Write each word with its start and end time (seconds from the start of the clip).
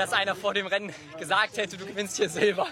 dass 0.00 0.12
einer 0.14 0.34
vor 0.34 0.54
dem 0.54 0.66
Rennen 0.66 0.94
gesagt 1.18 1.58
hätte, 1.58 1.76
du 1.76 1.84
gewinnst 1.84 2.16
hier 2.16 2.30
Silber. 2.30 2.66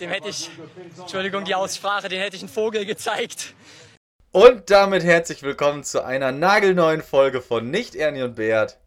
Dem 0.00 0.10
hätte 0.10 0.28
ich, 0.28 0.50
Entschuldigung 0.98 1.44
die 1.44 1.54
Aussprache, 1.54 2.08
den 2.08 2.20
hätte 2.20 2.34
ich 2.34 2.42
einen 2.42 2.48
Vogel 2.48 2.84
gezeigt. 2.84 3.54
Und 4.32 4.70
damit 4.70 5.04
herzlich 5.04 5.44
willkommen 5.44 5.84
zu 5.84 6.04
einer 6.04 6.32
nagelneuen 6.32 7.02
Folge 7.02 7.40
von 7.40 7.70
Nicht 7.70 7.94
Ernie 7.94 8.22
und 8.22 8.34
Beat. 8.34 8.80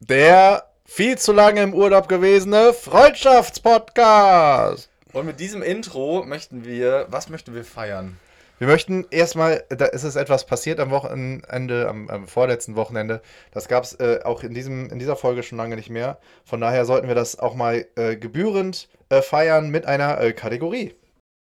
Der 0.00 0.70
viel 0.84 1.16
zu 1.16 1.32
lange 1.32 1.62
im 1.62 1.72
Urlaub 1.72 2.10
gewesene 2.10 2.74
Freundschaftspodcast. 2.74 4.90
Und 5.14 5.24
mit 5.24 5.40
diesem 5.40 5.62
Intro 5.62 6.24
möchten 6.26 6.66
wir, 6.66 7.06
was 7.08 7.30
möchten 7.30 7.54
wir 7.54 7.64
feiern? 7.64 8.18
Wir 8.58 8.68
möchten 8.68 9.04
erstmal, 9.10 9.64
da 9.68 9.84
ist 9.84 10.04
es 10.04 10.16
etwas 10.16 10.46
passiert 10.46 10.80
am 10.80 10.90
Wochenende, 10.90 11.88
am, 11.88 12.08
am 12.08 12.26
vorletzten 12.26 12.74
Wochenende. 12.74 13.20
Das 13.50 13.68
gab 13.68 13.84
es 13.84 13.92
äh, 13.94 14.20
auch 14.24 14.42
in, 14.42 14.54
diesem, 14.54 14.88
in 14.88 14.98
dieser 14.98 15.16
Folge 15.16 15.42
schon 15.42 15.58
lange 15.58 15.76
nicht 15.76 15.90
mehr. 15.90 16.18
Von 16.44 16.62
daher 16.62 16.86
sollten 16.86 17.06
wir 17.06 17.14
das 17.14 17.38
auch 17.38 17.54
mal 17.54 17.86
äh, 17.96 18.16
gebührend 18.16 18.88
äh, 19.10 19.20
feiern 19.20 19.68
mit 19.68 19.84
einer 19.84 20.18
äh, 20.20 20.32
Kategorie. 20.32 20.94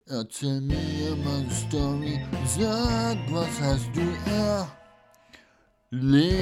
Erzähl 0.09 0.59
mir 0.61 1.15
meine 1.23 1.49
Story, 1.49 2.19
sag, 2.45 3.17
was 3.29 3.61
hast 3.61 3.89
du 3.93 4.01
erlebt? 5.91 6.37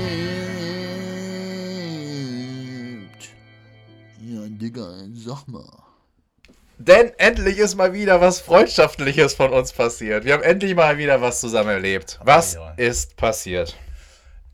Ja, 4.19 4.41
Digga, 4.47 5.03
sag 5.13 5.47
mal. 5.47 5.84
Denn 6.77 7.11
endlich 7.17 7.57
ist 7.57 7.75
mal 7.75 7.93
wieder 7.93 8.21
was 8.21 8.41
Freundschaftliches 8.41 9.33
von 9.33 9.51
uns 9.53 9.71
passiert. 9.71 10.25
Wir 10.25 10.33
haben 10.33 10.43
endlich 10.43 10.75
mal 10.75 10.97
wieder 10.97 11.21
was 11.21 11.39
zusammen 11.39 11.69
erlebt. 11.69 12.19
Was 12.23 12.55
ja. 12.55 12.73
ist 12.77 13.15
passiert? 13.15 13.77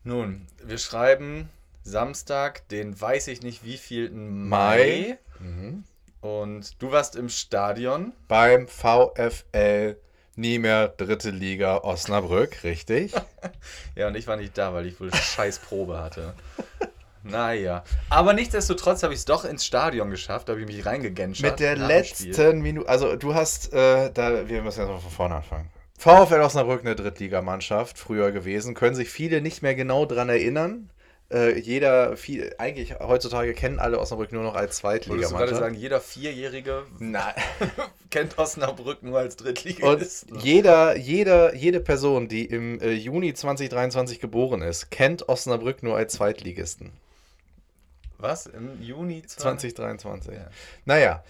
Nun, 0.04 0.48
wir 0.64 0.78
schreiben 0.78 1.50
Samstag, 1.84 2.68
den 2.70 3.00
weiß 3.00 3.28
ich 3.28 3.42
nicht 3.42 3.64
wievielten 3.66 4.48
Mai. 4.48 5.18
Mai. 5.40 5.78
Und 6.22 6.82
du 6.82 6.92
warst 6.92 7.16
im 7.16 7.30
Stadion. 7.30 8.14
Beim 8.28 8.68
VfL 8.68 9.98
nie 10.36 10.60
mehr 10.60 10.88
dritte 10.90 11.32
Liga 11.32 11.78
Osnabrück, 11.78 12.64
richtig? 12.64 13.14
Ja, 13.96 14.08
und 14.08 14.16
ich 14.16 14.28
war 14.28 14.38
nicht 14.38 14.58
da, 14.58 14.74
weil 14.74 14.86
ich 14.86 15.00
wohl 15.00 15.14
scheiß 15.14 15.60
Probe 15.60 16.00
hatte. 16.00 16.34
Naja. 17.24 17.84
Aber 18.10 18.34
nichtsdestotrotz 18.34 19.04
habe 19.04 19.14
ich 19.14 19.20
es 19.20 19.26
doch 19.26 19.46
ins 19.46 19.66
Stadion 19.66 20.10
geschafft. 20.10 20.50
Da 20.50 20.54
habe 20.54 20.62
ich 20.62 20.68
mich 20.68 20.86
reingegenscht. 20.86 21.42
Mit 21.42 21.60
der 21.60 21.76
letzten 21.76 22.62
Minute, 22.62 22.90
also 22.90 23.16
du 23.16 23.34
hast, 23.34 23.74
äh, 23.74 24.12
da, 24.12 24.48
wir 24.48 24.62
müssen 24.62 24.80
jetzt 24.80 24.90
mal 24.90 25.00
von 25.00 25.12
vorne 25.12 25.36
anfangen. 25.36 25.70
VfL 25.98 26.42
Osnabrück 26.42 26.82
eine 26.82 26.96
Drittligamannschaft, 26.96 27.98
früher 28.00 28.32
gewesen, 28.32 28.74
können 28.74 28.96
sich 28.96 29.10
viele 29.10 29.40
nicht 29.40 29.62
mehr 29.62 29.76
genau 29.76 30.08
dran 30.08 30.30
erinnern. 30.30 30.90
Äh, 31.32 31.60
jeder, 31.60 32.18
viel, 32.18 32.54
eigentlich 32.58 33.00
heutzutage 33.00 33.54
kennen 33.54 33.80
alle 33.80 34.00
Osnabrück 34.00 34.34
nur 34.34 34.44
noch 34.44 34.56
als 34.56 34.84
Würdest 34.84 35.06
du 35.06 35.06
gerade 35.06 35.06
Zweitligamannschaft. 35.06 35.60
sagen, 35.62 35.76
jeder 35.76 36.02
Vierjährige 36.02 36.84
Nein. 37.00 37.34
kennt 38.10 38.38
Osnabrück 38.38 39.02
nur 39.02 39.20
als 39.20 39.36
Und 39.36 39.46
Drittligist? 39.46 40.26
jeder, 40.42 40.98
jeder, 40.98 41.56
jede 41.56 41.80
Person, 41.80 42.28
die 42.28 42.46
im 42.46 42.82
äh, 42.82 42.92
Juni 42.92 43.34
2023 43.34 44.20
geboren 44.20 44.62
ist, 44.62 44.92
kennt 44.92 45.30
Osnabrück 45.30 45.84
nur 45.84 45.96
als 45.96 46.14
Zweitligisten. 46.14 46.92
Was? 48.22 48.46
Im 48.48 48.82
Juni 48.82 49.24
20? 49.26 49.76
2023. 49.76 50.34
Ja. 50.34 50.48
Naja, 50.86 51.24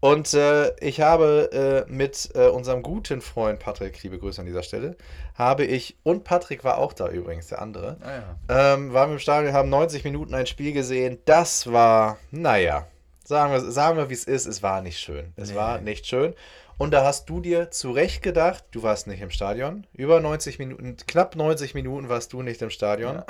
und 0.00 0.32
äh, 0.34 0.76
ich 0.78 1.00
habe 1.00 1.84
äh, 1.88 1.92
mit 1.92 2.30
äh, 2.34 2.46
unserem 2.48 2.82
guten 2.82 3.20
Freund 3.20 3.58
Patrick, 3.58 4.00
liebe 4.04 4.18
Grüße 4.18 4.40
an 4.40 4.46
dieser 4.46 4.62
Stelle, 4.62 4.96
habe 5.34 5.64
ich, 5.64 5.96
und 6.04 6.22
Patrick 6.22 6.62
war 6.62 6.78
auch 6.78 6.92
da 6.92 7.08
übrigens, 7.08 7.48
der 7.48 7.60
andere, 7.60 7.96
Ah 8.00 8.12
ja. 8.12 8.74
ähm, 8.74 8.92
waren 8.92 9.10
wir 9.10 9.14
im 9.14 9.18
Stadion, 9.18 9.52
haben 9.52 9.68
90 9.70 10.04
Minuten 10.04 10.34
ein 10.34 10.46
Spiel 10.46 10.72
gesehen. 10.72 11.18
Das 11.24 11.72
war, 11.72 12.18
naja, 12.30 12.86
sagen 13.24 13.52
wir, 13.52 13.60
sagen 13.72 13.96
wir 13.96 14.08
wie 14.08 14.14
es 14.14 14.24
ist, 14.24 14.46
es 14.46 14.62
war 14.62 14.82
nicht 14.82 15.00
schön. 15.00 15.32
Es 15.36 15.50
Nee. 15.50 15.56
war 15.56 15.80
nicht 15.80 16.06
schön. 16.06 16.34
Und 16.78 16.92
da 16.92 17.04
hast 17.04 17.28
du 17.28 17.40
dir 17.40 17.72
zu 17.72 17.90
Recht 17.90 18.22
gedacht, 18.22 18.64
du 18.70 18.84
warst 18.84 19.08
nicht 19.08 19.20
im 19.20 19.30
Stadion. 19.30 19.84
Über 19.94 20.20
90 20.20 20.60
Minuten, 20.60 20.96
knapp 21.08 21.34
90 21.34 21.74
Minuten 21.74 22.08
warst 22.08 22.32
du 22.32 22.42
nicht 22.42 22.62
im 22.62 22.70
Stadion. 22.70 23.16
Ja. 23.16 23.26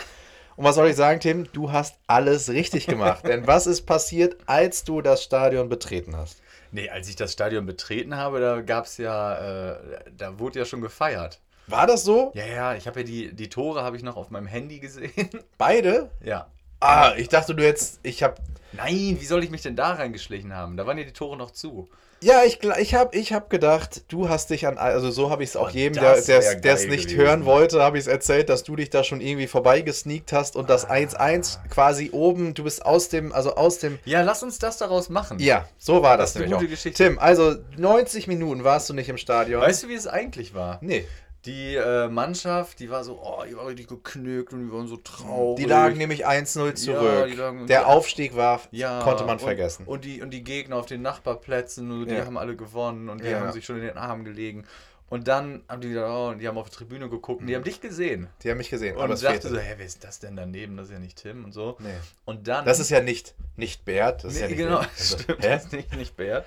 Und 0.58 0.64
was 0.64 0.74
soll 0.74 0.88
ich 0.88 0.96
sagen, 0.96 1.20
Tim? 1.20 1.46
Du 1.52 1.70
hast 1.70 2.00
alles 2.08 2.48
richtig 2.50 2.88
gemacht. 2.88 3.24
Denn 3.24 3.46
was 3.46 3.68
ist 3.68 3.82
passiert, 3.82 4.36
als 4.46 4.82
du 4.82 5.00
das 5.00 5.22
Stadion 5.22 5.68
betreten 5.68 6.16
hast? 6.16 6.42
Nee, 6.72 6.88
als 6.88 7.08
ich 7.08 7.14
das 7.14 7.32
Stadion 7.32 7.64
betreten 7.64 8.16
habe, 8.16 8.40
da 8.40 8.60
gab 8.60 8.86
es 8.86 8.96
ja, 8.96 9.70
äh, 9.70 10.00
da 10.16 10.40
wurde 10.40 10.58
ja 10.58 10.64
schon 10.64 10.80
gefeiert. 10.80 11.38
War 11.68 11.86
das 11.86 12.02
so? 12.02 12.32
Ja, 12.34 12.44
ja, 12.44 12.74
ich 12.74 12.88
habe 12.88 13.00
ja 13.00 13.06
die, 13.06 13.32
die 13.32 13.48
Tore 13.48 13.84
habe 13.84 13.96
ich 13.96 14.02
noch 14.02 14.16
auf 14.16 14.30
meinem 14.30 14.48
Handy 14.48 14.80
gesehen. 14.80 15.30
Beide? 15.58 16.10
ja. 16.24 16.48
Ah, 16.80 17.12
ich 17.16 17.28
dachte 17.28 17.54
du 17.54 17.62
jetzt, 17.62 18.00
ich 18.02 18.24
habe 18.24 18.36
Nein, 18.72 19.16
wie 19.20 19.24
soll 19.26 19.44
ich 19.44 19.50
mich 19.50 19.62
denn 19.62 19.76
da 19.76 19.92
reingeschlichen 19.92 20.54
haben? 20.54 20.76
Da 20.76 20.86
waren 20.86 20.98
ja 20.98 21.04
die 21.04 21.12
Tore 21.12 21.36
noch 21.36 21.52
zu. 21.52 21.88
Ja, 22.20 22.42
ich, 22.44 22.58
ich 22.80 22.94
habe 22.94 23.16
ich 23.16 23.32
hab 23.32 23.48
gedacht, 23.48 24.02
du 24.08 24.28
hast 24.28 24.50
dich 24.50 24.66
an, 24.66 24.76
also 24.76 25.10
so 25.12 25.30
habe 25.30 25.44
ich 25.44 25.50
es 25.50 25.56
auch 25.56 25.70
jedem, 25.70 26.02
der 26.02 26.16
es- 26.16 26.26
nicht 26.26 27.04
gewesen. 27.08 27.16
hören 27.16 27.44
wollte, 27.44 27.80
habe 27.80 27.96
ich 27.96 28.02
es 28.02 28.06
erzählt, 28.08 28.48
dass 28.48 28.64
du 28.64 28.74
dich 28.74 28.90
da 28.90 29.04
schon 29.04 29.20
irgendwie 29.20 29.46
vorbeigesneakt 29.46 30.32
hast 30.32 30.56
und 30.56 30.68
das 30.68 30.88
1-1 30.88 31.58
quasi 31.70 32.10
oben, 32.12 32.54
du 32.54 32.64
bist 32.64 32.84
aus 32.84 33.08
dem, 33.08 33.32
also 33.32 33.54
aus 33.54 33.78
dem, 33.78 34.00
Ja, 34.04 34.22
lass 34.22 34.42
uns 34.42 34.58
das 34.58 34.78
daraus 34.78 35.08
machen. 35.10 35.38
ja, 35.38 35.68
so 35.78 36.02
war 36.02 36.16
Das 36.16 36.30
das, 36.30 36.30
ist 36.30 36.36
eine 36.36 36.44
nämlich 36.46 36.58
gute 36.58 36.66
auch. 36.66 36.70
Geschichte. 36.76 37.04
Tim, 37.04 37.18
also 37.20 37.54
90 37.76 38.26
Minuten 38.26 38.64
warst 38.64 38.88
du 38.90 38.94
nicht 38.94 39.08
im 39.08 39.16
Stadion. 39.16 39.60
Weißt 39.60 39.84
du, 39.84 39.88
wie 39.88 39.94
es 39.94 40.08
eigentlich 40.08 40.54
war? 40.54 40.78
Nee, 40.80 41.06
Die 41.48 41.74
äh, 41.76 42.08
Mannschaft, 42.08 42.78
die 42.78 42.90
war 42.90 43.02
so, 43.04 43.18
oh, 43.22 43.42
die 43.48 43.56
war 43.56 43.66
richtig 43.66 43.88
geknickt 43.88 44.52
und 44.52 44.66
die 44.66 44.72
waren 44.72 44.86
so 44.86 44.98
traurig. 44.98 45.56
die 45.64 45.64
lagen 45.68 45.96
nämlich 45.96 46.26
1-0 46.28 46.74
zurück. 46.74 47.34
lagen- 47.36 47.66
der 47.66 47.80
ja. 47.80 47.86
Aufstieg 47.86 48.36
war, 48.36 48.60
Ja, 48.70 49.00
konnte 49.02 49.24
man 49.24 49.34
und, 49.38 49.40
vergessen. 49.42 49.86
Und 49.86 50.04
die, 50.04 50.20
und 50.22 50.30
die 50.30 50.44
Gegner 50.44 50.76
auf 50.76 50.86
den 50.86 51.00
Nachbarplätzen, 51.02 51.90
und 51.90 52.06
die 52.08 52.14
Ja. 52.14 52.26
haben 52.26 52.36
alle 52.36 52.54
gewonnen 52.54 53.08
und 53.08 53.22
die 53.24 53.28
Ja. 53.28 53.40
haben 53.40 53.52
sich 53.52 53.64
schon 53.64 53.76
in 53.76 53.82
den 53.82 53.96
Armen 53.96 54.24
gelegen. 54.24 54.64
Und 55.10 55.26
dann 55.26 55.62
haben 55.70 55.80
die 55.80 55.88
gesagt, 55.88 56.06
oh, 56.10 56.28
und 56.28 56.38
die 56.38 56.46
haben 56.48 56.58
auf 56.58 56.68
die 56.68 56.76
Tribüne 56.76 57.08
geguckt 57.08 57.40
und 57.40 57.46
die 57.46 57.56
haben 57.56 57.64
dich 57.64 57.80
gesehen. 57.80 58.28
die 58.42 58.50
haben 58.50 58.58
mich 58.58 58.68
gesehen, 58.68 58.94
Und 58.98 59.10
es 59.10 59.20
dachte 59.22 59.48
so, 59.48 59.56
hä, 59.56 59.74
wer 59.78 59.86
ist 59.86 60.04
das 60.04 60.18
denn 60.20 60.36
daneben? 60.36 60.76
Das 60.76 60.88
ist 60.88 60.92
ja 60.92 60.98
nicht 60.98 61.16
Tim 61.22 61.46
und 61.46 61.52
so. 61.52 61.76
Nee. 61.78 61.88
Und 62.26 62.46
dann. 62.46 62.66
Das 62.66 62.78
ist 62.78 62.90
ja 62.90 63.00
nicht, 63.00 63.34
nicht 63.56 63.86
Bert, 63.86 64.22
das 64.24 64.34
ist 64.34 64.40
ja 64.40 64.48
Nee, 64.48 64.54
nicht 64.56 64.64
genau, 64.64 64.78
also, 64.80 65.18
stimmt. 65.18 65.42
hä? 65.42 65.48
Das 65.48 65.64
ist 65.64 65.72
nicht, 65.72 65.96
nicht 65.96 66.14
Bär. 66.18 66.44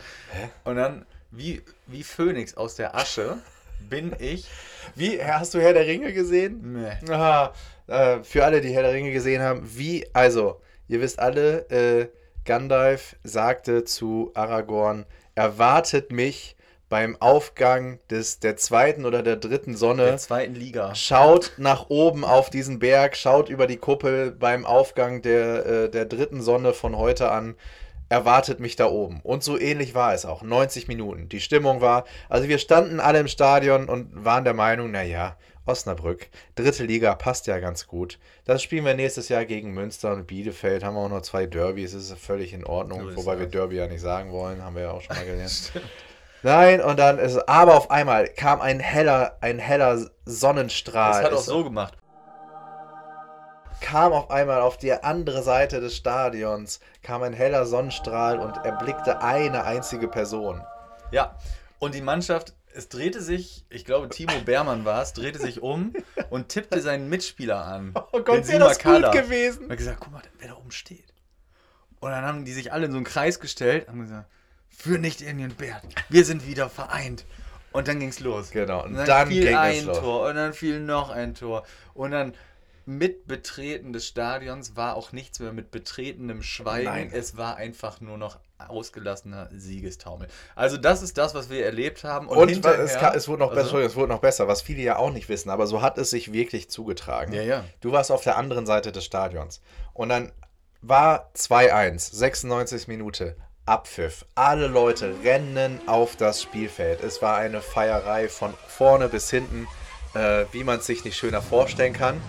Und 0.64 0.76
dann, 0.76 1.08
wie, 1.32 1.64
wie 1.88 2.04
Phönix 2.04 2.56
aus 2.56 2.76
der 2.76 2.96
Asche, 2.96 3.40
bin 3.90 4.14
ich. 4.20 4.48
Wie, 4.96 5.24
hast 5.24 5.54
du 5.54 5.60
Herr 5.60 5.74
der 5.74 5.86
Ringe 5.86 6.14
gesehen? 6.14 6.74
Meh. 6.74 7.14
Aha, 7.14 7.54
äh, 7.88 8.24
für 8.24 8.46
alle, 8.46 8.62
die 8.62 8.74
Herr 8.74 8.84
der 8.84 8.94
Ringe 8.94 9.12
gesehen 9.12 9.42
haben, 9.42 9.64
wie, 9.76 10.06
also, 10.14 10.62
ihr 10.88 11.02
wisst 11.02 11.20
alle, 11.20 11.70
äh, 11.70 12.08
Gandalf 12.46 13.16
sagte 13.24 13.84
zu 13.84 14.32
Aragorn, 14.34 15.06
erwartet 15.36 16.12
mich 16.12 16.56
beim 16.90 17.16
Aufgang 17.22 18.00
des, 18.10 18.40
der 18.40 18.58
zweiten 18.58 19.06
oder 19.06 19.24
der 19.24 19.38
dritten 19.38 19.78
Sonne. 19.78 20.06
Der 20.06 20.18
zweiten 20.18 20.56
Liga. 20.56 20.94
Schaut 20.94 21.54
nach 21.58 21.90
oben 21.90 22.26
auf 22.26 22.50
diesen 22.50 22.80
Berg, 22.80 23.16
schaut 23.16 23.48
über 23.48 23.66
die 23.66 23.78
Kuppel 23.78 24.32
beim 24.32 24.66
Aufgang 24.66 25.22
der, 25.22 25.66
äh, 25.66 25.90
der 25.90 26.06
dritten 26.06 26.42
Sonne 26.42 26.74
von 26.74 26.98
heute 26.98 27.32
an. 27.32 27.56
Erwartet 28.12 28.60
mich 28.60 28.76
da 28.76 28.88
oben. 28.88 29.22
Und 29.24 29.42
so 29.42 29.58
ähnlich 29.58 29.96
war 29.96 30.14
es 30.14 30.26
auch. 30.26 30.42
90 30.42 30.90
Minuten. 30.90 31.30
Die 31.30 31.40
Stimmung 31.40 31.80
war, 31.80 32.04
also 32.28 32.50
wir 32.50 32.58
standen 32.58 33.00
alle 33.00 33.20
im 33.20 33.30
Stadion 33.30 33.88
und 33.88 34.26
waren 34.26 34.44
der 34.44 34.54
Meinung, 34.54 34.92
naja, 34.92 35.38
Osnabrück, 35.66 36.28
dritte 36.56 36.84
Liga 36.84 37.16
passt 37.16 37.48
ja 37.48 37.60
ganz 37.60 37.88
gut. 37.88 38.20
Das 38.44 38.62
spielen 38.62 38.84
wir 38.84 38.96
nächstes 38.96 39.30
Jahr 39.30 39.46
gegen 39.46 39.74
Münster 39.74 40.12
und 40.12 40.28
Bielefeld. 40.28 40.84
Haben 40.84 40.96
wir 40.96 41.00
auch 41.00 41.10
noch 41.10 41.22
zwei 41.22 41.46
Derbys, 41.46 41.94
ist 41.94 42.12
völlig 42.18 42.52
in 42.52 42.66
Ordnung. 42.66 43.16
Wobei 43.16 43.40
wir. 43.40 43.46
Derby 43.46 43.78
ja 43.78 43.88
nicht 43.88 44.02
sagen 44.02 44.34
wollen, 44.34 44.62
haben 44.62 44.76
wir 44.76 44.82
ja 44.82 44.92
auch 44.92 45.02
schon 45.02 45.16
mal 45.16 45.26
gelernt. 45.26 45.72
Nein, 46.44 46.82
und 46.82 47.00
dann 47.00 47.18
ist, 47.18 47.38
aber 47.48 47.78
auf 47.78 47.92
einmal 47.92 48.28
kam 48.28 48.60
ein 48.60 48.82
heller, 48.82 49.38
ein 49.40 49.58
heller 49.58 50.10
Sonnenstrahl. 50.26 51.22
Das 51.22 51.32
hat 51.32 51.38
auch 51.38 51.44
so 51.44 51.64
gemacht. 51.64 51.94
Kam 53.82 54.14
auf 54.14 54.32
einmal 54.32 54.62
auf 54.62 54.78
die 54.78 54.94
andere 54.94 55.44
Seite 55.44 55.82
des 55.82 55.96
Stadions, 55.98 56.80
kam 57.04 57.24
ein 57.24 57.34
heller 57.34 57.66
Sonnenstrahl 57.66 58.40
und 58.40 58.56
erblickte 58.58 59.22
eine 59.22 59.64
einzige 59.66 60.08
Person. 60.08 60.62
Ja. 61.12 61.36
Und 61.80 61.96
die 61.96 62.02
Mannschaft, 62.02 62.54
es 62.74 62.88
drehte 62.88 63.22
sich, 63.22 63.66
ich 63.70 63.84
glaube, 63.84 64.08
Timo 64.08 64.34
Beermann 64.46 64.86
war 64.86 65.02
es, 65.02 65.14
drehte 65.14 65.40
sich 65.40 65.62
um 65.62 65.94
und 66.30 66.48
tippte 66.50 66.80
seinen 66.80 67.10
Mitspieler 67.10 67.66
an. 67.66 67.94
Oh 68.14 68.22
Gott, 68.22 68.48
wäre 68.48 68.60
das 68.60 68.78
Simakala. 68.78 69.12
gut 69.12 69.24
gewesen. 69.24 69.66
Und 69.66 69.72
hat 69.72 69.78
gesagt, 69.78 69.98
guck 70.00 70.12
mal, 70.12 70.22
wer 70.40 70.50
da 70.50 70.56
oben 70.56 70.72
steht. 70.72 71.14
Und 72.00 72.12
dann 72.12 72.24
haben 72.24 72.46
die 72.46 72.54
sich 72.54 72.72
alle 72.72 72.86
in 72.86 72.92
so 72.92 72.98
einen 72.98 73.06
Kreis 73.06 73.40
gestellt 73.40 73.88
und 73.88 73.94
haben 73.94 74.02
gesagt, 74.02 74.30
für 74.70 74.98
nicht 74.98 75.22
Indien 75.22 75.54
Bert, 75.56 75.84
wir 76.10 76.24
sind 76.26 76.48
wieder 76.48 76.70
vereint. 76.70 77.26
Und 77.72 77.88
dann 77.88 78.00
ging's 78.00 78.20
los. 78.20 78.52
Genau, 78.52 78.84
und 78.84 78.92
Und 78.92 78.98
dann, 78.98 79.06
dann 79.06 79.28
fiel 79.28 79.44
ging 79.44 79.54
es 79.54 79.60
ein 79.60 79.86
los. 79.86 80.00
Tor 80.00 80.28
und 80.30 80.36
dann 80.36 80.54
fiel 80.54 80.80
noch 80.82 81.10
ein 81.10 81.36
Tor. 81.36 81.64
Und 81.94 82.12
dann 82.12 82.34
mit 82.86 83.28
Betreten 83.28 83.94
des 83.94 84.08
Stadions 84.08 84.76
war 84.76 84.96
auch 84.96 85.12
nichts 85.12 85.40
mehr 85.40 85.54
mit 85.54 85.72
betretenem 85.72 86.42
Schweigen. 86.44 86.86
Nein. 86.86 87.12
Es 87.14 87.38
war 87.38 87.56
einfach 87.58 88.02
nur 88.02 88.18
noch 88.18 88.40
ausgelassener 88.68 89.50
Siegestaumel. 89.56 90.28
Also 90.56 90.78
das 90.78 91.02
ist 91.02 91.18
das, 91.18 91.34
was 91.34 91.50
wir 91.50 91.66
erlebt 91.66 92.04
haben. 92.04 92.28
Und, 92.28 92.50
hinterher- 92.50 92.80
es, 92.80 92.98
ka- 92.98 93.14
es, 93.14 93.28
wurde 93.28 93.40
noch 93.40 93.50
besser, 93.50 93.60
Also- 93.62 93.68
Entschuldigung, 93.70 93.90
es 93.92 93.96
wurde 93.96 94.14
noch 94.14 94.20
besser, 94.22 94.48
was 94.48 94.62
viele 94.62 94.82
ja 94.84 94.98
auch 94.98 95.12
nicht 95.12 95.30
wissen, 95.30 95.50
aber 95.50 95.66
so 95.68 95.82
hat 95.82 95.98
es 95.98 96.10
sich 96.12 96.32
wirklich 96.32 96.70
zugetragen. 96.70 97.34
Ja, 97.34 97.42
ja. 97.42 97.64
Du 97.82 97.92
warst 97.92 98.12
auf 98.12 98.24
der 98.24 98.38
anderen 98.38 98.66
Seite 98.66 98.92
des 98.92 99.04
Stadions. 99.04 99.62
Und 99.94 100.10
dann 100.10 100.32
war 100.82 101.32
2-1, 101.36 102.12
96 102.16 102.88
Minute. 102.88 103.36
Abpfiff. 103.66 104.26
Alle 104.36 104.68
Leute 104.68 105.14
rennen 105.24 105.80
auf 105.88 106.16
das 106.16 106.42
Spielfeld. 106.42 107.02
Es 107.04 107.22
war 107.22 107.38
eine 107.38 107.62
Feierei 107.62 108.28
von 108.28 108.54
vorne 108.68 109.08
bis 109.08 109.30
hinten, 109.30 109.68
äh, 110.16 110.46
wie 110.52 110.64
man 110.64 110.80
es 110.80 110.88
sich 110.88 111.06
nicht 111.06 111.16
schöner 111.16 111.42
vorstellen 111.44 111.94
kann. 111.94 112.20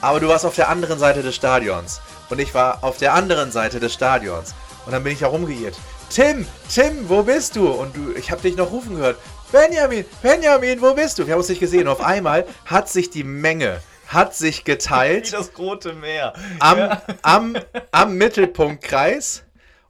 Aber 0.00 0.20
du 0.20 0.28
warst 0.28 0.46
auf 0.46 0.54
der 0.54 0.68
anderen 0.68 0.98
Seite 0.98 1.22
des 1.22 1.34
Stadions. 1.34 2.00
Und 2.30 2.38
ich 2.38 2.54
war 2.54 2.82
auf 2.82 2.96
der 2.96 3.14
anderen 3.14 3.52
Seite 3.52 3.80
des 3.80 3.92
Stadions. 3.92 4.54
Und 4.86 4.92
dann 4.92 5.04
bin 5.04 5.12
ich 5.12 5.20
herumgeirrt. 5.20 5.76
Tim, 6.08 6.46
Tim, 6.72 7.08
wo 7.08 7.22
bist 7.22 7.56
du? 7.56 7.68
Und 7.68 7.96
du, 7.96 8.12
ich 8.16 8.30
habe 8.30 8.42
dich 8.42 8.56
noch 8.56 8.72
rufen 8.72 8.96
gehört. 8.96 9.18
Benjamin, 9.52 10.04
Benjamin, 10.22 10.80
wo 10.80 10.94
bist 10.94 11.18
du? 11.18 11.26
Wir 11.26 11.34
haben 11.34 11.40
uns 11.40 11.48
nicht 11.48 11.60
gesehen. 11.60 11.82
Und 11.82 11.88
auf 11.88 12.00
einmal 12.00 12.46
hat 12.66 12.88
sich 12.88 13.10
die 13.10 13.24
Menge, 13.24 13.80
hat 14.06 14.34
sich 14.34 14.64
geteilt 14.64 15.32
das 15.32 15.50
Rote 15.58 15.92
Meer. 15.92 16.32
am, 16.60 16.96
am, 17.22 17.56
am 17.92 18.14
Mittelpunktkreis. 18.16 19.44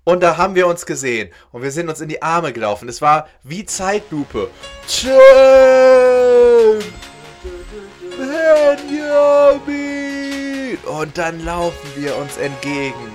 Und 0.05 0.23
da 0.23 0.37
haben 0.39 0.55
wir 0.55 0.67
uns 0.67 0.87
gesehen. 0.87 1.31
Und 1.53 1.63
wir 1.63 1.71
sind 1.71 1.89
uns 1.89 2.01
in 2.01 2.09
die 2.09 2.23
Arme 2.23 2.53
gelaufen. 2.53 2.89
Es 2.89 3.01
war 3.01 3.29
wie 3.43 3.65
Zeitlupe. 3.65 4.51
Tim! 4.89 5.11
Benjamin! 8.19 9.90
Und 10.91 11.19
dann 11.19 11.45
laufen 11.45 11.89
wir 11.95 12.17
uns 12.17 12.37
entgegen. 12.37 13.13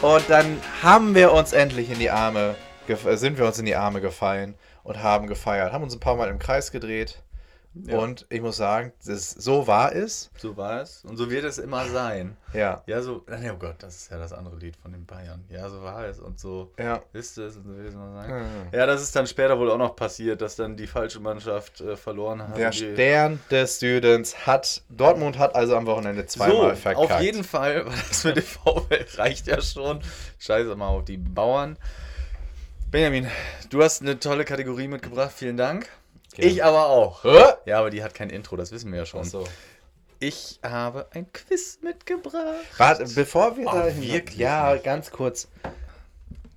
Und 0.00 0.22
dann 0.28 0.60
haben 0.80 1.16
wir 1.16 1.32
uns 1.32 1.52
endlich 1.52 1.90
in 1.90 1.98
die 1.98 2.10
Arme, 2.10 2.54
äh, 2.86 3.16
sind 3.16 3.36
wir 3.36 3.46
uns 3.46 3.58
in 3.58 3.66
die 3.66 3.74
Arme 3.74 4.00
gefallen 4.00 4.54
und 4.84 5.02
haben 5.02 5.26
gefeiert. 5.26 5.72
Haben 5.72 5.82
uns 5.82 5.94
ein 5.94 6.00
paar 6.00 6.14
Mal 6.14 6.28
im 6.28 6.38
Kreis 6.38 6.70
gedreht. 6.70 7.24
Und 7.90 8.26
ich 8.30 8.40
muss 8.40 8.56
sagen, 8.56 8.92
das, 9.04 9.30
so 9.30 9.66
war 9.66 9.94
es. 9.94 10.30
So 10.38 10.56
war 10.56 10.80
es. 10.80 11.04
Und 11.04 11.16
so 11.16 11.30
wird 11.30 11.44
es 11.44 11.58
immer 11.58 11.86
sein. 11.86 12.36
Ja. 12.52 12.82
Ja, 12.86 13.02
so. 13.02 13.24
Oh 13.28 13.56
Gott, 13.58 13.76
das 13.80 13.96
ist 13.96 14.10
ja 14.10 14.18
das 14.18 14.32
andere 14.32 14.56
Lied 14.56 14.76
von 14.76 14.92
den 14.92 15.04
Bayern. 15.04 15.44
Ja, 15.50 15.68
so 15.68 15.82
war 15.82 16.06
es. 16.06 16.18
Und 16.18 16.38
so 16.40 16.72
Ja. 16.78 17.02
ist 17.12 17.36
es. 17.38 17.56
Und 17.56 17.64
so 17.64 17.76
wird 17.76 17.88
es 17.88 17.94
immer 17.94 18.12
sein. 18.14 18.30
Mhm. 18.30 18.46
Ja, 18.72 18.86
das 18.86 19.02
ist 19.02 19.14
dann 19.14 19.26
später 19.26 19.58
wohl 19.58 19.70
auch 19.70 19.78
noch 19.78 19.94
passiert, 19.94 20.40
dass 20.40 20.56
dann 20.56 20.76
die 20.76 20.86
falsche 20.86 21.20
Mannschaft 21.20 21.80
äh, 21.80 21.96
verloren 21.96 22.40
hat. 22.48 22.56
Der 22.56 22.72
Stern 22.72 23.40
des 23.50 23.78
Südens 23.78 24.46
hat, 24.46 24.82
Dortmund 24.88 25.38
hat 25.38 25.54
also 25.54 25.76
am 25.76 25.86
Wochenende 25.86 26.24
zweimal 26.26 26.70
so, 26.74 26.80
verkackt. 26.82 27.10
auf 27.12 27.20
jeden 27.20 27.44
Fall, 27.44 27.84
weil 27.86 27.94
das 28.08 28.24
mit 28.24 28.36
dem 28.36 28.42
VfL 28.44 29.06
reicht 29.16 29.46
ja 29.48 29.60
schon. 29.60 30.00
Scheiße 30.38 30.74
mal 30.76 30.88
auf 30.88 31.04
die 31.04 31.18
Bauern. 31.18 31.76
Benjamin, 32.90 33.26
du 33.70 33.82
hast 33.82 34.00
eine 34.00 34.18
tolle 34.18 34.44
Kategorie 34.44 34.88
mitgebracht, 34.88 35.32
vielen 35.34 35.56
Dank. 35.56 35.88
Gerne. 36.36 36.50
Ich 36.52 36.62
aber 36.64 36.86
auch. 36.88 37.24
Hä? 37.24 37.54
Ja, 37.66 37.78
aber 37.80 37.90
die 37.90 38.02
hat 38.02 38.14
kein 38.14 38.30
Intro, 38.30 38.56
das 38.56 38.70
wissen 38.72 38.90
wir 38.92 39.00
ja 39.00 39.06
schon. 39.06 39.22
Ach 39.22 39.24
so. 39.30 39.44
Ich 40.18 40.60
habe 40.62 41.06
ein 41.12 41.30
Quiz 41.32 41.78
mitgebracht. 41.82 42.34
Warte, 42.78 43.04
bevor 43.14 43.56
wir 43.56 43.66
Oh, 43.66 43.72
da 43.72 43.86
hin- 43.86 44.02
wirklich 44.12 44.38
Ja, 44.38 44.72
nicht. 44.72 44.84
ganz 44.84 45.10
kurz. 45.10 45.48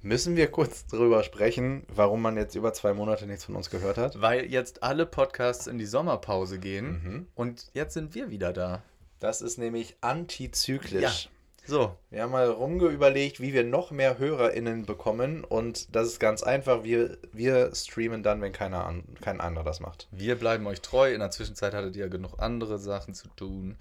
Müssen 0.01 0.37
wir 0.37 0.49
kurz 0.49 0.85
drüber 0.87 1.23
sprechen, 1.23 1.85
warum 1.93 2.21
man 2.21 2.37
jetzt 2.37 2.55
über 2.55 2.71
zwei 2.71 2.93
Monate 2.93 3.25
nichts 3.27 3.43
von 3.43 3.55
uns 3.57 3.69
gehört 3.69 3.97
hat? 3.97 4.21
Weil 4.21 4.45
jetzt 4.45 4.81
alle 4.81 5.05
Podcasts 5.05 5.67
in 5.67 5.77
die 5.77 5.85
Sommerpause 5.85 6.57
gehen 6.57 6.85
Mhm. 7.03 7.27
und 7.35 7.65
jetzt 7.73 7.95
sind 7.95 8.15
wir 8.15 8.29
wieder 8.29 8.53
da. 8.53 8.81
Das 9.19 9.41
ist 9.41 9.57
nämlich 9.57 9.97
antizyklisch. 9.99 11.29
So, 11.69 11.95
Wir 12.10 12.24
haben 12.24 12.31
mal 12.31 12.48
rumgeüberlegt, 12.50 13.39
wie 13.39 13.54
wir 13.54 13.63
noch 13.63 13.92
mehr 13.92 14.18
HörerInnen 14.18 14.88
bekommen 14.88 15.44
und 15.44 15.95
das 15.95 16.07
ist 16.07 16.19
ganz 16.19 16.42
einfach. 16.42 16.83
Wir, 16.83 17.19
wir 17.31 17.69
streamen 17.75 18.24
dann, 18.24 18.42
wenn 18.42 18.51
keiner 18.51 18.86
an, 18.86 19.04
kein 19.21 19.39
anderer 19.39 19.66
das 19.66 19.80
macht. 19.80 20.07
wir 20.12 20.36
bleiben 20.36 20.66
euch 20.66 20.81
treu. 20.81 21.13
In 21.13 21.19
der 21.19 21.30
Zwischenzeit 21.30 21.75
hattet 21.75 21.95
ihr 21.95 22.06
ja 22.06 22.10
genug 22.10 22.39
andere 22.39 22.80
Sachen 22.80 23.13
zu 23.13 23.27
tun. 23.36 23.75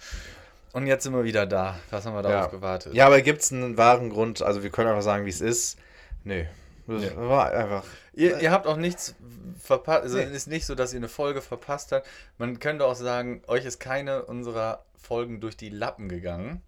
Und 0.75 0.87
jetzt 0.87 1.05
sind 1.05 1.14
wir 1.14 1.25
wieder 1.25 1.46
da. 1.46 1.79
Was 1.90 2.05
haben 2.05 2.14
wir 2.14 2.20
darauf 2.20 2.52
Ja. 2.52 2.58
gewartet? 2.58 2.93
Ja, 2.93 3.06
aber 3.06 3.23
gibt 3.23 3.40
es 3.40 3.52
einen 3.52 3.79
wahren 3.79 4.11
Grund? 4.11 4.43
Also 4.43 4.62
wir 4.62 4.69
können 4.69 4.90
einfach 4.90 5.02
sagen, 5.02 5.25
wie 5.25 5.31
es 5.31 5.40
ist. 5.40 5.79
Nö. 6.25 6.44
Das 6.87 7.00
Nee. 7.02 7.11
war 7.17 7.50
einfach. 7.52 7.85
Ihr, 8.12 8.38
ihr 8.40 8.50
habt 8.50 8.67
auch 8.67 8.76
nichts 8.76 9.14
verpasst. 9.58 10.02
Also 10.02 10.19
Nee. 10.19 10.25
es 10.25 10.31
ist 10.32 10.49
nicht 10.49 10.67
so, 10.67 10.75
dass 10.75 10.93
ihr 10.93 10.99
eine 10.99 11.08
Folge 11.08 11.40
verpasst 11.40 11.93
habt. 11.93 12.06
Man 12.37 12.58
könnte 12.61 12.85
auch 12.85 12.96
sagen, 12.96 13.40
euch 13.46 13.64
ist 13.64 13.81
keine 13.81 14.25
unserer 14.26 14.85
Folgen 14.99 15.40
durch 15.40 15.56
die 15.56 15.70
Lappen 15.70 16.11
gegangen. 16.11 16.61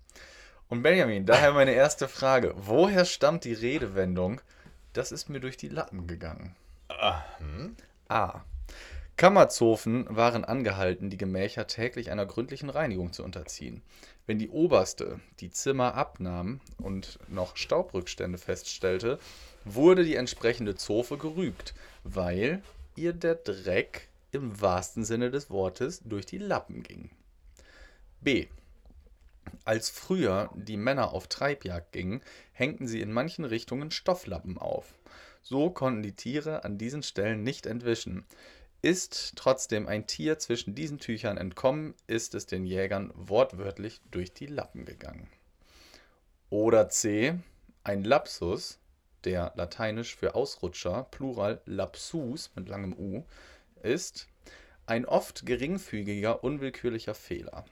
Und 0.70 0.82
Benjamin, 0.82 1.26
daher 1.26 1.52
meine 1.52 1.72
erste 1.72 2.06
Frage. 2.06 2.54
Woher 2.56 3.04
stammt 3.04 3.44
die 3.44 3.54
Redewendung, 3.54 4.40
das 4.92 5.10
ist 5.10 5.28
mir 5.28 5.40
durch 5.40 5.56
die 5.56 5.68
Lappen 5.68 6.06
gegangen? 6.06 6.54
A. 8.08 8.44
Kammerzofen 9.16 10.06
waren 10.08 10.44
angehalten, 10.44 11.10
die 11.10 11.16
Gemächer 11.16 11.66
täglich 11.66 12.12
einer 12.12 12.24
gründlichen 12.24 12.70
Reinigung 12.70 13.12
zu 13.12 13.24
unterziehen. 13.24 13.82
Wenn 14.26 14.38
die 14.38 14.48
oberste 14.48 15.18
die 15.40 15.50
Zimmer 15.50 15.94
abnahm 15.94 16.60
und 16.78 17.18
noch 17.28 17.56
Staubrückstände 17.56 18.38
feststellte, 18.38 19.18
wurde 19.64 20.04
die 20.04 20.14
entsprechende 20.14 20.76
Zofe 20.76 21.18
gerügt, 21.18 21.74
weil 22.04 22.62
ihr 22.94 23.12
der 23.12 23.34
Dreck 23.34 24.08
im 24.30 24.60
wahrsten 24.60 25.04
Sinne 25.04 25.32
des 25.32 25.50
Wortes 25.50 26.00
durch 26.04 26.26
die 26.26 26.38
Lappen 26.38 26.84
ging. 26.84 27.10
B. 28.20 28.46
Als 29.64 29.90
früher 29.90 30.50
die 30.54 30.76
Männer 30.76 31.12
auf 31.12 31.28
Treibjagd 31.28 31.92
gingen, 31.92 32.22
hängten 32.52 32.86
sie 32.86 33.00
in 33.00 33.12
manchen 33.12 33.44
Richtungen 33.44 33.90
Stofflappen 33.90 34.58
auf. 34.58 34.94
So 35.42 35.70
konnten 35.70 36.02
die 36.02 36.14
Tiere 36.14 36.64
an 36.64 36.78
diesen 36.78 37.02
Stellen 37.02 37.42
nicht 37.42 37.66
entwischen. 37.66 38.24
Ist 38.82 39.34
trotzdem 39.36 39.86
ein 39.86 40.06
Tier 40.06 40.38
zwischen 40.38 40.74
diesen 40.74 40.98
Tüchern 40.98 41.36
entkommen, 41.36 41.94
ist 42.06 42.34
es 42.34 42.46
den 42.46 42.64
Jägern 42.64 43.12
wortwörtlich 43.14 44.00
durch 44.10 44.32
die 44.32 44.46
Lappen 44.46 44.84
gegangen. 44.86 45.28
Oder 46.48 46.88
C. 46.88 47.34
Ein 47.84 48.04
Lapsus, 48.04 48.78
der 49.24 49.52
lateinisch 49.56 50.16
für 50.16 50.34
Ausrutscher, 50.34 51.04
Plural 51.10 51.60
Lapsus 51.66 52.50
mit 52.54 52.68
langem 52.68 52.94
U, 52.94 53.24
ist 53.82 54.28
ein 54.86 55.06
oft 55.06 55.46
geringfügiger, 55.46 56.42
unwillkürlicher 56.42 57.14
Fehler. 57.14 57.64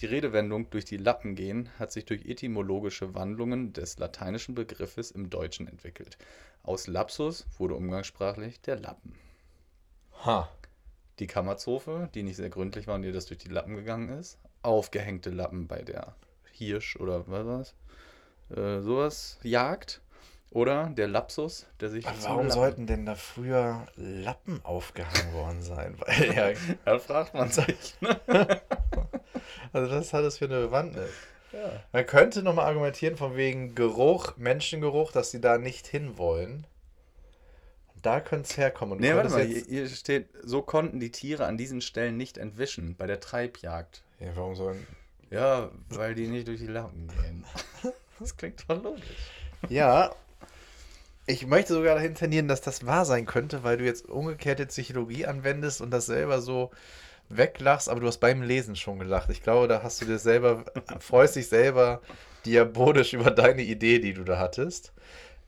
Die 0.00 0.06
Redewendung 0.06 0.70
durch 0.70 0.86
die 0.86 0.96
Lappen 0.96 1.34
gehen 1.34 1.68
hat 1.78 1.92
sich 1.92 2.06
durch 2.06 2.24
etymologische 2.24 3.14
Wandlungen 3.14 3.74
des 3.74 3.98
lateinischen 3.98 4.54
Begriffes 4.54 5.10
im 5.10 5.28
Deutschen 5.28 5.68
entwickelt. 5.68 6.16
Aus 6.62 6.86
Lapsus 6.86 7.46
wurde 7.58 7.74
umgangssprachlich 7.74 8.62
der 8.62 8.76
Lappen. 8.76 9.14
Ha. 10.24 10.48
Die 11.18 11.26
Kammerzofe, 11.26 12.08
die 12.14 12.22
nicht 12.22 12.36
sehr 12.36 12.48
gründlich 12.48 12.86
war 12.86 12.94
und 12.94 13.04
ihr 13.04 13.12
das 13.12 13.26
durch 13.26 13.38
die 13.38 13.50
Lappen 13.50 13.76
gegangen 13.76 14.08
ist. 14.08 14.38
Aufgehängte 14.62 15.28
Lappen 15.28 15.68
bei 15.68 15.82
der 15.82 16.14
Hirsch 16.52 16.96
oder 16.96 17.28
was 17.28 17.46
war's? 17.46 17.74
Äh, 18.56 18.80
sowas 18.80 19.38
Jagd. 19.42 20.00
Oder 20.52 20.88
der 20.88 21.06
Lapsus, 21.06 21.66
der 21.78 21.90
sich. 21.90 22.06
Aber 22.08 22.22
warum 22.24 22.50
sollten 22.50 22.86
denn 22.86 23.06
da 23.06 23.14
früher 23.14 23.86
Lappen 23.94 24.60
aufgehangen 24.64 25.32
worden 25.32 25.62
sein? 25.62 25.94
Weil 26.00 26.34
ja, 26.34 26.76
Da 26.84 26.98
fragt 26.98 27.34
man 27.34 27.50
sich. 27.50 27.94
Ne? 28.00 28.20
also 29.72 29.90
das 29.90 30.12
hat 30.12 30.24
es 30.24 30.38
für 30.38 30.46
eine 30.46 30.60
Bewandtnis. 30.60 31.10
Man 31.92 32.06
könnte 32.06 32.42
nochmal 32.42 32.66
argumentieren 32.66 33.16
von 33.16 33.36
wegen 33.36 33.74
Geruch, 33.74 34.36
Menschengeruch, 34.36 35.10
dass 35.10 35.30
sie 35.32 35.40
da 35.40 35.58
nicht 35.58 35.86
hinwollen. 35.86 36.66
Und 37.94 38.06
da 38.06 38.20
könnte 38.20 38.48
es 38.48 38.56
herkommen. 38.56 38.92
Und 38.92 39.00
Nee, 39.00 39.14
warte 39.14 39.30
mal, 39.30 39.44
hier, 39.44 39.62
hier 39.64 39.88
steht, 39.88 40.28
so 40.42 40.62
konnten 40.62 41.00
die 41.00 41.10
Tiere 41.10 41.46
an 41.46 41.58
diesen 41.58 41.80
Stellen 41.80 42.16
nicht 42.16 42.38
entwischen 42.38 42.94
bei 42.96 43.06
der 43.06 43.20
Treibjagd. 43.20 44.02
ja, 44.20 44.28
warum 44.34 44.54
sollen... 44.54 44.86
Ja, 45.30 45.70
weil 45.90 46.14
die 46.16 46.26
nicht 46.26 46.48
durch 46.48 46.58
die 46.58 46.66
Lappen 46.66 47.08
gehen. 47.08 47.44
Das 48.18 48.36
klingt 48.36 48.60
voll 48.60 48.82
logisch. 48.82 49.02
Ja, 49.70 50.14
ich 51.24 51.46
möchte 51.46 51.72
sogar 51.72 51.94
dahin 51.94 52.14
tendieren, 52.14 52.48
dass 52.48 52.60
das 52.60 52.84
wahr 52.84 53.06
sein 53.06 53.24
könnte, 53.24 53.62
weil 53.62 53.78
du 53.78 53.84
jetzt 53.84 54.06
umgekehrte 54.06 54.66
Psychologie 54.66 55.24
anwendest 55.24 55.80
und 55.80 55.90
das 55.90 56.04
selber 56.04 56.42
so 56.42 56.70
weglachst, 57.30 57.88
aber 57.88 58.00
du 58.00 58.06
hast 58.06 58.18
beim 58.18 58.42
Lesen 58.42 58.76
schon 58.76 58.98
gelacht. 58.98 59.30
Ich 59.30 59.42
glaube, 59.42 59.68
da 59.68 59.82
hast 59.82 60.00
du 60.00 60.04
dir 60.04 60.18
selber, 60.18 60.64
freust 60.98 61.36
dich 61.36 61.48
selber 61.48 62.02
diabolisch 62.44 63.12
über 63.12 63.30
deine 63.30 63.62
Idee, 63.62 63.98
die 63.98 64.12
du 64.12 64.24
da 64.24 64.38
hattest. 64.38 64.92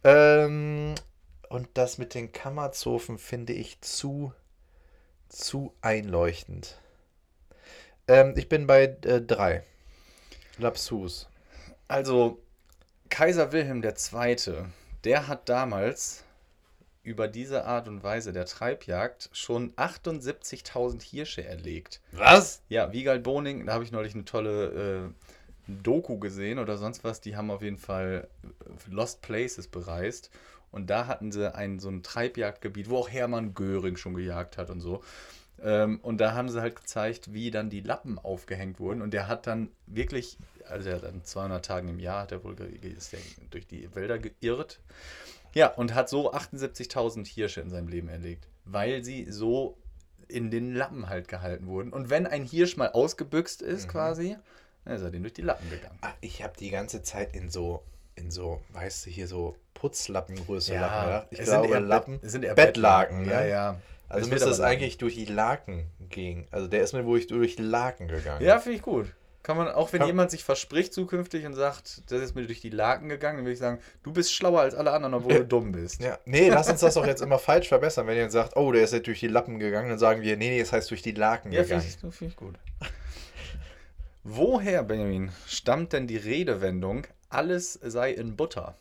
Ähm, 0.04 0.94
und 1.48 1.68
das 1.74 1.98
mit 1.98 2.14
den 2.14 2.32
Kammerzofen 2.32 3.18
finde 3.18 3.52
ich 3.52 3.80
zu, 3.80 4.32
zu 5.28 5.74
einleuchtend. 5.80 6.78
Ähm, 8.08 8.34
ich 8.36 8.48
bin 8.48 8.66
bei 8.66 8.84
äh, 8.84 9.20
drei. 9.20 9.62
Lapsus. 10.58 11.28
Also, 11.88 12.42
Kaiser 13.10 13.52
Wilhelm 13.52 13.82
II., 13.82 14.36
der 15.04 15.28
hat 15.28 15.48
damals 15.48 16.24
über 17.02 17.28
diese 17.28 17.64
Art 17.64 17.88
und 17.88 18.02
Weise 18.02 18.32
der 18.32 18.46
Treibjagd 18.46 19.30
schon 19.32 19.72
78.000 19.74 21.02
Hirsche 21.02 21.44
erlegt. 21.44 22.00
Was? 22.12 22.62
Ja, 22.68 22.92
Wiegald 22.92 23.22
Boning, 23.22 23.66
da 23.66 23.72
habe 23.74 23.84
ich 23.84 23.92
neulich 23.92 24.14
eine 24.14 24.24
tolle 24.24 25.10
äh, 25.68 25.72
Doku 25.82 26.18
gesehen 26.18 26.58
oder 26.58 26.76
sonst 26.76 27.04
was. 27.04 27.20
Die 27.20 27.36
haben 27.36 27.50
auf 27.50 27.62
jeden 27.62 27.78
Fall 27.78 28.28
äh, 28.44 28.90
Lost 28.90 29.22
Places 29.22 29.68
bereist. 29.68 30.30
Und 30.70 30.88
da 30.88 31.06
hatten 31.06 31.32
sie 31.32 31.54
ein 31.54 31.80
so 31.80 31.88
ein 31.88 32.02
Treibjagdgebiet, 32.02 32.88
wo 32.88 32.98
auch 32.98 33.10
Hermann 33.10 33.54
Göring 33.54 33.96
schon 33.96 34.14
gejagt 34.14 34.56
hat 34.56 34.70
und 34.70 34.80
so. 34.80 35.02
Ähm, 35.62 36.00
und 36.02 36.18
da 36.18 36.32
haben 36.32 36.48
sie 36.48 36.60
halt 36.60 36.76
gezeigt, 36.76 37.34
wie 37.34 37.50
dann 37.50 37.68
die 37.68 37.80
Lappen 37.80 38.18
aufgehängt 38.18 38.80
wurden. 38.80 39.02
Und 39.02 39.12
der 39.12 39.28
hat 39.28 39.46
dann 39.46 39.70
wirklich 39.86 40.38
also 40.68 40.88
er 40.88 40.96
hat 40.96 41.04
an 41.04 41.24
200 41.24 41.64
Tagen 41.64 41.88
im 41.88 41.98
Jahr, 41.98 42.22
hat 42.22 42.32
er 42.32 42.44
wohl 42.44 42.56
ist 42.82 43.12
er 43.12 43.20
durch 43.50 43.66
die 43.66 43.94
Wälder 43.94 44.18
geirrt. 44.18 44.80
Ja, 45.54 45.68
und 45.68 45.94
hat 45.94 46.08
so 46.08 46.32
78.000 46.32 47.26
Hirsche 47.26 47.60
in 47.60 47.70
seinem 47.70 47.88
Leben 47.88 48.08
erlegt, 48.08 48.48
weil 48.64 49.04
sie 49.04 49.26
so 49.30 49.76
in 50.28 50.50
den 50.50 50.74
Lappen 50.74 51.08
halt 51.08 51.28
gehalten 51.28 51.66
wurden. 51.66 51.92
Und 51.92 52.08
wenn 52.10 52.26
ein 52.26 52.44
Hirsch 52.44 52.76
mal 52.76 52.88
ausgebüxt 52.90 53.60
ist, 53.60 53.88
quasi, 53.88 54.36
dann 54.84 54.94
ist 54.96 55.02
er 55.02 55.10
den 55.10 55.22
durch 55.22 55.34
die 55.34 55.42
Lappen 55.42 55.68
gegangen. 55.68 55.98
Ah, 56.00 56.12
ich 56.20 56.42
habe 56.42 56.54
die 56.58 56.70
ganze 56.70 57.02
Zeit 57.02 57.34
in 57.36 57.50
so, 57.50 57.82
in 58.14 58.30
so, 58.30 58.60
weißt 58.72 59.06
du, 59.06 59.10
hier 59.10 59.28
so 59.28 59.56
Putzlappengröße 59.74 60.74
Lappen 60.74 61.04
gedacht. 61.06 61.26
Ich 61.30 61.38
es 61.40 61.44
glaube, 61.46 61.66
sind 61.68 61.74
eher, 61.74 61.80
Lappen. 61.80 62.18
es 62.22 62.32
sind 62.32 62.44
eher 62.44 62.54
Bettlaken, 62.54 63.28
Ja, 63.28 63.40
ne? 63.40 63.48
ja. 63.48 63.80
Also 64.08 64.26
Es 64.26 64.30
müsste 64.30 64.50
es 64.50 64.60
eigentlich 64.60 64.98
durch 64.98 65.14
die 65.14 65.24
Laken 65.24 65.86
gehen. 66.10 66.46
Also 66.50 66.66
der 66.68 66.82
ist 66.82 66.92
mir 66.92 67.04
wohl 67.06 67.24
durch 67.24 67.56
die 67.56 67.62
Laken 67.62 68.08
gegangen. 68.08 68.44
Ja, 68.44 68.58
finde 68.58 68.76
ich 68.76 68.82
gut. 68.82 69.14
Kann 69.42 69.56
man, 69.56 69.68
auch 69.68 69.92
wenn 69.92 69.98
Kann- 69.98 70.06
jemand 70.06 70.30
sich 70.30 70.44
verspricht 70.44 70.92
zukünftig 70.94 71.44
und 71.46 71.54
sagt, 71.54 72.02
das 72.12 72.20
ist 72.22 72.36
mir 72.36 72.46
durch 72.46 72.60
die 72.60 72.70
Laken 72.70 73.08
gegangen, 73.08 73.38
dann 73.38 73.44
würde 73.44 73.54
ich 73.54 73.58
sagen, 73.58 73.80
du 74.04 74.12
bist 74.12 74.32
schlauer 74.32 74.60
als 74.60 74.74
alle 74.74 74.92
anderen, 74.92 75.14
obwohl 75.14 75.34
du 75.38 75.44
dumm 75.44 75.72
bist. 75.72 76.00
Ja, 76.00 76.18
nee, 76.26 76.48
lass 76.48 76.68
uns 76.68 76.78
das 76.80 76.94
doch 76.94 77.04
jetzt 77.06 77.22
immer 77.22 77.40
falsch 77.40 77.66
verbessern. 77.68 78.06
Wenn 78.06 78.14
jemand 78.14 78.30
sagt, 78.32 78.56
oh, 78.56 78.70
der 78.70 78.84
ist 78.84 78.92
jetzt 78.92 79.08
durch 79.08 79.18
die 79.18 79.26
Lappen 79.26 79.58
gegangen, 79.58 79.88
dann 79.88 79.98
sagen 79.98 80.22
wir, 80.22 80.36
nee, 80.36 80.50
nee, 80.50 80.60
das 80.60 80.72
heißt 80.72 80.88
durch 80.92 81.02
die 81.02 81.10
Laken 81.12 81.50
Ja, 81.50 81.64
finde 81.64 81.84
gegangen. 81.84 82.08
ich, 82.10 82.16
find 82.16 82.30
ich 82.30 82.36
gut. 82.36 82.54
Woher, 84.24 84.84
Benjamin, 84.84 85.32
stammt 85.48 85.92
denn 85.92 86.06
die 86.06 86.16
Redewendung, 86.16 87.06
alles 87.28 87.72
sei 87.82 88.12
in 88.12 88.36
Butter? 88.36 88.76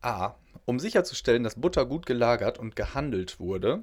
A. 0.00 0.34
Um 0.64 0.80
sicherzustellen, 0.80 1.44
dass 1.44 1.54
Butter 1.56 1.84
gut 1.84 2.06
gelagert 2.06 2.58
und 2.58 2.74
gehandelt 2.76 3.38
wurde, 3.38 3.82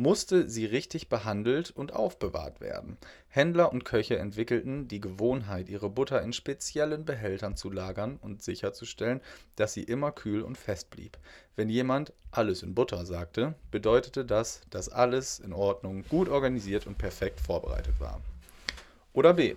musste 0.00 0.48
sie 0.48 0.64
richtig 0.64 1.10
behandelt 1.10 1.70
und 1.70 1.92
aufbewahrt 1.92 2.62
werden. 2.62 2.96
Händler 3.28 3.70
und 3.70 3.84
Köche 3.84 4.18
entwickelten 4.18 4.88
die 4.88 5.00
Gewohnheit, 5.00 5.68
ihre 5.68 5.90
Butter 5.90 6.22
in 6.22 6.32
speziellen 6.32 7.04
Behältern 7.04 7.54
zu 7.54 7.70
lagern 7.70 8.18
und 8.22 8.42
sicherzustellen, 8.42 9.20
dass 9.56 9.74
sie 9.74 9.82
immer 9.82 10.10
kühl 10.10 10.40
und 10.40 10.56
fest 10.56 10.88
blieb. 10.88 11.18
Wenn 11.54 11.68
jemand 11.68 12.14
alles 12.30 12.62
in 12.62 12.74
Butter 12.74 13.04
sagte, 13.04 13.54
bedeutete 13.70 14.24
das, 14.24 14.62
dass 14.70 14.88
alles 14.88 15.38
in 15.38 15.52
Ordnung, 15.52 16.04
gut 16.08 16.30
organisiert 16.30 16.86
und 16.86 16.96
perfekt 16.96 17.38
vorbereitet 17.38 18.00
war. 18.00 18.22
Oder 19.12 19.34
B. 19.34 19.54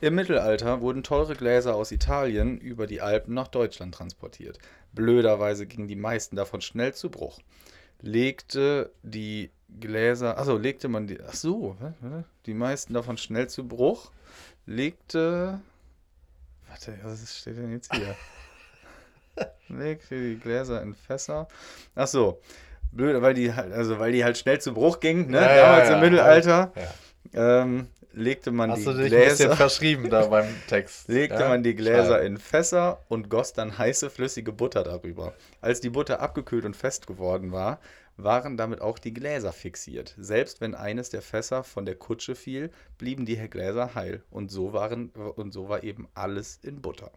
Im 0.00 0.16
Mittelalter 0.16 0.80
wurden 0.80 1.04
teure 1.04 1.36
Gläser 1.36 1.76
aus 1.76 1.92
Italien 1.92 2.58
über 2.58 2.88
die 2.88 3.00
Alpen 3.00 3.32
nach 3.32 3.48
Deutschland 3.48 3.94
transportiert. 3.94 4.58
Blöderweise 4.92 5.66
gingen 5.66 5.86
die 5.86 5.94
meisten 5.94 6.34
davon 6.34 6.60
schnell 6.60 6.94
zu 6.94 7.10
Bruch. 7.10 7.38
Legte 8.00 8.90
die 9.02 9.50
Gläser, 9.80 10.38
achso, 10.38 10.56
legte 10.56 10.88
man 10.88 11.06
die, 11.06 11.18
ach 11.20 11.34
so, 11.34 11.76
die 12.46 12.54
meisten 12.54 12.94
davon 12.94 13.16
schnell 13.16 13.48
zu 13.48 13.66
Bruch, 13.66 14.10
legte, 14.66 15.60
warte, 16.68 16.98
was 17.02 17.38
steht 17.38 17.56
denn 17.56 17.72
jetzt 17.72 17.92
hier? 17.94 18.16
legte 19.68 20.20
die 20.20 20.38
Gläser 20.38 20.80
in 20.82 20.94
Fässer, 20.94 21.48
ach 21.94 22.06
so, 22.06 22.40
blöd, 22.92 23.20
weil 23.20 23.34
die 23.34 23.52
halt, 23.52 23.72
also 23.72 23.98
weil 23.98 24.12
die 24.12 24.24
halt 24.24 24.38
schnell 24.38 24.60
zu 24.60 24.72
Bruch 24.74 25.00
gingen, 25.00 25.30
ne, 25.30 25.40
Ja, 25.40 25.56
damals 25.56 25.88
ja, 25.88 25.94
im 25.94 26.00
Mittelalter. 26.00 26.72
Ja. 26.76 27.62
Ähm, 27.62 27.88
legte 28.16 28.52
man 28.52 28.70
Hast 28.70 28.80
die 28.80 28.84
du 28.84 28.92
dich 28.92 29.12
ein 29.12 29.18
bisschen 29.18 29.36
Gläser, 29.36 29.56
verschrieben 29.56 30.10
da 30.10 30.26
beim 30.26 30.46
Text? 30.68 31.08
legte 31.08 31.48
man 31.48 31.62
die 31.62 31.74
Gläser 31.74 32.18
Schreiben. 32.18 32.26
in 32.26 32.38
Fässer 32.38 33.00
und 33.08 33.28
goss 33.28 33.52
dann 33.52 33.76
heiße 33.76 34.10
flüssige 34.10 34.52
Butter 34.52 34.84
darüber. 34.84 35.32
Als 35.60 35.80
die 35.80 35.90
Butter 35.90 36.20
abgekühlt 36.20 36.64
und 36.64 36.76
fest 36.76 37.06
geworden 37.06 37.52
war, 37.52 37.80
waren 38.16 38.56
damit 38.56 38.80
auch 38.80 38.98
die 38.98 39.12
Gläser 39.12 39.52
fixiert. 39.52 40.14
Selbst 40.18 40.60
wenn 40.60 40.74
eines 40.74 41.10
der 41.10 41.22
Fässer 41.22 41.64
von 41.64 41.84
der 41.84 41.96
Kutsche 41.96 42.34
fiel, 42.34 42.70
blieben 42.98 43.26
die 43.26 43.36
Gläser 43.48 43.94
heil 43.94 44.22
und 44.30 44.50
so 44.50 44.72
waren 44.72 45.10
und 45.10 45.52
so 45.52 45.68
war 45.68 45.82
eben 45.82 46.08
alles 46.14 46.58
in 46.62 46.80
Butter. 46.80 47.10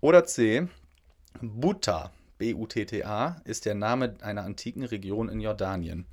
Oder 0.00 0.24
C. 0.24 0.68
Buta, 1.40 2.12
B-U-T-T-A, 2.38 3.40
ist 3.44 3.66
der 3.66 3.74
Name 3.74 4.16
einer 4.20 4.44
antiken 4.44 4.84
Region 4.84 5.28
in 5.28 5.40
Jordanien. 5.40 6.06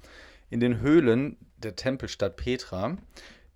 In 0.50 0.60
den 0.60 0.80
Höhlen 0.80 1.38
der 1.58 1.76
Tempelstadt 1.76 2.36
Petra, 2.38 2.98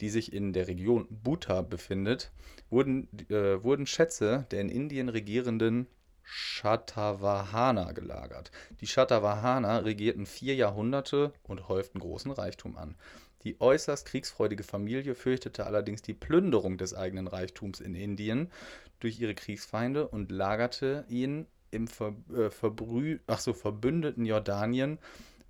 die 0.02 0.10
sich 0.10 0.34
in 0.34 0.54
der 0.54 0.68
Region 0.68 1.08
Buta 1.10 1.62
befindet, 1.62 2.32
wurden, 2.70 3.08
äh, 3.30 3.64
wurden 3.64 3.86
Schätze 3.86 4.46
der 4.52 4.62
in 4.62 4.70
Indien 4.70 5.10
regierenden 5.10 5.88
Shatavahana 6.30 7.94
gelagert. 7.94 8.52
Die 8.82 8.88
Shatavahana 8.88 9.78
regierten 9.80 10.26
vier 10.26 10.56
Jahrhunderte 10.56 11.32
und 11.44 11.70
häuften 11.70 12.00
großen 12.00 12.32
Reichtum 12.32 12.78
an. 12.78 12.96
Die 13.44 13.62
äußerst 13.62 14.06
kriegsfreudige 14.06 14.64
Familie 14.64 15.16
fürchtete 15.16 15.66
allerdings 15.66 16.02
die 16.02 16.14
Plünderung 16.14 16.78
des 16.78 16.94
eigenen 16.94 17.28
Reichtums 17.28 17.80
in 17.80 17.96
Indien 17.96 18.52
durch 19.00 19.20
ihre 19.22 19.36
Kriegsfeinde 19.36 20.08
und 20.08 20.30
lagerte 20.30 21.06
ihn 21.08 21.48
im 21.72 21.88
Ver, 21.88 22.14
äh, 22.36 22.50
verbrü 22.50 23.20
so, 23.38 23.54
verbündeten 23.54 24.26
Jordanien, 24.26 25.00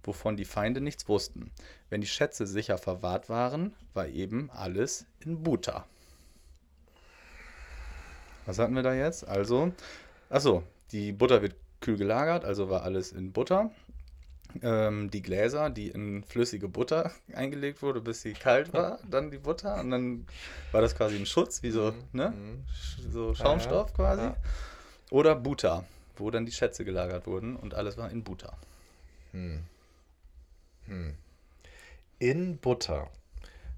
wovon 0.04 0.38
die 0.38 0.46
Feinde 0.46 0.80
nichts 0.80 1.08
wussten. 1.08 1.52
Wenn 1.90 2.02
die 2.02 2.08
Schätze 2.08 2.46
sicher 2.46 2.78
verwahrt 2.78 3.30
waren, 3.30 3.74
war 3.96 4.08
eben 4.08 4.52
alles 4.52 5.08
in 5.20 5.42
Buta. 5.42 5.88
Was 8.46 8.60
hatten 8.60 8.76
wir 8.76 8.84
da 8.84 8.94
jetzt? 8.94 9.28
Also, 9.28 9.74
achso, 10.30 10.64
die 10.92 11.12
Butter 11.12 11.42
wird 11.42 11.56
kühl 11.82 11.98
gelagert, 11.98 12.46
also 12.46 12.70
war 12.70 12.84
alles 12.84 13.12
in 13.12 13.32
Butter. 13.32 13.72
Ähm, 14.62 15.12
die 15.12 15.22
Gläser, 15.22 15.70
die 15.70 15.90
in 15.90 16.24
flüssige 16.24 16.68
Butter 16.70 17.12
eingelegt 17.34 17.82
wurde, 17.82 18.02
bis 18.02 18.22
sie 18.22 18.34
kalt 18.34 18.74
war, 18.74 19.00
dann 19.10 19.30
die 19.30 19.38
Butter 19.38 19.80
und 19.80 19.92
dann 19.92 20.26
war 20.72 20.82
das 20.82 20.96
quasi 20.96 21.16
ein 21.18 21.26
Schutz, 21.26 21.62
wie 21.64 21.72
so, 21.72 21.94
ne? 22.14 22.34
Sch- 22.74 23.12
So 23.12 23.34
Schaumstoff 23.36 23.94
quasi. 23.94 24.24
ja. 24.24 24.36
Oder 25.12 25.36
Buta, 25.36 25.86
wo 26.18 26.32
dann 26.32 26.46
die 26.46 26.52
Schätze 26.52 26.84
gelagert 26.86 27.28
wurden 27.28 27.56
und 27.56 27.74
alles 27.76 27.98
war 27.98 28.10
in 28.10 28.24
Buta. 28.24 28.54
In 32.20 32.58
Butter. 32.58 33.10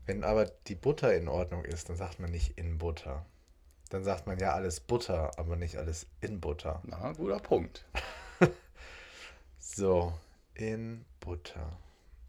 Wenn 0.05 0.23
aber 0.23 0.45
die 0.67 0.75
Butter 0.75 1.13
in 1.15 1.27
Ordnung 1.27 1.65
ist, 1.65 1.89
dann 1.89 1.97
sagt 1.97 2.19
man 2.19 2.31
nicht 2.31 2.57
in 2.57 2.77
Butter. 2.77 3.25
Dann 3.89 4.03
sagt 4.03 4.27
man 4.27 4.37
ja 4.37 4.53
alles 4.53 4.79
Butter, 4.79 5.31
aber 5.37 5.55
nicht 5.55 5.77
alles 5.77 6.05
in 6.21 6.39
Butter. 6.39 6.81
Na, 6.85 7.11
guter 7.13 7.39
Punkt. 7.39 7.85
So, 9.59 10.13
in 10.55 11.05
Butter. 11.19 11.71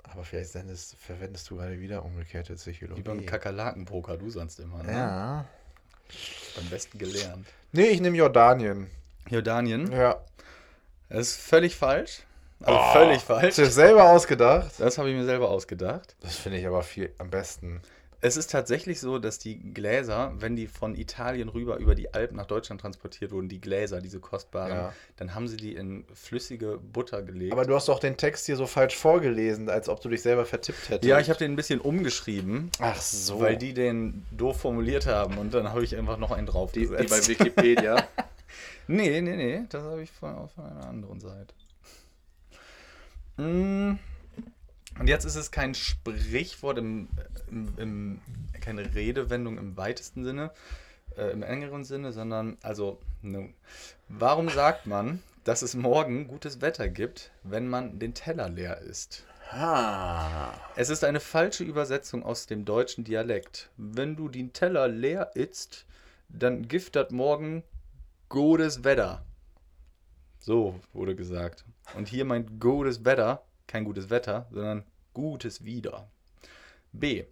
Aber 0.03 0.25
vielleicht 0.25 0.51
sendest, 0.51 0.97
verwendest 0.97 1.49
du 1.51 1.57
gerade 1.57 1.81
wieder 1.81 2.05
umgekehrte 2.05 2.55
Psychologie. 2.55 3.01
Wie 3.01 3.05
beim 3.05 3.25
Kakerlakenpoker, 3.27 4.17
du 4.17 4.31
sonst 4.31 4.59
immer, 4.61 4.83
ne? 4.83 4.93
Ja. 4.93 5.45
Beim 6.57 6.69
besten 6.69 6.99
gelernt. 6.99 7.47
Nee, 7.73 7.87
ich 7.87 8.01
nehme 8.01 8.17
Jordanien. 8.17 8.91
Jordanien, 9.29 9.91
Ja. 9.93 10.21
das 11.09 11.29
ist 11.31 11.37
völlig 11.41 11.77
falsch. 11.77 12.23
Also 12.63 12.79
Oh, 12.79 12.93
völlig 12.93 13.23
falsch. 13.23 13.47
Hast 13.49 13.59
du 13.59 13.63
das 13.63 13.75
selber 13.75 14.11
ausgedacht? 14.11 14.73
Das 14.79 14.99
habe 14.99 15.09
ich 15.11 15.17
mir 15.17 15.25
selber 15.25 15.49
ausgedacht. 15.51 16.17
Das 16.21 16.37
finde 16.37 16.59
ich 16.59 16.67
aber 16.67 16.83
viel 16.83 17.13
am 17.19 17.31
besten. 17.31 17.81
Es 18.23 18.37
ist 18.37 18.51
tatsächlich 18.51 19.01
so, 19.01 19.19
dass 19.19 19.39
die 19.39 19.59
Gläser, 19.73 20.33
wenn 20.37 20.55
die 20.55 20.67
von 20.67 20.95
Italien 20.95 21.49
rüber 21.49 21.79
über 21.79 21.95
die 21.95 22.13
Alpen 22.13 22.37
nach 22.37 22.45
Deutschland 22.47 22.81
transportiert 22.81 23.33
wurden, 23.33 23.49
die 23.49 23.61
Gläser, 23.61 24.03
diese 24.03 24.21
kostbaren, 24.21 24.73
Ja. 24.77 24.93
dann 25.17 25.35
haben 25.35 25.49
sie 25.49 25.57
die 25.57 25.75
in 25.75 26.05
flüssige 26.13 26.79
Butter 26.79 27.23
gelegt. 27.23 27.53
Aber 27.53 27.65
du 27.65 27.75
hast 27.75 27.89
doch 27.89 27.99
den 27.99 28.19
Text 28.19 28.45
hier 28.45 28.57
so 28.57 28.67
falsch 28.67 28.95
vorgelesen, 28.97 29.71
als 29.71 29.89
ob 29.89 30.03
du 30.03 30.11
dich 30.11 30.21
selber 30.21 30.45
vertippt 30.45 30.91
hättest. 30.91 31.05
ja, 31.09 31.19
ich 31.19 31.31
habe 31.31 31.39
den 31.39 31.53
ein 31.53 31.57
bisschen 31.57 31.81
umgeschrieben, 31.81 32.71
Ach 32.79 33.01
so. 33.01 33.41
weil 33.41 33.57
die 33.57 33.73
den 33.73 34.27
doof 34.33 34.61
formuliert 34.61 35.07
haben 35.07 35.39
und 35.39 35.55
dann 35.55 35.71
habe 35.71 35.83
ich 35.83 35.97
einfach 35.97 36.19
noch 36.19 36.31
einen 36.31 36.47
die, 36.47 36.53
draufgesetzt. 36.53 37.29
die 37.29 37.35
bei 37.35 37.41
Wikipedia. 37.45 38.07
Nee, 38.93 39.21
nee, 39.21 39.37
nee, 39.37 39.63
das 39.69 39.85
habe 39.85 40.03
ich 40.03 40.11
von, 40.11 40.49
von 40.49 40.65
einer 40.65 40.89
anderen 40.89 41.21
Seite. 41.21 41.55
Mm, 43.37 43.99
Und 45.01 45.09
jetzt 45.09 45.25
ist 45.25 45.35
es 45.35 45.51
kein 45.51 45.75
Sprichwort 45.75 46.77
im, 46.77 47.09
im, 47.51 47.73
im 47.79 48.21
keine 48.61 48.95
Redewendung 48.95 49.57
im 49.57 49.75
weitesten 49.79 50.25
Sinne, 50.25 50.51
äh, 51.17 51.33
im 51.33 51.43
engeren 51.43 51.85
Sinne, 51.85 52.13
sondern 52.13 52.59
also, 52.61 52.99
nun, 53.23 53.55
warum 54.09 54.51
sagt 54.51 54.87
man, 54.87 55.23
dass 55.45 55.63
es 55.63 55.75
morgen 55.75 56.29
gutes 56.29 56.61
Wetter 56.61 56.91
gibt, 56.91 57.31
wenn 57.45 57.67
man 57.67 57.99
den 57.99 58.13
Teller 58.13 58.51
leer 58.51 58.83
isst? 58.83 59.25
ah. 59.53 60.53
Es 60.77 60.91
ist 60.91 61.03
eine 61.03 61.21
falsche 61.21 61.65
Übersetzung 61.65 62.23
aus 62.23 62.45
dem 62.45 62.67
deutschen 62.67 63.03
Dialekt. 63.03 63.71
Wenn 63.79 64.17
du 64.17 64.29
den 64.29 64.53
Teller 64.53 64.87
leer 64.87 65.31
isst, 65.35 65.87
dann 66.29 66.69
das 66.69 67.11
morgen 67.11 67.63
gutes 68.29 68.85
Wetter. 68.85 69.25
So 70.41 70.79
wurde 70.93 71.17
gesagt. 71.17 71.65
Und 71.97 72.07
hier 72.07 72.27
meint 72.27 72.61
gutes 72.61 73.03
Wetter 73.07 73.43
kein 73.71 73.85
gutes 73.85 74.11
Wetter, 74.11 74.47
sondern 74.51 74.83
gutes 75.15 75.65
Wieder. 75.65 76.09
B. 76.93 77.25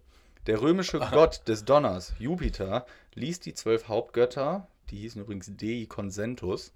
Der 0.47 0.61
römische 0.61 0.99
Gott 1.11 1.47
des 1.47 1.65
Donners, 1.65 2.13
Jupiter, 2.19 2.85
ließ 3.15 3.39
die 3.39 3.53
zwölf 3.53 3.87
Hauptgötter, 3.87 4.67
die 4.89 4.97
hießen 4.97 5.21
übrigens 5.21 5.51
Dei 5.55 5.85
Consentus, 5.87 6.71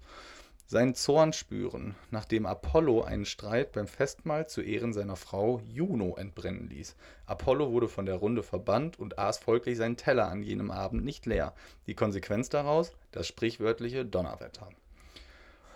seinen 0.66 0.94
Zorn 0.94 1.32
spüren, 1.32 1.94
nachdem 2.10 2.46
Apollo 2.46 3.02
einen 3.02 3.26
Streit 3.26 3.72
beim 3.72 3.86
Festmahl 3.86 4.48
zu 4.48 4.62
Ehren 4.62 4.92
seiner 4.92 5.16
Frau 5.16 5.60
Juno 5.68 6.16
entbrennen 6.16 6.68
ließ. 6.68 6.96
Apollo 7.26 7.70
wurde 7.70 7.88
von 7.88 8.06
der 8.06 8.16
Runde 8.16 8.42
verbannt 8.42 8.98
und 8.98 9.18
aß 9.18 9.38
folglich 9.38 9.76
seinen 9.76 9.96
Teller 9.96 10.28
an 10.28 10.42
jenem 10.42 10.70
Abend 10.70 11.04
nicht 11.04 11.26
leer. 11.26 11.54
Die 11.86 11.94
Konsequenz 11.94 12.48
daraus? 12.48 12.92
Das 13.12 13.26
sprichwörtliche 13.26 14.04
Donnerwetter. 14.06 14.70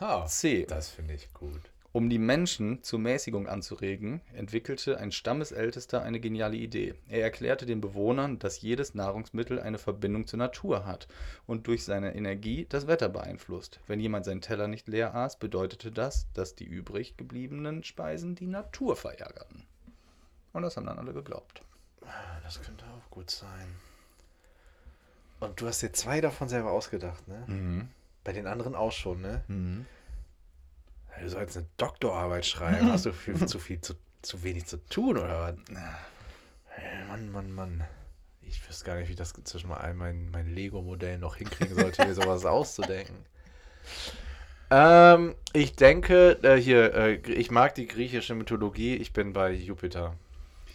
Ha, 0.00 0.26
C. 0.26 0.64
das 0.64 0.88
finde 0.88 1.14
ich 1.14 1.32
gut. 1.34 1.60
Um 1.92 2.10
die 2.10 2.18
Menschen 2.18 2.82
zur 2.82 2.98
Mäßigung 2.98 3.48
anzuregen, 3.48 4.20
entwickelte 4.34 4.98
ein 4.98 5.10
Stammesältester 5.10 6.02
eine 6.02 6.20
geniale 6.20 6.56
Idee. 6.56 6.94
Er 7.08 7.22
erklärte 7.22 7.64
den 7.64 7.80
Bewohnern, 7.80 8.38
dass 8.38 8.60
jedes 8.60 8.94
Nahrungsmittel 8.94 9.58
eine 9.58 9.78
Verbindung 9.78 10.26
zur 10.26 10.38
Natur 10.38 10.84
hat 10.84 11.08
und 11.46 11.66
durch 11.66 11.84
seine 11.84 12.14
Energie 12.14 12.66
das 12.68 12.86
Wetter 12.86 13.08
beeinflusst. 13.08 13.80
Wenn 13.86 14.00
jemand 14.00 14.26
seinen 14.26 14.42
Teller 14.42 14.68
nicht 14.68 14.86
leer 14.86 15.14
aß, 15.14 15.38
bedeutete 15.38 15.90
das, 15.90 16.30
dass 16.34 16.54
die 16.54 16.66
übrig 16.66 17.16
gebliebenen 17.16 17.82
Speisen 17.82 18.34
die 18.34 18.46
Natur 18.46 18.94
verärgerten. 18.94 19.64
Und 20.52 20.62
das 20.62 20.76
haben 20.76 20.86
dann 20.86 20.98
alle 20.98 21.14
geglaubt. 21.14 21.62
Das 22.42 22.60
könnte 22.60 22.84
auch 22.84 23.10
gut 23.10 23.30
sein. 23.30 23.76
Und 25.40 25.60
du 25.60 25.66
hast 25.66 25.82
dir 25.82 25.92
zwei 25.92 26.20
davon 26.20 26.48
selber 26.48 26.72
ausgedacht, 26.72 27.26
ne? 27.28 27.44
Mhm. 27.46 27.88
Bei 28.24 28.32
den 28.32 28.46
anderen 28.46 28.74
auch 28.74 28.92
schon, 28.92 29.22
ne? 29.22 29.42
Du 31.20 31.28
sollst 31.28 31.56
eine 31.56 31.66
Doktorarbeit 31.76 32.46
schreiben. 32.46 32.90
Hast 32.92 33.06
du 33.06 33.12
viel, 33.12 33.46
zu 33.46 33.58
viel 33.58 33.80
zu, 33.80 33.94
zu 34.22 34.42
wenig 34.42 34.66
zu 34.66 34.78
tun 34.86 35.18
oder 35.18 35.40
was? 35.40 35.54
Mann, 37.08 37.32
Mann, 37.32 37.52
Mann. 37.52 37.84
Ich 38.42 38.66
wüsste 38.66 38.84
gar 38.84 38.96
nicht, 38.96 39.08
wie 39.08 39.12
ich 39.12 39.18
das 39.18 39.32
zwischen 39.44 39.70
all 39.72 39.94
meinen, 39.94 40.30
meinen 40.30 40.54
Lego-Modellen 40.54 41.20
noch 41.20 41.36
hinkriegen 41.36 41.74
sollte, 41.74 42.06
mir 42.06 42.14
sowas 42.14 42.44
auszudenken. 42.46 43.16
Ähm, 44.70 45.34
ich 45.52 45.76
denke, 45.76 46.38
äh, 46.42 46.56
hier, 46.56 46.94
äh, 46.94 47.14
ich 47.14 47.50
mag 47.50 47.74
die 47.74 47.86
griechische 47.86 48.34
Mythologie. 48.34 48.96
Ich 48.96 49.12
bin 49.12 49.32
bei 49.32 49.52
Jupiter 49.52 50.14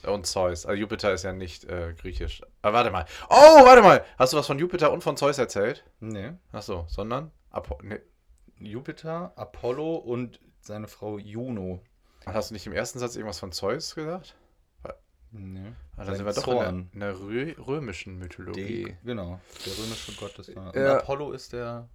und 0.05 0.25
Zeus. 0.25 0.65
Also 0.65 0.79
Jupiter 0.79 1.13
ist 1.13 1.23
ja 1.23 1.33
nicht 1.33 1.65
äh, 1.65 1.93
griechisch. 1.99 2.41
Aber 2.61 2.77
warte 2.77 2.91
mal. 2.91 3.05
Oh, 3.29 3.65
warte 3.65 3.81
mal. 3.81 4.03
Hast 4.17 4.33
du 4.33 4.37
was 4.37 4.47
von 4.47 4.59
Jupiter 4.59 4.91
und 4.91 5.03
von 5.03 5.17
Zeus 5.17 5.37
erzählt? 5.37 5.83
Nee. 5.99 6.31
Ach 6.51 6.61
so, 6.61 6.85
sondern? 6.89 7.31
Apo 7.51 7.79
nee. 7.83 7.99
Jupiter, 8.65 9.33
Apollo 9.35 9.95
und 9.95 10.39
seine 10.61 10.87
Frau 10.87 11.17
Juno. 11.17 11.81
Hast 12.25 12.49
du 12.49 12.53
nicht 12.53 12.65
im 12.67 12.73
ersten 12.73 12.99
Satz 12.99 13.15
irgendwas 13.15 13.39
von 13.39 13.51
Zeus 13.51 13.95
gesagt? 13.95 14.35
Nee. 15.31 15.71
Ah, 15.97 16.05
dann 16.05 16.15
sind 16.15 16.25
wir 16.25 16.33
doch 16.33 16.43
Zorn. 16.43 16.89
in 16.93 16.99
der, 16.99 17.11
in 17.11 17.17
der 17.17 17.27
Rö 17.27 17.53
römischen 17.65 18.19
Mythologie. 18.19 18.85
Die, 18.85 18.95
genau, 19.03 19.39
der 19.65 19.73
römische 19.77 20.11
Gott. 20.13 20.37
Ja. 20.47 20.61
Und 20.69 20.77
Apollo 20.77 21.31
ist 21.31 21.53
der 21.53 21.89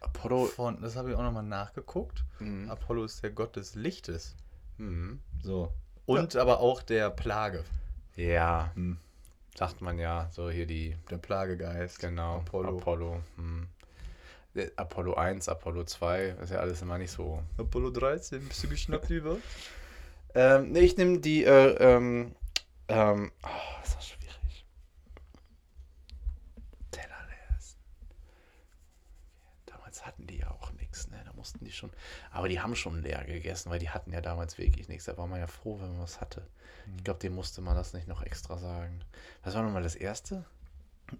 Apollo. 0.00 0.44
von, 0.46 0.80
das 0.80 0.94
habe 0.96 1.10
ich 1.10 1.16
auch 1.16 1.22
nochmal 1.22 1.42
nachgeguckt. 1.42 2.24
Mhm. 2.38 2.70
Apollo 2.70 3.04
ist 3.04 3.22
der 3.24 3.30
Gott 3.30 3.56
des 3.56 3.74
Lichtes. 3.74 4.36
Mhm. 4.76 5.20
So. 5.42 5.72
Und 6.06 6.36
aber 6.36 6.60
auch 6.60 6.80
der 6.82 7.10
Plage. 7.10 7.64
Ja, 8.14 8.70
Hm. 8.74 8.98
sagt 9.56 9.80
man 9.80 9.98
ja. 9.98 10.28
So 10.30 10.48
hier 10.48 10.66
die, 10.66 10.96
Der 11.10 11.18
Plagegeist. 11.18 11.98
genau, 11.98 12.36
Apollo. 12.38 12.78
Apollo. 12.78 13.20
hm. 13.36 13.68
Äh, 14.58 14.70
Apollo 14.76 15.14
1, 15.14 15.48
Apollo 15.48 15.84
2, 15.84 16.36
ist 16.42 16.50
ja 16.50 16.58
alles 16.58 16.82
immer 16.82 16.98
nicht 16.98 17.10
so. 17.10 17.42
Apollo 17.56 17.90
13, 17.90 18.46
bist 18.46 18.62
du 18.64 18.68
geschnappt 18.68 19.10
über? 19.10 19.36
Ähm, 20.34 20.72
nee, 20.72 20.80
ich 20.80 20.96
nehme 20.96 21.18
die, 21.18 21.44
äh, 21.44 21.74
ähm, 21.76 22.34
ähm, 22.88 23.32
oh, 23.42 23.82
ist 23.82 23.96
das 23.96 24.08
schwierig. 24.08 24.66
Teller 26.90 27.26
leer 27.28 27.56
essen. 27.56 27.78
Damals 29.66 30.04
hatten 30.04 30.26
die 30.26 30.38
ja 30.38 30.50
auch 30.50 30.72
nichts, 30.72 31.08
ne? 31.08 31.22
Da 31.24 31.32
mussten 31.32 31.64
die 31.64 31.72
schon, 31.72 31.90
aber 32.30 32.48
die 32.48 32.60
haben 32.60 32.76
schon 32.76 33.02
leer 33.02 33.24
gegessen, 33.24 33.70
weil 33.70 33.78
die 33.78 33.90
hatten 33.90 34.12
ja 34.12 34.20
damals 34.20 34.58
wirklich 34.58 34.88
nichts. 34.88 35.06
Da 35.06 35.16
war 35.16 35.26
man 35.26 35.40
ja 35.40 35.46
froh, 35.46 35.78
wenn 35.80 35.92
man 35.92 36.02
was 36.02 36.20
hatte. 36.20 36.46
Ich 36.96 37.04
glaube, 37.04 37.20
dem 37.20 37.34
musste 37.34 37.60
man 37.60 37.76
das 37.76 37.92
nicht 37.92 38.08
noch 38.08 38.22
extra 38.22 38.58
sagen. 38.58 39.02
Was 39.42 39.54
war 39.54 39.62
nochmal 39.62 39.82
das 39.82 39.94
erste? 39.94 40.44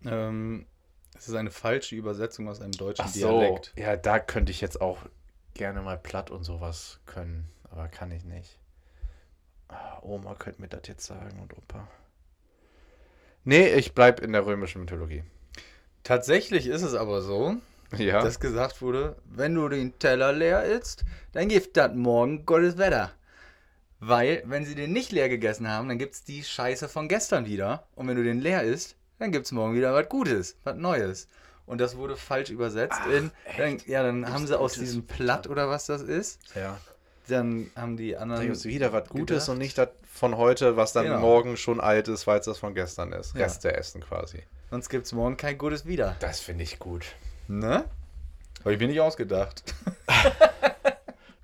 ähm, 0.05 0.67
es 1.19 1.29
ist 1.29 1.35
eine 1.35 1.51
falsche 1.51 1.97
Übersetzung 1.97 2.49
aus 2.49 2.61
einem 2.61 2.73
deutschen 2.73 3.05
Ach 3.07 3.13
so, 3.13 3.41
Dialekt. 3.41 3.73
ja, 3.77 3.97
da 3.97 4.19
könnte 4.19 4.51
ich 4.53 4.61
jetzt 4.61 4.81
auch 4.81 4.99
gerne 5.55 5.81
mal 5.83 5.99
platt 5.99 6.31
und 6.31 6.45
sowas 6.45 7.01
können, 7.07 7.49
aber 7.71 7.89
kann 7.89 8.11
ich 8.11 8.25
nicht. 8.25 8.59
Ah, 9.69 9.99
Oma 10.03 10.35
könnte 10.35 10.61
mir 10.63 10.69
das 10.69 10.83
jetzt 10.87 11.05
sagen 11.07 11.41
und 11.41 11.57
Opa. 11.57 11.87
Nee, 13.45 13.69
ich 13.75 13.95
bleib 13.95 14.21
in 14.21 14.33
der 14.33 14.47
römischen 14.47 14.81
Mythologie. 14.81 15.25
Tatsächlich 16.05 16.67
ist 16.67 16.83
es 16.83 16.95
aber 16.95 17.23
so, 17.23 17.57
Ja. 17.97 18.23
dass 18.23 18.41
gesagt 18.41 18.81
wurde, 18.83 19.17
wenn 19.25 19.55
du 19.55 19.69
den 19.69 19.99
Teller 19.99 20.33
leer 20.33 20.65
isst, 20.65 21.05
dann 21.33 21.49
gibt 21.49 21.77
das 21.77 21.95
morgen 21.95 22.47
Gottes 22.47 22.79
Wetter. 22.79 23.13
Weil, 24.01 24.43
wenn 24.47 24.65
sie 24.65 24.75
den 24.77 24.93
nicht 24.93 25.11
leer 25.11 25.29
gegessen 25.29 25.67
haben, 25.69 25.89
dann 25.89 25.99
gibt 25.99 26.15
es 26.15 26.23
die 26.25 26.45
Scheiße 26.45 26.89
von 26.89 27.09
gestern 27.09 27.47
wieder. 27.47 27.89
Und 27.97 28.07
wenn 28.07 28.17
du 28.17 28.23
den 28.23 28.41
leer 28.41 28.63
isst, 28.63 28.95
dann 29.19 29.33
gibt 29.33 29.47
es 29.47 29.53
morgen 29.53 29.75
wieder 29.75 29.95
was 29.95 30.09
Gutes, 30.09 30.57
was 30.65 30.77
Neues. 30.77 31.29
Und 31.67 31.81
das 31.81 31.97
wurde 31.97 32.17
falsch 32.17 32.51
übersetzt 32.51 33.01
in. 33.13 33.31
Dann, 33.59 33.79
ja, 33.87 34.03
dann 34.03 34.33
haben 34.33 34.47
sie 34.47 34.59
aus 34.59 34.73
Gutes 34.75 34.89
diesem 34.89 35.07
Platt 35.07 35.47
oder 35.49 35.69
was 35.69 35.87
das 35.87 36.01
ist, 36.01 36.41
ja. 36.55 36.79
dann 37.29 37.71
haben 37.77 37.97
die 37.99 38.17
anderen. 38.17 38.43
gibt 38.43 38.57
es 38.57 38.65
wieder 38.65 38.93
was 38.93 39.09
Gutes 39.09 39.27
gedacht. 39.45 39.49
und 39.51 39.59
nicht 39.59 39.77
das 39.77 39.89
von 40.13 40.37
heute, 40.39 40.77
was 40.77 40.93
dann 40.95 41.05
Genau. 41.05 41.19
morgen 41.21 41.57
schon 41.59 41.79
alt 41.81 42.09
ist, 42.09 42.27
weil 42.27 42.39
es 42.41 42.47
das 42.47 42.59
von 42.59 42.75
gestern 42.75 43.13
ist. 43.13 43.35
Ja. 43.35 43.43
Reste 43.43 43.77
essen 43.77 44.01
quasi. 44.01 44.43
Sonst 44.71 44.89
gibt 44.89 45.07
es 45.07 45.13
morgen 45.13 45.37
kein 45.37 45.59
Gutes 45.59 45.85
wieder. 45.87 46.17
Das 46.21 46.41
finde 46.41 46.65
ich 46.65 46.79
gut. 46.79 47.05
Ne? 47.49 47.85
Habe 48.61 48.73
ich 48.75 48.81
mir 48.81 48.89
nicht 48.89 49.01
ausgedacht. 49.01 49.63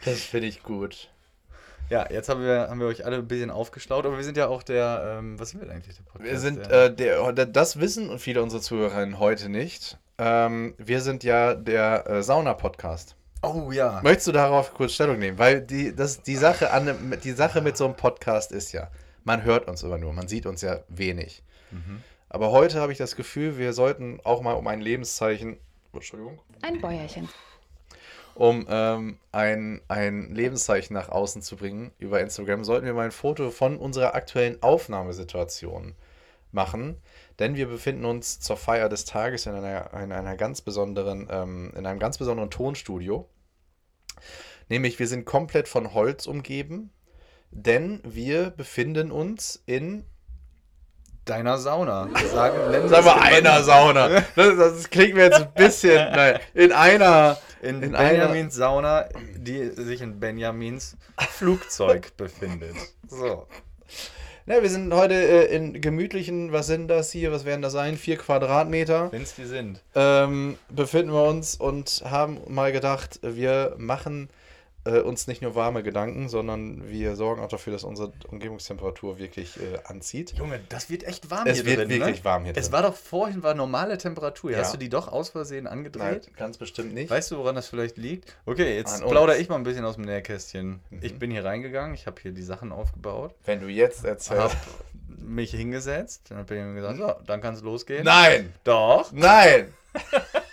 Das 0.05 0.21
finde 0.21 0.49
ich 0.49 0.63
gut. 0.63 1.09
Ja, 1.95 2.11
jetzt 2.11 2.29
haben 2.29 2.43
wir, 2.43 2.69
haben 2.69 2.81
wir 2.81 2.89
euch 2.89 3.07
alle 3.07 3.19
ein 3.19 3.29
bisschen 3.29 3.53
aufgeschlaut, 3.53 4.05
aber 4.05 4.17
wir 4.17 4.25
sind 4.25 4.37
ja 4.37 4.49
auch 4.49 4.65
der, 4.65 5.19
ähm, 5.21 5.39
was 5.39 5.51
sind 5.51 5.61
wir 5.61 5.69
denn 5.69 5.77
eigentlich, 5.77 5.95
der 5.95 6.03
Podcast? 6.03 6.29
Wir 6.29 6.41
sind, 6.41 6.67
der, 6.67 6.87
äh, 6.87 6.93
der, 7.33 7.47
das 7.47 7.79
wissen 7.79 8.19
viele 8.19 8.43
unserer 8.43 8.61
Zuhörerinnen 8.61 9.21
heute 9.21 9.49
nicht. 9.49 9.97
Ähm, 10.19 10.75
wir 10.77 11.01
sind 11.01 11.23
ja 11.23 11.55
der 11.55 12.05
äh, 12.11 12.23
Sauna-Podcast. 12.25 13.15
oh 13.43 13.71
ja. 13.71 14.01
Möchtest 14.03 14.27
du 14.27 14.33
darauf 14.33 14.75
kurz 14.75 14.95
Stellung 14.95 15.21
nehmen? 15.21 15.39
Weil 15.39 15.61
die, 15.61 15.95
das, 15.95 16.21
die, 16.21 16.35
Sache 16.35 16.73
an, 16.73 17.17
die 17.23 17.31
Sache 17.31 17.61
mit 17.61 17.77
so 17.77 17.85
einem 17.85 17.95
Podcast 17.95 18.51
ist 18.51 18.73
ja, 18.73 18.91
man 19.23 19.45
hört 19.45 19.69
uns 19.69 19.85
immer 19.85 19.99
nur, 19.99 20.13
man 20.13 20.27
sieht 20.27 20.47
uns 20.47 20.63
ja 20.63 20.81
wenig. 20.89 21.45
Aber 22.29 22.51
heute 22.51 22.81
habe 22.81 22.91
ich 22.91 22.99
das 22.99 23.15
Gefühl, 23.15 23.57
wir 23.57 23.73
sollten 23.73 24.19
auch 24.25 24.43
mal 24.43 24.55
um 24.55 24.67
ein 24.67 24.81
Lebenszeichen, 24.81 25.59
Entschuldigung, 25.93 26.41
Ein 26.63 26.81
Bäuerchen. 26.81 27.29
Um 28.35 28.67
ähm, 28.69 29.19
ein, 29.33 29.81
ein 29.89 30.35
Lebenszeichen 30.35 30.95
nach 30.95 31.09
außen 31.09 31.43
zu 31.43 31.57
bringen 31.57 31.93
über 31.99 32.21
Instagram, 32.21 32.65
sollten 32.65 32.87
wir 32.87 32.95
mal 32.95 33.07
ein 33.07 33.13
Foto 33.13 33.51
von 33.51 33.77
unserer 33.77 34.15
aktuellen 34.15 34.63
Aufnahmesituation 34.63 35.95
machen. 36.53 36.97
Denn 37.39 37.57
wir 37.57 37.67
befinden 37.67 38.05
uns 38.05 38.41
zur 38.41 38.57
Feier 38.57 38.89
des 38.89 39.05
Tages 39.05 39.47
in 39.47 39.55
einer, 39.55 39.93
in 39.95 40.13
einer 40.13 40.37
ganz 40.37 40.61
besonderen, 40.61 41.29
ähm, 41.31 41.73
in 41.77 41.87
einem 41.87 41.99
ganz 41.99 42.19
besonderen 42.19 42.51
Tonstudio. 42.51 43.29
Nämlich, 44.69 44.99
wir 44.99 45.09
sind 45.09 45.27
komplett 45.27 45.69
von 45.69 45.93
Holz 45.95 46.27
umgeben, 46.27 46.91
denn 47.51 48.01
wir 48.05 48.51
befinden 48.51 49.11
uns 49.11 49.63
in 49.67 50.05
Deiner 51.25 51.57
Sauna. 51.59 52.09
Sagen, 52.33 52.89
Sag 52.89 53.05
wir 53.05 53.15
mal, 53.15 53.23
einer 53.23 53.63
Sauna. 53.63 54.09
Das, 54.37 54.57
das 54.57 54.91
klingt 54.91 55.15
mir 55.15 55.25
jetzt 55.25 55.41
ein 55.41 55.55
bisschen. 55.55 55.97
Nein, 56.15 56.39
in 56.53 56.73
einer. 56.73 57.39
In, 57.63 57.83
in 57.83 57.95
einer. 57.95 58.11
Benjamins 58.11 58.55
Sauna, 58.55 59.09
die 59.37 59.71
sich 59.71 60.03
in 60.03 60.21
Benjamins 60.21 60.97
Flugzeug 61.31 62.13
befindet. 62.19 62.77
So. 63.09 63.47
Ne, 64.47 64.61
wir 64.61 64.69
sind 64.69 64.93
heute 64.93 65.15
äh, 65.15 65.57
in 65.57 65.81
gemütlichen, 65.81 66.53
was 66.53 66.67
sind 66.67 66.89
das 66.89 67.11
hier, 67.11 67.33
was 67.33 67.47
werden 67.47 67.63
das 67.63 67.73
sein? 67.73 67.97
Vier 67.97 68.19
Quadratmeter. 68.19 69.11
Wenn 69.11 69.23
es 69.23 69.35
die 69.35 69.47
sind. 69.47 69.81
Ähm, 69.95 70.59
befinden 70.69 71.15
wir 71.15 71.23
uns 71.23 71.55
und 71.55 72.03
haben 72.05 72.43
mal 72.49 72.71
gedacht, 72.71 73.21
wir 73.23 73.75
machen 73.79 74.29
äh, 74.87 75.01
uns 75.01 75.27
nicht 75.27 75.41
nur 75.43 75.55
warme 75.55 75.83
Gedanken, 75.83 76.29
sondern 76.29 76.89
wir 76.89 77.17
sorgen 77.17 77.43
auch 77.43 77.49
dafür, 77.49 77.73
dass 77.73 77.85
unsere 77.85 78.13
Umgebungstemperatur 78.29 79.19
wirklich 79.19 79.57
äh, 79.59 79.79
anzieht. 79.85 80.33
Junge, 80.33 80.61
das 80.69 80.91
wird 80.91 81.05
echt 81.05 81.31
warm 81.31 81.47
Es 81.47 81.57
hier 81.57 81.67
wird 81.67 81.79
drin. 81.79 81.89
wirklich 81.89 82.19
ne? 82.19 82.25
warm 82.25 82.45
hier 82.45 82.57
Es 82.57 82.67
drin. 82.67 82.73
war 82.73 82.83
doch 82.83 82.95
vorhin 82.95 83.43
war 83.43 83.55
normale 83.55 83.97
Temperatur. 83.99 84.51
Ja. 84.53 84.59
Hast 84.59 84.75
du 84.75 84.79
die 84.79 84.89
doch 84.89 85.09
aus 85.09 85.31
Versehen 85.31 85.65
Nein, 85.65 85.73
angedreht? 85.73 86.31
ganz 86.37 86.59
bestimmt 86.59 86.93
nicht. 86.95 87.11
Weißt 87.11 87.31
du, 87.31 87.39
woran 87.39 87.55
das 87.55 87.69
vielleicht 87.69 87.97
liegt? 87.97 88.37
Okay, 88.47 88.77
jetzt 88.77 89.03
An 89.03 89.09
plaudere 89.09 89.39
ich 89.39 89.49
mal 89.49 89.57
ein 89.57 89.65
bisschen 89.65 89.85
aus 89.85 89.95
dem 89.95 90.05
Nähkästchen. 90.05 90.81
Mhm. 90.91 90.99
Ich 91.01 91.19
bin 91.19 91.31
hier 91.31 91.45
reingegangen, 91.45 91.95
ich 91.95 92.07
habe 92.07 92.21
hier 92.21 92.33
die 92.33 92.43
Sachen 92.43 92.71
aufgebaut, 92.73 93.35
Wenn 93.45 93.61
du 93.61 93.69
jetzt 93.69 94.05
erzählst. 94.05 94.43
habe 94.43 94.55
mich 95.09 95.51
hingesetzt, 95.53 96.27
dann 96.29 96.39
habe 96.39 96.55
ich 96.55 96.63
mir 96.63 96.75
gesagt, 96.75 96.99
so, 96.99 97.13
dann 97.27 97.41
kann 97.41 97.55
es 97.55 97.63
losgehen. 97.63 98.05
Nein! 98.05 98.53
Doch. 98.65 99.11
Nein! 99.13 99.73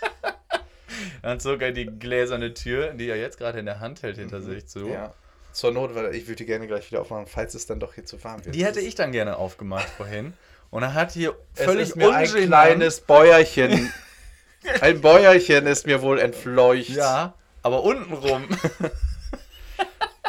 Dann 1.22 1.40
zog 1.40 1.62
er 1.62 1.72
die 1.72 1.86
gläserne 1.86 2.52
Tür, 2.52 2.92
die 2.94 3.08
er 3.08 3.16
jetzt 3.16 3.38
gerade 3.38 3.58
in 3.58 3.66
der 3.66 3.80
Hand 3.80 4.02
hält, 4.02 4.16
hinter 4.16 4.40
sich 4.40 4.66
zu. 4.66 4.80
Mhm. 4.80 4.92
Ja. 4.92 5.14
Zur 5.52 5.70
Not, 5.70 5.94
weil 5.94 6.14
ich 6.14 6.26
würde 6.26 6.36
die 6.36 6.46
gerne 6.46 6.66
gleich 6.66 6.90
wieder 6.90 7.02
aufmachen, 7.02 7.26
falls 7.26 7.54
es 7.54 7.66
dann 7.66 7.78
doch 7.78 7.94
hier 7.94 8.06
zu 8.06 8.22
warm 8.24 8.42
wird. 8.44 8.54
Die 8.54 8.64
hätte 8.64 8.80
ich 8.80 8.94
dann 8.94 9.12
gerne 9.12 9.36
aufgemacht 9.36 9.88
vorhin. 9.96 10.32
Und 10.70 10.82
er 10.82 10.94
hat 10.94 11.12
hier 11.12 11.36
Es 11.54 11.64
völlig 11.64 11.94
mir 11.94 12.14
ein 12.14 12.26
kleines 12.26 13.00
Bäuerchen. 13.00 13.92
ein 14.80 15.00
Bäuerchen 15.02 15.66
ist 15.66 15.86
mir 15.86 16.00
wohl 16.00 16.18
entfleucht. 16.18 16.88
Ja, 16.88 17.34
Aber 17.62 17.82
untenrum. 17.82 18.48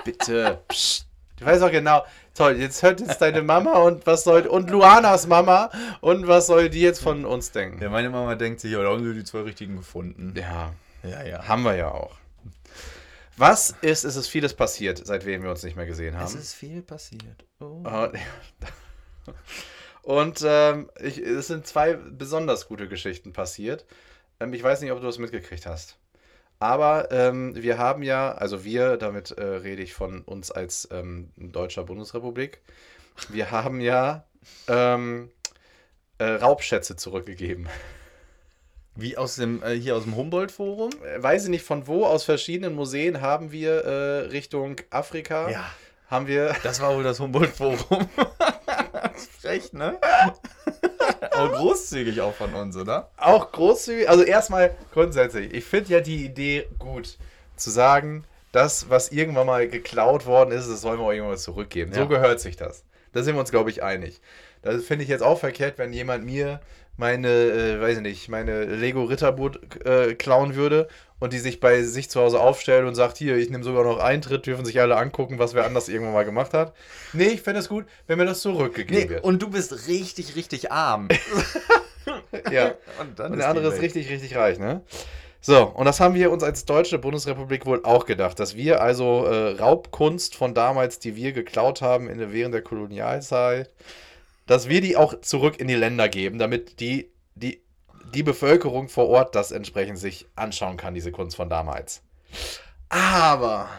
Bitte. 0.04 0.60
Psst. 0.68 1.08
Du 1.40 1.46
weißt 1.46 1.64
auch 1.64 1.72
genau. 1.72 2.06
Toll, 2.36 2.60
jetzt 2.60 2.82
hört 2.82 3.00
jetzt 3.00 3.22
deine 3.22 3.44
Mama 3.44 3.74
und 3.74 4.06
was 4.08 4.24
soll. 4.24 4.48
Und 4.48 4.70
Luanas 4.70 5.28
Mama. 5.28 5.70
Und 6.02 6.28
was 6.28 6.48
soll 6.48 6.70
die 6.70 6.82
jetzt 6.82 7.02
von 7.02 7.26
uns 7.26 7.52
denken? 7.52 7.82
Ja, 7.82 7.90
meine 7.90 8.10
Mama 8.10 8.36
denkt 8.36 8.60
sich, 8.60 8.72
ja, 8.72 8.82
da 8.82 8.90
haben 8.90 9.04
sie 9.04 9.14
die 9.14 9.24
zwei 9.24 9.42
richtigen 9.42 9.78
gefunden. 9.78 10.34
Ja, 10.36 10.74
Ja, 11.04 11.24
ja. 11.24 11.48
haben 11.48 11.64
wir 11.64 11.76
ja 11.76 11.92
auch. 11.92 12.16
Was 13.36 13.72
ist, 13.82 14.04
es 14.04 14.16
ist 14.16 14.28
vieles 14.28 14.54
passiert, 14.54 15.02
seitdem 15.06 15.44
wir 15.44 15.50
uns 15.50 15.64
nicht 15.64 15.76
mehr 15.76 15.86
gesehen 15.86 16.16
haben. 16.16 16.26
Es 16.26 16.36
ist 16.36 16.54
viel 16.54 16.82
passiert. 16.82 17.46
Oh. 17.60 17.84
Und, 17.84 18.14
und 20.04 20.44
ähm, 20.46 20.90
ich, 21.00 21.18
es 21.18 21.48
sind 21.48 21.66
zwei 21.66 21.94
besonders 21.96 22.68
gute 22.68 22.88
Geschichten 22.88 23.34
passiert. 23.34 23.86
Ähm, 24.40 24.54
ich 24.54 24.62
weiß 24.62 24.82
nicht, 24.82 24.92
ob 24.92 25.00
du 25.00 25.08
das 25.08 25.18
mitgekriegt 25.18 25.66
hast. 25.66 25.98
Aber 26.60 27.12
ähm, 27.12 27.56
wir 27.56 27.78
haben 27.78 28.04
ja, 28.04 28.32
also 28.32 28.64
wir, 28.64 28.98
damit 28.98 29.32
äh, 29.32 29.44
rede 29.44 29.82
ich 29.82 29.94
von 29.94 30.22
uns 30.22 30.52
als 30.52 30.88
ähm, 30.92 31.32
deutscher 31.36 31.84
Bundesrepublik, 31.84 32.62
wir 33.30 33.52
haben 33.52 33.82
ja 33.82 34.26
ähm, 34.68 35.30
äh, 36.20 36.26
Raubschätze 36.26 36.96
zurückgegeben. 36.96 37.68
Wie 38.96 39.18
aus 39.18 39.36
dem, 39.38 39.64
äh, 39.64 39.72
hier 39.76 39.96
aus 39.96 40.04
dem 40.04 40.16
Humboldt-Forum? 40.16 40.92
Äh, 41.04 41.22
Weiß 41.24 41.44
ich 41.46 41.50
nicht 41.50 41.66
von 41.66 41.88
wo, 41.88 42.06
aus 42.06 42.24
verschiedenen 42.24 42.76
Museen 42.76 43.22
haben 43.22 43.52
wir 43.52 43.84
äh, 43.86 44.18
Richtung 44.28 44.76
Afrika, 44.92 45.50
haben 46.10 46.28
wir 46.28 46.56
Das 46.64 46.80
war 46.82 46.96
wohl 46.96 47.04
das 47.04 47.20
Humboldt-Forum. 47.20 47.78
Frech, 49.42 49.74
ne? 49.74 49.98
Aber 51.32 51.52
großzügig 51.52 52.22
auch 52.22 52.34
von 52.34 52.54
uns, 52.54 52.78
oder? 52.78 53.10
auch 53.18 53.52
großzügig, 53.52 54.10
also 54.10 54.24
erstmal 54.24 54.76
grundsätzlich, 54.94 55.54
ich 55.54 55.66
finde 55.66 55.92
ja 55.94 56.00
die 56.00 56.26
Idee 56.26 56.68
gut, 56.80 57.18
zu 57.56 57.70
sagen, 57.72 58.24
das, 58.52 58.90
was 58.90 59.12
irgendwann 59.12 59.48
mal 59.48 59.68
geklaut 59.68 60.26
worden 60.26 60.52
ist, 60.52 60.70
das 60.70 60.82
sollen 60.82 61.00
wir 61.00 61.06
auch 61.06 61.12
irgendwann 61.12 61.32
mal 61.32 61.38
zurückgeben. 61.38 61.92
So 61.94 62.02
Ja. 62.02 62.06
gehört 62.06 62.40
sich 62.40 62.56
das. 62.56 62.84
Da 63.12 63.24
sind 63.24 63.36
wir 63.36 63.40
uns, 63.40 63.52
glaube 63.52 63.70
ich, 63.70 63.82
einig. 63.84 64.22
Das 64.64 64.84
finde 64.84 65.04
ich 65.04 65.10
jetzt 65.10 65.24
auch 65.24 65.40
verkehrt, 65.40 65.78
wenn 65.78 65.94
jemand 65.94 66.26
mir 66.26 66.60
meine, 66.98 67.28
äh, 67.28 67.82
weiß 67.82 67.98
ich 67.98 68.04
nicht, 68.04 68.30
meine 68.30 68.66
Lego 68.66 69.04
Ritterboot 69.04 69.86
äh, 69.86 70.14
klauen 70.16 70.56
würde 70.56 70.88
und 71.20 71.34
die 71.34 71.40
sich 71.40 71.60
bei 71.60 71.82
sich 71.84 72.10
zu 72.10 72.22
Hause 72.22 72.40
aufstellt 72.40 72.86
und 72.86 72.96
sagt, 72.96 73.18
hier, 73.18 73.36
ich 73.36 73.50
nehme 73.50 73.64
sogar 73.64 73.84
noch 73.84 74.00
Eintritt, 74.00 74.46
dürfen 74.46 74.66
sich 74.66 74.80
alle 74.80 74.96
angucken, 74.98 75.40
was 75.40 75.54
wer 75.54 75.66
anders 75.66 75.90
irgendwann 75.90 76.14
mal 76.14 76.26
gemacht 76.26 76.54
hat. 76.54 76.74
Nee, 77.14 77.30
ich 77.30 77.42
fände 77.42 77.60
es 77.60 77.70
gut, 77.70 77.86
wenn 78.08 78.18
mir 78.18 78.26
das 78.26 78.42
zurückgegeben 78.42 79.04
Nee, 79.04 79.10
wird. 79.10 79.24
und 79.24 79.42
du 79.42 79.50
bist 79.50 79.88
richtig, 79.88 80.36
richtig 80.36 80.72
arm. 80.72 81.08
ja. 82.52 82.74
Und 83.00 83.20
dann 83.20 83.32
Und 83.32 83.38
der 83.40 83.50
andere 83.50 83.74
ist 83.74 83.82
richtig, 83.82 84.10
richtig 84.10 84.36
reich, 84.36 84.60
ne? 84.60 84.82
So, 85.46 85.64
und 85.66 85.86
das 85.86 86.00
haben 86.00 86.14
wir 86.14 86.32
uns 86.32 86.42
als 86.42 86.64
deutsche 86.64 87.00
Bundesrepublik 87.00 87.66
wohl 87.66 87.84
auch 87.84 88.06
gedacht, 88.06 88.40
dass 88.40 88.56
wir 88.56 88.82
also 88.82 89.26
äh, 89.26 89.58
Raubkunst 89.58 90.36
von 90.36 90.54
damals, 90.54 91.00
die 91.00 91.18
wir 91.18 91.34
geklaut 91.34 91.82
haben 91.82 92.08
in, 92.08 92.32
während 92.32 92.54
der 92.54 92.62
Kolonialzeit, 92.62 93.70
dass 94.46 94.70
wir 94.70 94.82
die 94.82 94.98
auch 94.98 95.22
zurück 95.22 95.60
in 95.60 95.68
die 95.68 95.76
Länder 95.76 96.10
geben, 96.10 96.38
damit 96.38 96.80
die, 96.80 97.12
die, 97.36 97.62
die 98.14 98.24
Bevölkerung 98.24 98.90
vor 98.90 99.08
Ort 99.08 99.36
das 99.36 99.52
entsprechend 99.52 99.98
sich 99.98 100.28
anschauen 100.36 100.78
kann, 100.78 100.94
diese 100.94 101.12
Kunst 101.12 101.36
von 101.36 101.50
damals. 101.50 102.02
Aber 102.90 103.70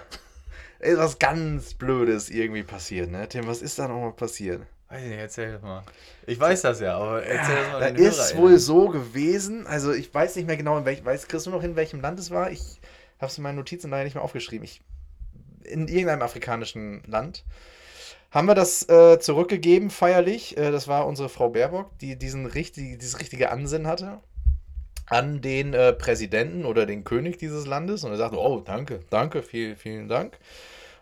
ist 0.81 0.99
was 0.99 1.19
ganz 1.19 1.75
Blödes 1.75 2.31
irgendwie 2.31 2.63
passiert, 2.63 3.11
ne? 3.11 3.29
Tim, 3.29 3.47
was 3.47 3.63
ist 3.63 3.79
da 3.79 3.89
nochmal 3.89 4.13
passiert? 4.13 4.63
Weiß 4.89 5.03
ich 5.03 5.09
nicht, 5.09 5.19
erzähl 5.19 5.53
das 5.53 5.63
mal. 5.63 5.83
Ich 6.27 6.39
weiß 6.39 6.63
das 6.63 6.81
ja, 6.81 6.97
aber 6.97 7.25
erzähl 7.25 7.57
das 7.57 7.73
mal 7.73 7.81
Da 7.81 7.87
ist 7.89 8.17
HörerInnen. 8.19 8.43
wohl 8.43 8.59
so 8.59 8.89
gewesen, 8.89 9.67
also 9.67 9.93
ich 9.93 10.13
weiß 10.13 10.37
nicht 10.37 10.47
mehr 10.47 10.57
genau, 10.57 10.77
in 10.79 10.85
welchem, 10.85 11.05
weiß, 11.05 11.27
du 11.27 11.51
noch 11.51 11.63
in 11.63 11.77
welchem 11.77 12.01
Land 12.01 12.19
es 12.19 12.31
war? 12.31 12.51
Ich 12.51 12.81
habe 13.19 13.31
es 13.31 13.39
in 13.39 13.43
meinen 13.43 13.57
Notizen 13.57 13.91
leider 13.91 14.05
nicht 14.05 14.15
mehr 14.15 14.23
aufgeschrieben. 14.23 14.65
Ich, 14.65 14.83
in 15.65 15.89
irgendeinem 15.89 16.23
afrikanischen 16.23 17.03
Land 17.07 17.45
haben 18.35 18.49
wir 18.49 18.57
das 18.57 18.89
äh, 18.89 19.21
zurückgegeben, 19.21 19.91
feierlich. 19.91 20.57
Äh, 20.59 20.73
das 20.73 20.89
war 20.89 21.07
unsere 21.07 21.29
Frau 21.29 21.51
Baerbock, 21.51 21.97
die 22.01 22.19
diesen 22.19 22.47
richtig, 22.47 22.99
dieses 22.99 23.21
richtige 23.21 23.51
Ansinnen 23.51 23.87
hatte 23.87 24.19
an 25.07 25.41
den 25.41 25.75
äh, 25.75 25.93
Präsidenten 25.93 26.65
oder 26.65 26.87
den 26.87 27.05
König 27.05 27.39
dieses 27.39 27.67
Landes 27.67 28.05
und 28.05 28.11
er 28.11 28.17
sagte, 28.17 28.39
oh, 28.39 28.61
danke, 28.61 29.01
danke, 29.11 29.43
vielen, 29.43 29.77
vielen 29.77 30.09
Dank. 30.09 30.39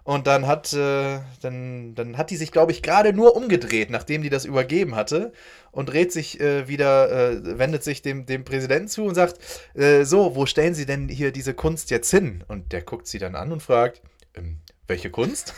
Und 0.05 0.27
dann 0.27 0.49
hat, 0.49 0.73
äh, 0.73 1.21
dann, 1.41 1.95
dann 1.95 2.19
hat 2.19 2.31
die 2.31 2.37
sich, 2.37 2.51
glaube 2.51 2.73
ich, 2.73 2.83
gerade 2.83 3.13
nur 3.13 3.37
umgedreht, 3.37 3.89
nachdem 3.89 4.23
die 4.23 4.31
das 4.31 4.45
übergeben 4.45 4.97
hatte 4.97 5.33
und 5.71 5.89
dreht 5.89 6.11
sich 6.11 6.41
äh, 6.41 6.67
wieder, 6.67 7.31
äh, 7.31 7.59
wendet 7.59 7.85
sich 7.85 8.03
dem, 8.03 8.27
dem 8.27 8.45
Präsidenten 8.45 8.89
zu 8.89 9.05
und 9.05 9.15
sagt, 9.15 9.39
äh, 9.75 10.03
so, 10.03 10.35
wo 10.35 10.45
stellen 10.45 10.75
Sie 10.75 10.87
denn 10.87 11.09
hier 11.09 11.31
diese 11.31 11.55
Kunst 11.55 11.91
jetzt 11.91 12.11
hin? 12.11 12.43
Und 12.49 12.73
der 12.73 12.83
guckt 12.83 13.07
sie 13.07 13.21
dann 13.21 13.37
an 13.37 13.53
und 13.53 13.63
fragt, 13.63 14.03
ähm, 14.35 14.59
welche 14.89 15.11
Kunst? 15.11 15.55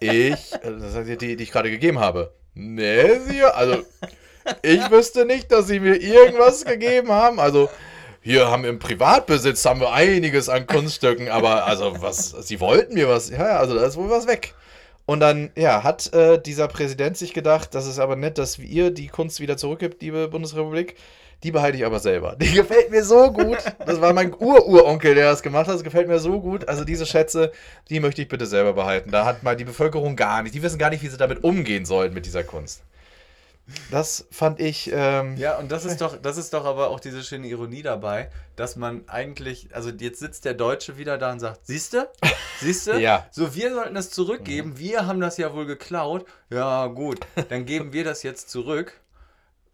Ich, 0.00 0.52
äh, 0.52 0.78
das 0.78 0.94
heißt, 0.94 1.20
die, 1.20 1.36
die 1.36 1.42
ich 1.42 1.52
gerade 1.52 1.70
gegeben 1.70 2.00
habe. 2.00 2.32
Nee, 2.54 3.18
sie, 3.20 3.42
also, 3.44 3.82
ich 4.62 4.90
wüsste 4.90 5.26
nicht, 5.26 5.52
dass 5.52 5.66
sie 5.66 5.80
mir 5.80 6.00
irgendwas 6.00 6.64
gegeben 6.64 7.10
haben. 7.10 7.38
Also, 7.40 7.68
hier 8.22 8.50
haben 8.50 8.64
wir 8.64 8.70
im 8.70 8.78
Privatbesitz 8.78 9.64
haben 9.64 9.80
wir 9.80 9.92
einiges 9.92 10.48
an 10.48 10.66
Kunststücken, 10.66 11.28
aber 11.28 11.66
also 11.66 12.02
was, 12.02 12.30
sie 12.30 12.58
wollten 12.58 12.94
mir 12.94 13.08
was, 13.08 13.30
ja, 13.30 13.38
ja, 13.38 13.58
also 13.58 13.76
da 13.76 13.86
ist 13.86 13.96
wohl 13.96 14.10
was 14.10 14.26
weg. 14.26 14.54
Und 15.04 15.20
dann, 15.20 15.52
ja, 15.56 15.84
hat 15.84 16.12
äh, 16.12 16.42
dieser 16.42 16.66
Präsident 16.66 17.16
sich 17.16 17.32
gedacht, 17.32 17.74
das 17.76 17.86
ist 17.86 18.00
aber 18.00 18.16
nett, 18.16 18.38
dass 18.38 18.58
ihr 18.58 18.90
die 18.90 19.06
Kunst 19.06 19.38
wieder 19.38 19.56
zurückgibt, 19.56 20.02
liebe 20.02 20.26
Bundesrepublik. 20.26 20.96
Die 21.42 21.50
behalte 21.50 21.76
ich 21.78 21.84
aber 21.84 22.00
selber. 22.00 22.36
Die 22.40 22.52
gefällt 22.54 22.90
mir 22.90 23.04
so 23.04 23.30
gut. 23.32 23.58
Das 23.84 24.00
war 24.00 24.12
mein 24.12 24.32
Ur-Uronkel, 24.34 25.14
der 25.14 25.30
das 25.30 25.42
gemacht 25.42 25.66
hat. 25.68 25.74
Das 25.74 25.84
gefällt 25.84 26.08
mir 26.08 26.18
so 26.18 26.40
gut. 26.40 26.68
Also 26.68 26.84
diese 26.84 27.06
Schätze, 27.06 27.52
die 27.90 28.00
möchte 28.00 28.22
ich 28.22 28.28
bitte 28.28 28.46
selber 28.46 28.72
behalten. 28.72 29.10
Da 29.10 29.24
hat 29.24 29.42
mal 29.42 29.56
die 29.56 29.64
Bevölkerung 29.64 30.16
gar 30.16 30.42
nicht. 30.42 30.54
Die 30.54 30.62
wissen 30.62 30.78
gar 30.78 30.90
nicht, 30.90 31.02
wie 31.02 31.08
sie 31.08 31.16
damit 31.18 31.44
umgehen 31.44 31.84
sollen 31.84 32.14
mit 32.14 32.26
dieser 32.26 32.42
Kunst. 32.42 32.82
Das 33.90 34.26
fand 34.30 34.60
ich. 34.60 34.90
Ähm, 34.92 35.36
Ja, 35.36 35.58
und 35.58 35.72
das 35.72 35.84
ist 35.84 36.00
doch, 36.00 36.16
das 36.22 36.36
ist 36.36 36.54
doch 36.54 36.64
aber 36.64 36.88
auch 36.88 37.00
diese 37.00 37.24
schöne 37.24 37.48
Ironie 37.48 37.82
dabei, 37.82 38.30
dass 38.54 38.76
man 38.76 39.02
eigentlich, 39.08 39.68
also 39.72 39.90
jetzt 39.90 40.20
sitzt 40.20 40.44
der 40.44 40.54
Deutsche 40.54 40.98
wieder 40.98 41.18
da 41.18 41.32
und 41.32 41.40
sagt, 41.40 41.66
siehste, 41.66 42.08
siehste, 42.60 42.96
Ja. 43.00 43.26
so 43.32 43.56
wir 43.56 43.74
sollten 43.74 43.96
das 43.96 44.10
zurückgeben, 44.10 44.78
wir 44.78 45.08
haben 45.08 45.20
das 45.20 45.36
ja 45.36 45.52
wohl 45.52 45.66
geklaut, 45.66 46.26
ja 46.48 46.86
gut, 46.86 47.26
dann 47.48 47.66
geben 47.66 47.92
wir 47.92 48.04
das 48.04 48.22
jetzt 48.22 48.50
zurück, 48.50 49.00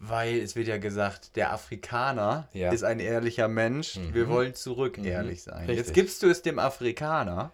weil 0.05 0.39
es 0.41 0.57
wird 0.57 0.67
ja 0.67 0.79
gesagt, 0.79 1.37
der 1.37 1.53
Afrikaner 1.53 2.49
Ja. 2.53 2.73
ist 2.73 2.83
ein 2.83 2.99
ehrlicher 2.99 3.47
Mensch, 3.47 4.01
wir 4.13 4.29
wollen 4.29 4.53
zurück 4.55 4.99
ehrlich 4.99 5.45
sein. 5.45 5.61
Richtig. 5.61 5.77
Jetzt 5.77 5.95
gibst 5.95 6.23
du 6.25 6.29
es 6.29 6.43
dem 6.43 6.59
Afrikaner 6.59 7.53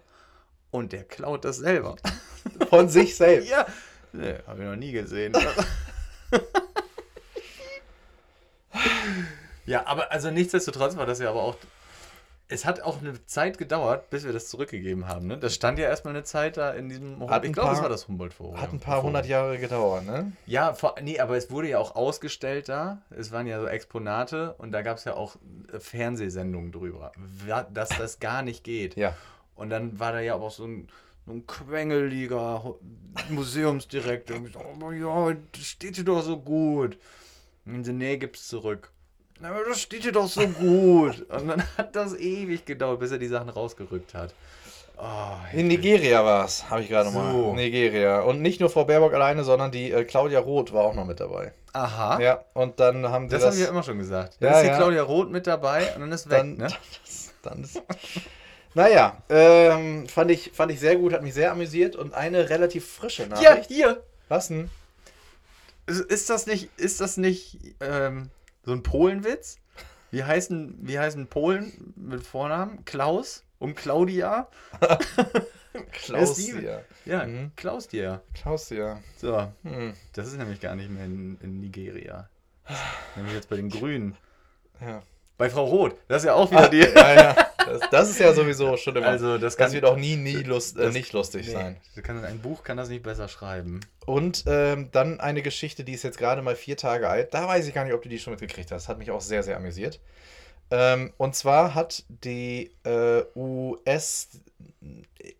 und 0.71 0.91
der 0.91 1.03
klaut 1.03 1.45
das 1.45 1.57
selber. 1.57 1.95
Von 2.71 2.89
sich 2.89 3.15
selbst. 3.15 3.49
ja, 3.51 3.67
nee, 4.13 4.33
habe 4.47 4.63
ich 4.63 4.67
noch 4.67 4.75
nie 4.75 4.91
gesehen. 4.91 5.33
Ja, 9.65 9.85
aber 9.85 10.11
also 10.11 10.31
nichtsdestotrotz 10.31 10.95
war 10.97 11.05
das 11.05 11.19
ja 11.19 11.29
aber 11.29 11.43
auch. 11.43 11.55
Es 12.51 12.65
hat 12.65 12.81
auch 12.81 12.99
eine 12.99 13.23
Zeit 13.27 13.59
gedauert, 13.59 14.09
bis 14.09 14.25
wir 14.25 14.33
das 14.33 14.49
zurückgegeben 14.49 15.07
haben. 15.07 15.27
Ne? 15.27 15.37
Das 15.37 15.53
stand 15.53 15.77
ja 15.77 15.87
erstmal 15.87 16.15
eine 16.15 16.23
Zeit 16.23 16.57
da 16.57 16.71
in 16.71 16.89
diesem. 16.89 17.29
Hat 17.29 17.45
ich 17.45 17.53
glaube, 17.53 17.73
es 17.73 17.81
war 17.81 17.89
das 17.89 18.07
Humboldt-Forum. 18.07 18.59
Hat 18.59 18.73
ein 18.73 18.79
paar 18.79 19.03
hundert 19.03 19.27
Jahre 19.27 19.59
gedauert, 19.59 20.05
ne? 20.05 20.31
Ja, 20.47 20.73
vor, 20.73 20.95
nee, 20.99 21.19
aber 21.19 21.37
es 21.37 21.51
wurde 21.51 21.69
ja 21.69 21.77
auch 21.77 21.95
ausgestellt 21.95 22.67
da. 22.67 23.03
Es 23.11 23.31
waren 23.31 23.45
ja 23.45 23.61
so 23.61 23.67
Exponate 23.67 24.55
und 24.57 24.71
da 24.71 24.81
gab 24.81 24.97
es 24.97 25.03
ja 25.03 25.13
auch 25.13 25.35
äh, 25.71 25.79
Fernsehsendungen 25.79 26.71
drüber, 26.71 27.11
dass 27.71 27.89
das 27.89 28.19
gar 28.19 28.41
nicht 28.41 28.63
geht. 28.63 28.95
Ja. 28.95 29.15
Und 29.53 29.69
dann 29.69 29.99
war 29.99 30.11
da 30.13 30.19
ja 30.19 30.33
auch 30.33 30.51
so 30.51 30.65
ein, 30.65 30.87
so 31.27 31.33
ein 31.33 31.45
quengeliger 31.45 32.75
Museumsdirektor. 33.29 34.39
Gesagt, 34.39 34.65
aber 34.65 34.93
ja, 34.93 35.35
das 35.51 35.65
steht 35.65 35.97
hier 35.97 36.05
doch 36.05 36.23
so 36.23 36.39
gut. 36.39 36.97
Und 37.65 37.83
so, 37.83 37.91
nee, 37.91 38.17
gib's 38.17 38.47
zurück. 38.47 38.91
"Na, 39.41 39.49
Aber 39.49 39.63
das 39.67 39.81
steht 39.81 40.03
hier 40.03 40.11
doch 40.11 40.27
so 40.27 40.47
gut. 40.47 41.25
Und 41.29 41.47
dann 41.47 41.63
hat 41.77 41.95
das 41.95 42.15
ewig 42.15 42.65
gedauert, 42.65 42.99
bis 42.99 43.11
er 43.11 43.17
die 43.17 43.27
Sachen 43.27 43.49
rausgerückt 43.49 44.13
hat. 44.13 44.33
Oh, 45.01 45.57
In 45.57 45.69
Nigeria 45.69 46.25
war 46.25 46.43
es, 46.45 46.69
habe 46.69 46.81
ich 46.81 46.89
gerade 46.89 47.09
So. 47.09 47.17
mal. 47.19 47.53
Nigeria. 47.55 48.19
Und 48.19 48.41
nicht 48.41 48.59
nur 48.59 48.69
Frau 48.69 48.83
Baerbock 48.83 49.13
alleine, 49.13 49.45
sondern 49.45 49.71
die 49.71 49.91
äh, 49.91 50.03
Claudia 50.03 50.39
Roth 50.41 50.73
war 50.73 50.83
auch 50.83 50.93
noch 50.93 51.05
mit 51.05 51.21
dabei. 51.21 51.53
Aha. 51.71 52.19
Ja, 52.19 52.43
und 52.53 52.79
dann 52.81 53.07
haben 53.07 53.29
sie 53.29 53.33
Das, 53.35 53.43
das. 53.43 53.51
habe 53.51 53.55
ich 53.59 53.63
ja 53.63 53.69
immer 53.69 53.83
schon 53.83 53.97
gesagt. 53.97 54.35
Dann 54.41 54.51
Ja, 54.51 54.57
ist 54.57 54.63
die 54.65 54.69
ja. 54.71 54.75
Claudia 54.77 55.03
Roth 55.03 55.29
mit 55.31 55.47
dabei 55.47 55.93
und 55.95 56.01
dann 56.01 56.11
ist 56.11 56.29
weg, 56.29 56.39
dann, 56.39 56.57
ne? 56.57 56.67
dann 57.43 57.63
ist, 57.63 57.81
naja, 58.73 59.21
ähm, 59.29 60.05
fand, 60.09 60.31
ich, 60.31 60.51
fand 60.53 60.71
ich 60.73 60.79
sehr 60.81 60.97
gut, 60.97 61.13
hat 61.13 61.23
mich 61.23 61.33
sehr 61.33 61.51
amüsiert 61.53 61.95
und 61.95 62.13
eine 62.13 62.49
relativ 62.49 62.85
frische 62.85 63.23
Ja, 63.23 63.29
Nachricht. 63.29 63.69
hier. 63.69 64.03
Was 64.27 64.49
denn? 64.49 64.69
Ist- 65.87 66.01
Ist 66.11 66.29
das 66.29 66.45
nicht, 66.45 66.69
ist 66.77 66.99
das 66.99 67.15
nicht 67.17 67.57
ähm, 67.79 68.29
so 68.69 68.73
ein 68.75 68.83
Polenwitz? 68.83 69.57
Wie 70.11 70.23
heißen, 70.23 70.77
wie 70.81 70.97
heißen 70.97 71.27
Polen 71.27 71.93
mit 71.95 72.23
Vornamen? 72.25 72.85
Klaus 72.85 73.43
und 73.59 73.75
Claudia? 73.75 74.47
Klaus, 75.91 76.35
die- 76.35 76.67
ja. 77.05 77.25
Mhm. 77.25 77.51
Klaus 77.55 77.87
dir. 77.87 78.21
Klaus, 78.33 78.69
ja. 78.69 78.99
So, 79.17 79.51
Hm. 79.63 79.93
das 80.13 80.27
ist 80.27 80.37
nämlich 80.37 80.59
gar 80.61 80.75
nicht 80.75 80.89
mehr 80.89 81.05
in, 81.05 81.37
in 81.41 81.59
Nigeria. 81.59 82.27
Nämlich 83.15 83.35
jetzt 83.35 83.49
bei 83.49 83.55
den 83.57 83.69
Grünen. 83.69 84.15
ja. 84.81 85.01
Bei 85.37 85.49
Frau 85.49 85.65
Roth. 85.65 85.95
Das 86.09 86.23
ist 86.23 86.27
ja 86.27 86.33
auch 86.33 86.51
wieder 86.51 86.67
die. 86.69 86.79
Ja, 86.79 87.13
ja. 87.13 87.35
Das, 87.65 87.89
das 87.91 88.09
ist 88.09 88.19
ja 88.19 88.33
sowieso 88.33 88.77
schon 88.77 88.95
immer. 88.95 89.07
Also, 89.07 89.37
das 89.37 89.57
kann- 89.57 89.71
wird 89.71 89.85
auch 89.85 89.97
nie, 89.97 90.15
nie 90.15 90.43
lust, 90.43 90.77
äh, 90.77 90.83
das- 90.83 90.93
nicht 90.93 91.13
lustig 91.13 91.47
Nee, 91.47 91.53
sein. 91.53 91.77
das 91.95 92.03
kann, 92.03 92.23
ein 92.23 92.39
Buch 92.39 92.63
kann 92.63 92.77
das 92.77 92.89
nicht 92.89 93.03
besser 93.03 93.27
schreiben. 93.27 93.79
Und 94.05 94.43
ähm, 94.47 94.89
dann 94.91 95.19
eine 95.19 95.41
Geschichte, 95.41 95.83
die 95.83 95.93
ist 95.93 96.03
jetzt 96.03 96.17
gerade 96.17 96.41
mal 96.41 96.55
vier 96.55 96.77
Tage 96.77 97.07
alt. 97.09 97.33
Da 97.33 97.47
weiß 97.47 97.67
ich 97.67 97.73
gar 97.73 97.83
nicht, 97.85 97.93
ob 97.93 98.01
du 98.01 98.09
die 98.09 98.19
schon 98.19 98.31
mitgekriegt 98.31 98.71
hast. 98.71 98.87
Hat 98.87 98.97
mich 98.97 99.11
auch 99.11 99.21
sehr, 99.21 99.43
sehr 99.43 99.57
amüsiert. 99.57 99.99
Ähm, 100.71 101.13
und 101.17 101.35
zwar 101.35 101.75
hat 101.75 102.03
die 102.07 102.71
äh, 102.83 103.23
US 103.35 104.29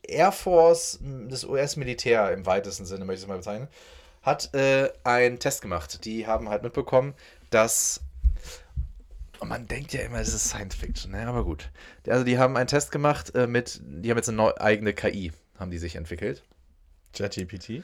Air 0.04 0.32
Force, 0.32 1.00
das 1.30 1.46
US-Militär 1.46 2.32
im 2.32 2.46
weitesten 2.46 2.86
Sinne, 2.86 3.06
möchte 3.06 3.20
ich 3.20 3.24
es 3.24 3.28
mal 3.28 3.38
bezeichnen, 3.38 3.68
hat 4.24 4.54
äh, 4.54 4.90
einen 5.04 5.40
Test 5.40 5.62
gemacht. 5.62 6.04
Die 6.06 6.28
haben 6.28 6.50
halt 6.50 6.64
mitbekommen, 6.64 7.14
dass. 7.52 8.02
Und 9.40 9.50
man 9.50 9.68
denkt 9.68 9.94
ja 9.94 10.02
immer, 10.02 10.20
das 10.20 10.34
ist 10.34 10.50
Science 10.50 10.76
Fiction, 10.76 11.12
ne? 11.12 11.26
aber 11.26 11.46
gut. 11.46 11.70
Also, 12.08 12.24
die 12.24 12.38
haben 12.38 12.58
einen 12.58 12.68
Test 12.68 12.92
gemacht 12.92 13.34
äh, 13.36 13.48
mit. 13.48 13.80
Die 13.84 14.10
haben 14.10 14.18
jetzt 14.18 14.30
eine 14.30 14.60
eigene 14.60 14.94
KI, 14.94 15.32
haben 15.58 15.72
die 15.72 15.78
sich 15.78 15.96
entwickelt 15.96 16.44
ChatGPT? 17.14 17.84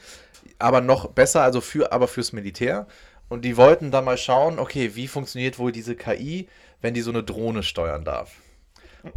aber 0.59 0.81
noch 0.81 1.09
besser, 1.11 1.41
also 1.41 1.61
für, 1.61 1.91
aber 1.91 2.07
fürs 2.07 2.33
Militär. 2.33 2.87
Und 3.27 3.43
die 3.43 3.57
wollten 3.57 3.91
dann 3.91 4.05
mal 4.05 4.17
schauen, 4.17 4.59
okay, 4.59 4.95
wie 4.95 5.07
funktioniert 5.07 5.57
wohl 5.57 5.71
diese 5.71 5.95
KI, 5.95 6.47
wenn 6.81 6.93
die 6.93 7.01
so 7.01 7.09
eine 7.09 7.23
Drohne 7.23 7.63
steuern 7.63 8.05
darf. 8.05 8.35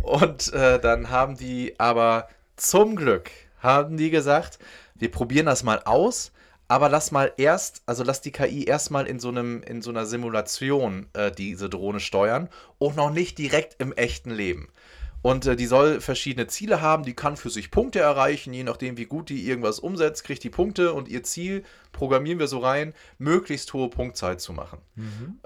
Und 0.03 0.53
äh, 0.53 0.81
dann 0.81 1.11
haben 1.11 1.37
die 1.37 1.74
aber 1.79 2.29
zum 2.57 2.96
Glück, 2.96 3.31
haben 3.61 3.96
die 3.96 4.11
gesagt, 4.11 4.59
wir 4.94 5.11
probieren 5.11 5.46
das 5.46 5.62
mal 5.62 5.83
aus, 5.85 6.33
aber 6.68 6.88
lass 6.88 7.11
mal 7.11 7.33
erst, 7.38 7.83
also 7.87 8.04
lass 8.04 8.20
die 8.20 8.33
KI 8.33 8.64
erstmal 8.64 9.07
in 9.07 9.18
so 9.18 9.28
einem, 9.28 9.62
in 9.62 9.83
so 9.83 9.90
einer 9.90 10.07
Simulation 10.07 11.07
äh, 11.14 11.33
diese 11.33 11.68
Drohne 11.68 12.00
steuern 12.00 12.48
und 12.78 12.96
noch 12.96 13.11
nicht 13.11 13.38
direkt 13.38 13.76
im 13.81 13.92
echten 13.92 14.31
Leben. 14.31 14.68
Und 15.20 15.46
äh, 15.46 15.57
die 15.57 15.66
soll 15.66 16.00
verschiedene 16.00 16.46
Ziele 16.46 16.81
haben, 16.81 17.02
die 17.02 17.14
kann 17.14 17.37
für 17.37 17.50
sich 17.50 17.70
Punkte 17.72 17.98
erreichen, 17.98 18.52
je 18.52 18.62
nachdem, 18.62 18.96
wie 18.98 19.07
gut 19.07 19.31
die 19.31 19.48
irgendwas 19.48 19.81
umsetzt, 19.81 20.22
kriegt 20.24 20.44
die 20.44 20.50
Punkte 20.50 20.92
und 20.92 21.09
ihr 21.09 21.24
Ziel 21.24 21.64
programmieren 21.90 22.38
wir 22.38 22.46
so 22.46 22.59
rein, 22.59 22.94
möglichst 23.18 23.72
hohe 23.72 23.88
Punktzahl 23.90 24.38
zu 24.38 24.52
machen. 24.52 24.78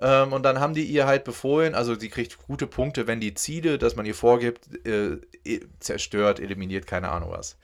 Ähm, 0.00 0.32
und 0.34 0.42
dann 0.42 0.60
haben 0.60 0.74
die 0.74 0.84
ihr 0.84 1.06
halt 1.06 1.24
befohlen, 1.24 1.74
also 1.74 1.98
sie 1.98 2.10
kriegt 2.10 2.36
gute 2.46 2.66
Punkte, 2.66 3.06
wenn 3.06 3.20
die 3.20 3.32
Ziele, 3.34 3.78
dass 3.78 3.96
man 3.96 4.04
ihr 4.04 4.14
vorgibt, 4.14 4.86
äh, 4.86 5.16
e- 5.44 5.60
zerstört, 5.80 6.38
eliminiert, 6.38 6.86
keine 6.86 7.08
Ahnung 7.08 7.30
was. 7.30 7.56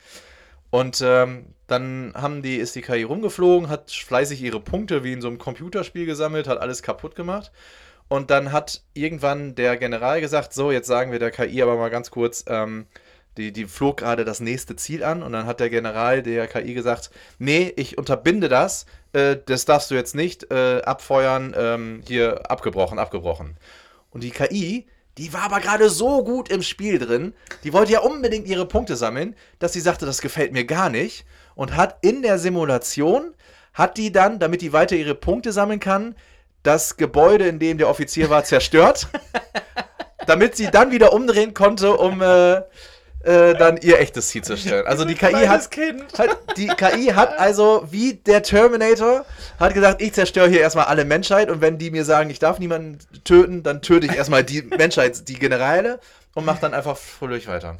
Und 0.71 1.01
ähm, 1.03 1.53
dann 1.67 2.13
haben 2.15 2.41
die, 2.41 2.57
ist 2.57 2.75
die 2.75 2.81
KI 2.81 3.03
rumgeflogen, 3.03 3.69
hat 3.69 3.91
fleißig 3.91 4.41
ihre 4.41 4.59
Punkte 4.59 5.03
wie 5.03 5.13
in 5.13 5.21
so 5.21 5.27
einem 5.27 5.37
Computerspiel 5.37 6.05
gesammelt, 6.05 6.47
hat 6.47 6.59
alles 6.59 6.83
kaputt 6.83 7.15
gemacht. 7.15 7.51
Und 8.07 8.31
dann 8.31 8.51
hat 8.51 8.83
irgendwann 8.93 9.55
der 9.55 9.77
General 9.77 10.19
gesagt, 10.19 10.53
so, 10.53 10.71
jetzt 10.71 10.87
sagen 10.87 11.11
wir 11.11 11.19
der 11.19 11.31
KI 11.31 11.61
aber 11.61 11.77
mal 11.77 11.89
ganz 11.89 12.09
kurz, 12.09 12.43
ähm, 12.47 12.87
die, 13.37 13.53
die 13.53 13.65
flog 13.65 13.97
gerade 13.97 14.25
das 14.25 14.39
nächste 14.39 14.75
Ziel 14.75 15.03
an 15.03 15.21
und 15.23 15.31
dann 15.31 15.45
hat 15.45 15.59
der 15.59 15.69
General 15.69 16.23
der 16.23 16.47
KI 16.47 16.73
gesagt, 16.73 17.11
nee, 17.37 17.71
ich 17.75 17.97
unterbinde 17.97 18.49
das, 18.49 18.85
äh, 19.13 19.37
das 19.45 19.65
darfst 19.65 19.91
du 19.91 19.95
jetzt 19.95 20.15
nicht 20.15 20.51
äh, 20.51 20.81
abfeuern, 20.81 21.53
ähm, 21.55 22.01
hier 22.05 22.49
abgebrochen, 22.49 22.97
abgebrochen. 22.97 23.57
Und 24.09 24.23
die 24.23 24.31
KI, 24.31 24.87
die 25.17 25.33
war 25.33 25.43
aber 25.43 25.59
gerade 25.59 25.89
so 25.89 26.23
gut 26.23 26.49
im 26.49 26.61
Spiel 26.61 26.99
drin, 26.99 27.33
die 27.63 27.73
wollte 27.73 27.91
ja 27.91 27.99
unbedingt 27.99 28.47
ihre 28.47 28.65
Punkte 28.65 28.95
sammeln, 28.95 29.35
dass 29.59 29.73
sie 29.73 29.81
sagte, 29.81 30.05
das 30.05 30.21
gefällt 30.21 30.53
mir 30.53 30.65
gar 30.65 30.89
nicht. 30.89 31.25
Und 31.55 31.75
hat 31.75 31.97
in 32.01 32.21
der 32.21 32.39
Simulation, 32.39 33.33
hat 33.73 33.97
die 33.97 34.11
dann, 34.11 34.39
damit 34.39 34.61
die 34.61 34.71
weiter 34.71 34.95
ihre 34.95 35.15
Punkte 35.15 35.51
sammeln 35.51 35.81
kann, 35.81 36.15
das 36.63 36.97
Gebäude, 36.97 37.47
in 37.47 37.59
dem 37.59 37.77
der 37.77 37.89
Offizier 37.89 38.29
war, 38.29 38.43
zerstört, 38.43 39.07
damit 40.27 40.55
sie 40.55 40.71
dann 40.71 40.91
wieder 40.91 41.11
umdrehen 41.11 41.53
konnte, 41.53 41.97
um 41.97 42.21
äh, 42.21 42.61
äh, 43.23 43.53
dann 43.53 43.77
ihr 43.77 43.99
echtes 43.99 44.29
Ziel 44.29 44.43
stellen. 44.43 44.87
Also 44.87 45.05
die 45.05 45.15
KI 45.15 45.47
hat, 45.47 45.69
hat 46.17 46.37
die 46.57 46.67
KI 46.67 47.07
hat 47.07 47.37
also 47.37 47.85
wie 47.89 48.13
der 48.13 48.43
Terminator 48.43 49.25
hat 49.59 49.73
gesagt, 49.73 50.01
ich 50.01 50.13
zerstöre 50.13 50.47
hier 50.47 50.61
erstmal 50.61 50.85
alle 50.85 51.05
Menschheit 51.05 51.49
und 51.49 51.61
wenn 51.61 51.77
die 51.77 51.91
mir 51.91 52.05
sagen, 52.05 52.29
ich 52.29 52.39
darf 52.39 52.59
niemanden 52.59 52.99
töten, 53.23 53.63
dann 53.63 53.81
töte 53.81 54.07
ich 54.07 54.15
erstmal 54.15 54.43
die 54.43 54.61
Menschheit, 54.77 55.27
die 55.27 55.35
Generäle 55.35 55.99
und 56.33 56.45
mache 56.45 56.61
dann 56.61 56.73
einfach 56.73 56.97
fröhlich 56.97 57.47
weiter. 57.47 57.77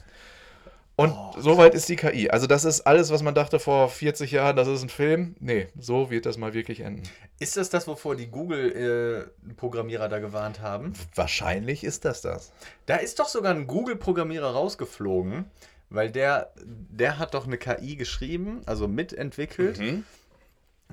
Und 0.99 1.15
soweit 1.37 1.75
ist 1.75 1.87
die 1.87 1.95
KI. 1.95 2.29
Also 2.29 2.45
das 2.45 2.65
ist 2.65 2.81
alles, 2.81 3.09
was 3.09 3.23
man 3.23 3.33
dachte 3.33 3.57
vor 3.57 3.87
40 3.87 4.31
Jahren, 4.31 4.57
das 4.57 4.67
ist 4.67 4.83
ein 4.83 4.89
Film. 4.89 5.33
Nee, 5.39 5.67
so 5.79 6.11
wird 6.11 6.25
das 6.25 6.37
mal 6.37 6.53
wirklich 6.53 6.81
enden. 6.81 7.03
Ist 7.39 7.55
das 7.55 7.69
das, 7.69 7.87
wovor 7.87 8.17
die 8.17 8.27
Google-Programmierer 8.27 10.09
da 10.09 10.19
gewarnt 10.19 10.59
haben? 10.59 10.91
Wahrscheinlich 11.15 11.85
ist 11.85 12.03
das 12.03 12.19
das. 12.19 12.51
Da 12.85 12.97
ist 12.97 13.19
doch 13.19 13.29
sogar 13.29 13.55
ein 13.55 13.65
Google-Programmierer 13.65 14.51
rausgeflogen, 14.51 15.45
weil 15.89 16.11
der, 16.11 16.51
der 16.65 17.17
hat 17.17 17.33
doch 17.33 17.47
eine 17.47 17.57
KI 17.57 17.95
geschrieben, 17.95 18.61
also 18.65 18.89
mitentwickelt 18.89 19.79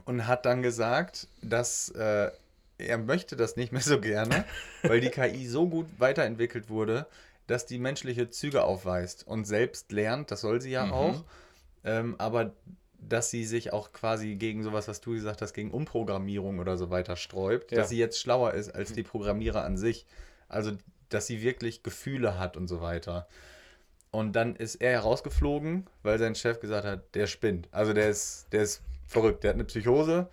und 0.05 0.29
hat 0.29 0.47
dann 0.47 0.63
gesagt, 0.63 1.27
dass 1.43 1.89
äh, 1.89 2.31
er 2.79 2.99
möchte 2.99 3.35
das 3.35 3.57
nicht 3.57 3.73
mehr 3.73 3.83
so 3.83 4.01
gerne, 4.01 4.45
weil 4.83 5.01
die 5.01 5.09
KI 5.09 5.49
so 5.49 5.67
gut 5.69 5.87
weiterentwickelt 5.99 6.69
wurde, 6.69 7.07
dass 7.47 7.67
die 7.67 7.79
menschliche 7.79 8.29
Züge 8.31 8.65
aufweist 8.65 9.27
und 9.27 9.45
selbst 9.47 9.93
lernt, 9.93 10.31
das 10.31 10.41
soll 10.41 10.61
sie 10.61 10.71
ja 10.71 10.87
Mhm. 10.87 10.93
auch, 10.93 11.25
ähm, 11.85 12.15
aber 12.19 12.53
dass 12.99 13.31
sie 13.31 13.45
sich 13.45 13.73
auch 13.73 13.93
quasi 13.93 14.35
gegen 14.37 14.63
sowas, 14.65 14.89
was 14.89 15.01
du 15.01 15.13
gesagt 15.13 15.43
hast, 15.43 15.53
gegen 15.53 15.71
Umprogrammierung 15.71 16.59
oder 16.59 16.77
so 16.77 16.91
weiter 16.91 17.15
sträubt, 17.17 17.71
Ja. 17.71 17.79
dass 17.79 17.91
sie 17.91 17.99
jetzt 17.99 18.19
schlauer 18.19 18.55
ist 18.55 18.75
als 18.75 18.93
die 18.93 19.03
Programmierer 19.05 19.63
an 19.65 19.77
sich. 19.77 20.07
Also, 20.49 20.73
dass 21.09 21.27
sie 21.27 21.41
wirklich 21.43 21.83
Gefühle 21.85 22.39
hat 22.39 22.57
und 22.57 22.67
so 22.69 22.81
weiter. 22.81 23.29
Und 24.11 24.33
dann 24.35 24.57
ist 24.57 24.77
er 24.77 24.93
herausgeflogen, 24.93 25.87
weil 26.03 26.19
sein 26.19 26.35
Chef 26.35 26.59
gesagt 26.59 26.85
hat, 26.87 27.15
der 27.15 27.27
spinnt. 27.27 27.69
Also 27.71 27.93
der 27.93 28.09
ist, 28.09 28.47
der 28.51 28.63
ist 28.63 28.83
verrückt, 29.07 29.45
der 29.45 29.51
hat 29.51 29.57
eine 29.57 29.65
Psychose. 29.65 30.29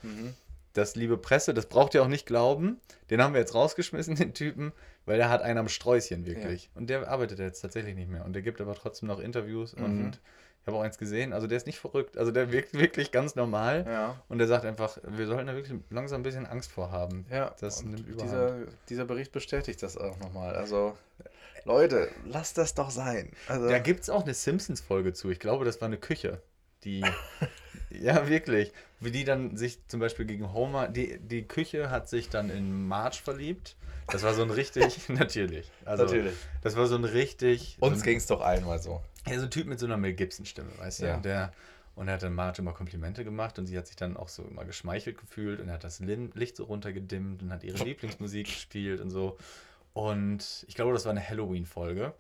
Das 0.73 0.95
liebe 0.95 1.17
Presse, 1.17 1.53
das 1.53 1.67
braucht 1.67 1.93
ihr 1.93 2.01
auch 2.01 2.07
nicht 2.07 2.25
glauben. 2.25 2.79
Den 3.09 3.21
haben 3.21 3.33
wir 3.33 3.41
jetzt 3.41 3.53
rausgeschmissen, 3.53 4.15
den 4.15 4.33
Typen, 4.33 4.71
weil 5.05 5.17
der 5.17 5.29
hat 5.29 5.41
einen 5.41 5.57
am 5.57 5.69
Sträußchen 5.69 6.25
wirklich. 6.25 6.69
Und 6.75 6.89
der 6.89 7.07
arbeitet 7.07 7.39
jetzt 7.39 7.61
tatsächlich 7.61 7.95
nicht 7.95 8.09
mehr. 8.09 8.25
Und 8.25 8.33
der 8.33 8.41
gibt 8.41 8.61
aber 8.61 8.75
trotzdem 8.75 9.07
noch 9.07 9.19
Interviews 9.19 9.73
und 9.73 10.19
ich 10.63 10.67
habe 10.67 10.77
auch 10.77 10.81
eins 10.81 10.97
gesehen. 10.97 11.33
Also 11.33 11.45
der 11.45 11.57
ist 11.57 11.65
nicht 11.65 11.79
verrückt. 11.79 12.17
Also 12.17 12.31
der 12.31 12.53
wirkt 12.53 12.73
wirklich 12.73 13.11
ganz 13.11 13.35
normal. 13.35 13.83
Ja. 13.85 14.23
Und 14.29 14.37
der 14.37 14.47
sagt 14.47 14.63
einfach, 14.63 14.97
wir 15.03 15.27
sollten 15.27 15.47
da 15.47 15.55
wirklich 15.55 15.77
langsam 15.89 16.21
ein 16.21 16.23
bisschen 16.23 16.45
Angst 16.45 16.71
vor 16.71 16.89
haben. 16.89 17.25
Ja, 17.29 17.53
das 17.59 17.83
dieser, 17.83 18.59
dieser 18.87 19.03
Bericht 19.03 19.33
bestätigt 19.33 19.83
das 19.83 19.97
auch 19.97 20.17
nochmal. 20.19 20.55
Also, 20.55 20.95
Leute, 21.65 22.07
lasst 22.25 22.57
das 22.57 22.75
doch 22.75 22.91
sein. 22.91 23.33
Also, 23.49 23.67
Da 23.67 23.79
gibt 23.79 24.03
es 24.03 24.09
auch 24.09 24.23
eine 24.23 24.33
Simpsons-Folge 24.33 25.11
zu. 25.11 25.31
Ich 25.31 25.39
glaube, 25.41 25.65
das 25.65 25.81
war 25.81 25.87
eine 25.87 25.97
Küche. 25.97 26.41
Die. 26.83 27.03
ja, 27.89 28.27
wirklich. 28.27 28.71
Wie 28.99 29.11
die 29.11 29.23
dann 29.23 29.57
sich 29.57 29.79
zum 29.87 29.99
Beispiel 29.99 30.25
gegen 30.25 30.53
Homer. 30.53 30.87
Die, 30.87 31.19
die 31.19 31.43
Küche 31.43 31.89
hat 31.89 32.09
sich 32.09 32.29
dann 32.29 32.49
in 32.49 32.87
Marge 32.87 33.17
verliebt. 33.23 33.75
Das 34.07 34.23
war 34.23 34.33
so 34.33 34.43
ein 34.43 34.49
richtig. 34.49 34.97
natürlich. 35.09 35.71
Also, 35.85 36.03
Natürlich. 36.03 36.35
Das 36.61 36.75
war 36.75 36.87
so 36.87 36.95
ein 36.95 37.05
richtig. 37.05 37.77
uns 37.79 37.99
so 37.99 38.03
ging 38.03 38.17
es 38.17 38.27
doch 38.27 38.41
einmal 38.41 38.79
so. 38.79 39.01
ja, 39.27 39.39
so 39.39 39.45
ein 39.45 39.51
Typ 39.51 39.67
mit 39.67 39.79
so 39.79 39.85
einer 39.85 39.97
Mel 39.97 40.13
Gibson-Stimme, 40.13 40.71
weißt 40.77 41.01
du? 41.01 41.05
Ja. 41.05 41.15
Und 41.15 41.25
der. 41.25 41.53
Und 41.95 42.07
er 42.07 42.15
hat 42.15 42.23
dann 42.23 42.33
Marge 42.33 42.63
immer 42.63 42.73
Komplimente 42.73 43.23
gemacht 43.23 43.59
und 43.59 43.67
sie 43.67 43.77
hat 43.77 43.85
sich 43.85 43.95
dann 43.95 44.17
auch 44.17 44.27
so 44.27 44.43
immer 44.43 44.65
geschmeichelt 44.65 45.15
gefühlt 45.15 45.59
und 45.59 45.67
er 45.67 45.75
hat 45.75 45.83
das 45.83 45.99
Licht 45.99 46.57
so 46.57 46.63
runtergedimmt 46.63 47.43
und 47.43 47.51
hat 47.51 47.63
ihre 47.63 47.77
Lieblingsmusik 47.85 48.47
gespielt 48.47 48.99
und 48.99 49.11
so. 49.11 49.37
Und 49.93 50.65
ich 50.67 50.73
glaube, 50.73 50.91
das 50.93 51.05
war 51.05 51.11
eine 51.11 51.27
Halloween-Folge. 51.27 52.13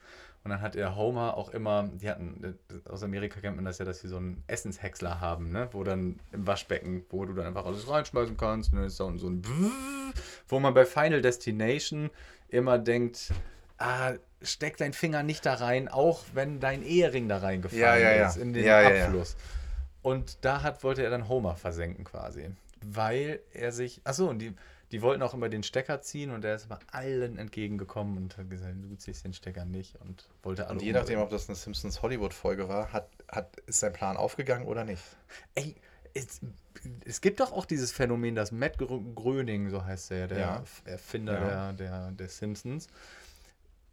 Und 0.43 0.51
dann 0.51 0.61
hat 0.61 0.75
er 0.75 0.97
Homer 0.97 1.37
auch 1.37 1.49
immer, 1.49 1.89
die 1.93 2.09
hatten, 2.09 2.59
aus 2.89 3.01
Amerika 3.01 3.39
kennt 3.39 3.55
man 3.55 3.63
das 3.63 3.77
ja, 3.77 3.85
dass 3.85 4.01
sie 4.01 4.09
so 4.09 4.17
einen 4.17 4.43
Essenshäcksler 4.47 5.21
haben, 5.21 5.51
ne? 5.51 5.69
Wo 5.71 5.83
dann 5.83 6.19
im 6.33 6.45
Waschbecken, 6.45 7.05
wo 7.09 7.23
du 7.25 7.33
dann 7.33 7.45
einfach 7.45 7.65
alles 7.65 7.89
reinschmeißen 7.89 8.35
kannst, 8.35 8.73
ne? 8.73 8.85
Ist 8.85 8.99
da 8.99 9.09
so 9.15 9.29
ein 9.29 9.41
wo 10.49 10.59
man 10.59 10.73
bei 10.73 10.85
Final 10.85 11.21
Destination 11.21 12.09
immer 12.49 12.77
denkt, 12.77 13.31
ah, 13.77 14.13
steck 14.41 14.77
deinen 14.77 14.93
Finger 14.93 15.23
nicht 15.23 15.45
da 15.45 15.55
rein, 15.55 15.87
auch 15.87 16.23
wenn 16.33 16.59
dein 16.59 16.83
Ehering 16.83 17.29
da 17.29 17.37
reingefallen 17.37 17.81
Ja, 17.81 17.95
ja, 17.95 18.15
ja. 18.15 18.27
ist 18.27 18.37
in 18.37 18.53
den. 18.53 18.67
Abfluss. 18.69 19.37
Und 20.01 20.43
da 20.43 20.61
hat, 20.61 20.83
wollte 20.83 21.03
er 21.03 21.09
dann 21.09 21.29
Homer 21.29 21.55
versenken 21.55 22.03
quasi. 22.03 22.49
Weil 22.85 23.39
er 23.53 23.71
sich. 23.71 24.01
Achso, 24.03 24.29
und 24.29 24.39
die, 24.39 24.53
die 24.93 25.01
wollten 25.01 25.21
auch 25.23 25.33
immer 25.33 25.49
den 25.49 25.63
Stecker 25.63 26.01
ziehen 26.01 26.29
und 26.31 26.45
er 26.45 26.55
ist 26.55 26.65
aber 26.65 26.79
allen 26.91 27.37
entgegengekommen 27.37 28.15
und 28.15 28.37
hat 28.37 28.49
gesagt, 28.49 28.75
du 28.79 28.95
ziehst 28.95 29.25
den 29.25 29.33
Stecker 29.33 29.65
nicht 29.65 29.95
und 30.01 30.29
wollte 30.43 30.67
alle 30.67 30.73
Und 30.75 30.81
je 30.81 30.89
umbringen. 30.89 31.01
nachdem, 31.01 31.19
ob 31.19 31.29
das 31.31 31.49
eine 31.49 31.55
Simpsons 31.55 32.01
Hollywood-Folge 32.01 32.69
war, 32.69 32.93
hat, 32.93 33.09
hat, 33.27 33.57
ist 33.65 33.79
sein 33.79 33.91
Plan 33.91 34.15
aufgegangen 34.15 34.65
oder 34.67 34.85
nicht. 34.85 35.01
Ey, 35.55 35.75
es, 36.13 36.41
es 37.05 37.21
gibt 37.21 37.39
doch 37.39 37.51
auch 37.51 37.65
dieses 37.65 37.91
Phänomen, 37.91 38.35
dass 38.35 38.51
Matt 38.51 38.77
Gr- 38.77 39.01
Gröning, 39.15 39.69
so 39.71 39.83
heißt 39.83 40.11
er, 40.11 40.27
der 40.27 40.37
Ja. 40.37 40.63
Erfinder 40.85 41.33
Ja. 41.33 41.73
Der, 41.73 41.89
der, 41.89 42.11
der 42.11 42.29
Simpsons, 42.29 42.87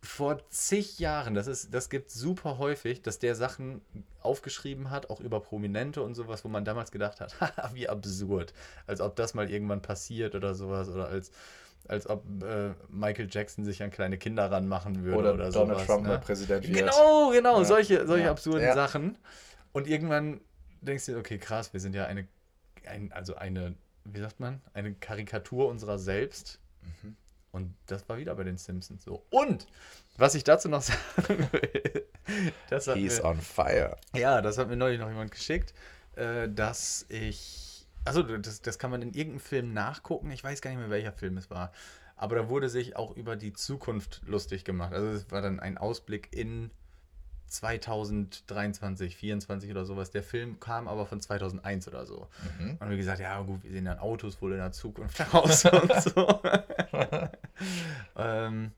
vor 0.02 0.38
zig 0.48 0.98
Jahren, 0.98 1.34
das, 1.34 1.46
ist, 1.46 1.74
das 1.74 1.90
gibt 1.90 2.10
super 2.10 2.58
häufig, 2.58 3.02
dass 3.02 3.18
der 3.18 3.34
Sachen 3.34 3.82
aufgeschrieben 4.22 4.90
hat, 4.90 5.10
auch 5.10 5.20
über 5.20 5.40
Prominente 5.40 6.02
und 6.02 6.14
sowas, 6.14 6.44
wo 6.44 6.48
man 6.48 6.64
damals 6.64 6.90
gedacht 6.90 7.20
hat, 7.20 7.34
wie 7.74 7.88
absurd. 7.88 8.54
Als 8.86 9.00
ob 9.00 9.16
das 9.16 9.34
mal 9.34 9.50
irgendwann 9.50 9.82
passiert 9.82 10.34
oder 10.34 10.54
sowas. 10.54 10.88
Oder 10.88 11.08
als 11.08 11.30
Als 11.88 12.08
ob 12.08 12.24
äh, 12.42 12.72
Michael 12.88 13.28
Jackson 13.30 13.64
sich 13.64 13.82
an 13.82 13.90
kleine 13.90 14.16
Kinder 14.18 14.50
ranmachen 14.50 15.02
würde 15.02 15.18
Oder, 15.18 15.34
oder, 15.34 15.50
Donald 15.50 15.78
sowas, 15.78 15.86
Trump 15.86 16.02
ne? 16.02 16.08
mal 16.10 16.18
Präsident 16.18 16.68
wird. 16.68 16.78
Genau, 16.78 17.30
genau, 17.30 17.58
Ja. 17.58 17.64
solche, 17.64 18.06
solche 18.06 18.24
Ja. 18.26 18.30
absurden 18.30 18.66
Ja. 18.68 18.74
Sachen. 18.74 19.16
Und 19.72 19.86
irgendwann 19.88 20.40
denkst 20.82 21.06
du 21.06 21.18
okay, 21.18 21.38
krass, 21.38 21.72
wir 21.72 21.80
sind 21.80 21.94
ja 21.94 22.06
eine, 22.06 22.26
ein, 22.86 23.12
also 23.12 23.34
eine, 23.34 23.74
wie 24.04 24.20
sagt 24.20 24.40
man, 24.40 24.60
eine 24.74 24.94
Karikatur 24.94 25.68
unserer 25.68 25.98
selbst. 25.98 26.58
Mhm. 27.02 27.16
Und 27.52 27.74
das 27.86 28.08
war 28.08 28.18
wieder 28.18 28.34
bei 28.34 28.44
den 28.44 28.58
Simpsons 28.58 29.02
so. 29.02 29.24
Und 29.30 29.66
was 30.16 30.34
ich 30.34 30.44
dazu 30.44 30.68
noch 30.68 30.82
sagen 30.82 31.48
will, 31.52 32.06
das 32.68 32.86
hat 32.86 32.96
He's 32.96 33.18
mir, 33.18 33.24
on 33.24 33.40
fire. 33.40 33.96
ja, 34.14 34.40
das 34.40 34.58
hat 34.58 34.68
mir 34.68 34.76
neulich 34.76 35.00
noch 35.00 35.08
jemand 35.08 35.32
geschickt, 35.32 35.74
äh, 36.16 36.48
dass 36.48 37.06
ich, 37.08 37.86
also 38.04 38.22
das, 38.22 38.62
das 38.62 38.78
kann 38.78 38.90
man 38.90 39.02
in 39.02 39.14
irgendeinem 39.14 39.40
Film 39.40 39.72
nachgucken. 39.72 40.30
Ich 40.30 40.44
weiß 40.44 40.60
gar 40.60 40.70
nicht 40.70 40.78
mehr, 40.80 40.90
welcher 40.90 41.12
Film 41.12 41.36
es 41.36 41.50
war. 41.50 41.72
Aber 42.16 42.36
da 42.36 42.48
wurde 42.48 42.68
sich 42.68 42.96
auch 42.96 43.16
über 43.16 43.34
die 43.34 43.52
Zukunft 43.54 44.20
lustig 44.26 44.64
gemacht. 44.64 44.92
Also 44.92 45.08
es 45.08 45.30
war 45.30 45.40
dann 45.40 45.58
ein 45.58 45.78
Ausblick 45.78 46.28
in 46.32 46.70
2023, 47.50 49.16
24 49.16 49.70
oder 49.70 49.84
sowas. 49.84 50.10
Der 50.10 50.22
Film 50.22 50.60
kam 50.60 50.88
aber 50.88 51.06
von 51.06 51.20
2001 51.20 51.88
oder 51.88 52.06
so. 52.06 52.28
Mhm. 52.58 52.78
Und 52.80 52.90
wir 52.90 52.96
gesagt, 52.96 53.20
ja 53.20 53.40
gut, 53.42 53.62
wir 53.64 53.72
sehen 53.72 53.84
dann 53.84 53.98
Autos 53.98 54.40
wohl 54.40 54.52
in 54.52 54.58
der 54.58 54.72
Zukunft 54.72 55.20
aus 55.34 55.64
und 55.64 56.02
so. 56.02 56.40
ähm, 58.16 58.72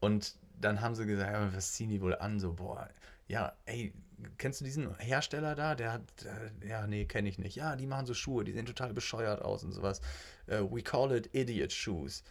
und 0.00 0.34
dann 0.60 0.80
haben 0.80 0.94
sie 0.94 1.06
gesagt, 1.06 1.32
ja, 1.32 1.54
was 1.54 1.72
ziehen 1.72 1.88
die 1.88 2.00
wohl 2.00 2.14
an? 2.14 2.38
So, 2.38 2.52
boah, 2.52 2.88
ja, 3.28 3.52
ey, 3.64 3.92
kennst 4.38 4.60
du 4.60 4.64
diesen 4.64 4.94
Hersteller 4.98 5.54
da? 5.54 5.74
Der 5.74 5.92
hat, 5.92 6.02
äh, 6.24 6.68
ja, 6.68 6.86
nee, 6.86 7.04
kenne 7.06 7.28
ich 7.28 7.38
nicht. 7.38 7.56
Ja, 7.56 7.76
die 7.76 7.86
machen 7.86 8.06
so 8.06 8.14
Schuhe, 8.14 8.44
die 8.44 8.52
sehen 8.52 8.66
total 8.66 8.92
bescheuert 8.92 9.42
aus 9.42 9.64
und 9.64 9.72
sowas. 9.72 10.00
Äh, 10.46 10.60
we 10.60 10.82
call 10.82 11.12
it 11.12 11.34
Idiot 11.34 11.72
Shoes. 11.72 12.22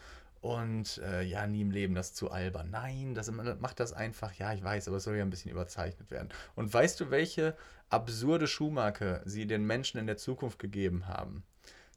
Und 0.41 0.99
äh, 0.99 1.21
ja, 1.21 1.47
nie 1.47 1.61
im 1.61 1.71
Leben 1.71 1.95
das 1.95 2.13
zu 2.13 2.31
albern. 2.31 2.69
Nein, 2.71 3.13
das 3.13 3.29
macht 3.31 3.79
das 3.79 3.91
einfach. 3.91 4.33
Ja, 4.33 4.53
ich 4.53 4.63
weiß, 4.63 4.87
aber 4.87 4.97
es 4.97 5.03
soll 5.03 5.17
ja 5.17 5.23
ein 5.23 5.29
bisschen 5.29 5.51
überzeichnet 5.51 6.11
werden. 6.11 6.29
Und 6.55 6.73
weißt 6.73 6.99
du, 6.99 7.11
welche 7.11 7.57
absurde 7.89 8.47
Schuhmarke 8.47 9.21
sie 9.25 9.47
den 9.47 9.65
Menschen 9.65 9.99
in 9.99 10.07
der 10.07 10.17
Zukunft 10.17 10.59
gegeben 10.59 11.07
haben? 11.07 11.43